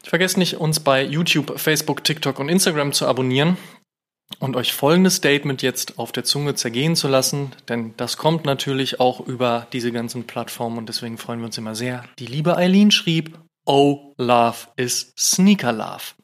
Vergesst 0.03 0.39
nicht, 0.39 0.57
uns 0.57 0.81
bei 0.81 1.05
YouTube, 1.05 1.59
Facebook, 1.59 2.05
TikTok 2.05 2.39
und 2.39 2.49
Instagram 2.49 2.93
zu 2.93 3.07
abonnieren 3.07 3.59
und 4.39 4.57
euch 4.57 4.73
folgendes 4.73 5.17
Statement 5.17 5.63
jetzt 5.63 5.99
auf 5.99 6.13
der 6.13 6.25
Zunge 6.25 6.55
zergehen 6.55 6.97
zu 6.97 7.09
lassen, 7.09 7.53
denn 7.69 7.95
das 7.97 8.17
kommt 8.17 8.45
natürlich 8.47 9.01
auch 9.01 9.21
über 9.21 9.67
diese 9.73 9.93
ganzen 9.93 10.25
Plattformen 10.25 10.79
und 10.79 10.89
deswegen 10.89 11.19
freuen 11.19 11.41
wir 11.41 11.47
uns 11.47 11.59
immer 11.59 11.75
sehr. 11.75 12.05
Die 12.19 12.27
liebe 12.27 12.57
Eileen 12.57 12.91
schrieb, 12.91 13.37
Oh, 13.65 14.15
Love 14.17 14.69
is 14.77 15.13
Sneaker 15.17 15.73
Love. 15.73 16.15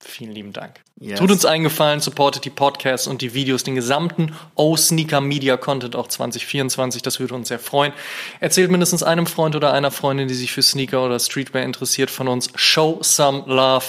Vielen 0.00 0.32
lieben 0.32 0.52
Dank. 0.52 0.80
Yes. 0.98 1.18
Tut 1.18 1.30
uns 1.30 1.44
eingefallen, 1.44 2.00
supportet 2.00 2.44
die 2.44 2.50
Podcasts 2.50 3.06
und 3.06 3.20
die 3.22 3.34
Videos, 3.34 3.64
den 3.64 3.74
gesamten 3.74 4.34
O 4.54 4.76
Sneaker 4.76 5.20
Media 5.20 5.56
Content 5.56 5.96
auch 5.96 6.06
2024. 6.06 7.02
Das 7.02 7.20
würde 7.20 7.34
uns 7.34 7.48
sehr 7.48 7.58
freuen. 7.58 7.92
Erzählt 8.40 8.70
mindestens 8.70 9.02
einem 9.02 9.26
Freund 9.26 9.56
oder 9.56 9.72
einer 9.72 9.90
Freundin, 9.90 10.28
die 10.28 10.34
sich 10.34 10.52
für 10.52 10.62
Sneaker 10.62 11.04
oder 11.04 11.18
Streetwear 11.18 11.64
interessiert, 11.64 12.10
von 12.10 12.28
uns. 12.28 12.50
Show 12.54 12.98
some 13.02 13.44
love. 13.46 13.86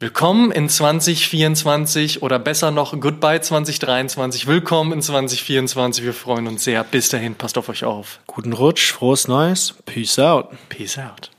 Willkommen 0.00 0.52
in 0.52 0.68
2024 0.68 2.22
oder 2.22 2.38
besser 2.38 2.70
noch 2.70 2.98
Goodbye 3.00 3.40
2023. 3.40 4.46
Willkommen 4.46 4.92
in 4.92 5.02
2024. 5.02 6.04
Wir 6.04 6.14
freuen 6.14 6.46
uns 6.46 6.64
sehr. 6.64 6.84
Bis 6.84 7.08
dahin, 7.08 7.36
passt 7.36 7.58
auf 7.58 7.68
euch 7.68 7.84
auf. 7.84 8.20
Guten 8.26 8.52
Rutsch, 8.52 8.92
frohes 8.92 9.28
Neues. 9.28 9.74
Peace 9.86 10.18
out. 10.18 10.50
Peace 10.68 10.98
out. 10.98 11.30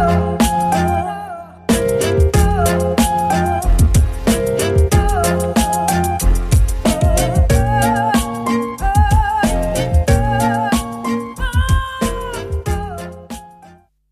love. 0.00 0.69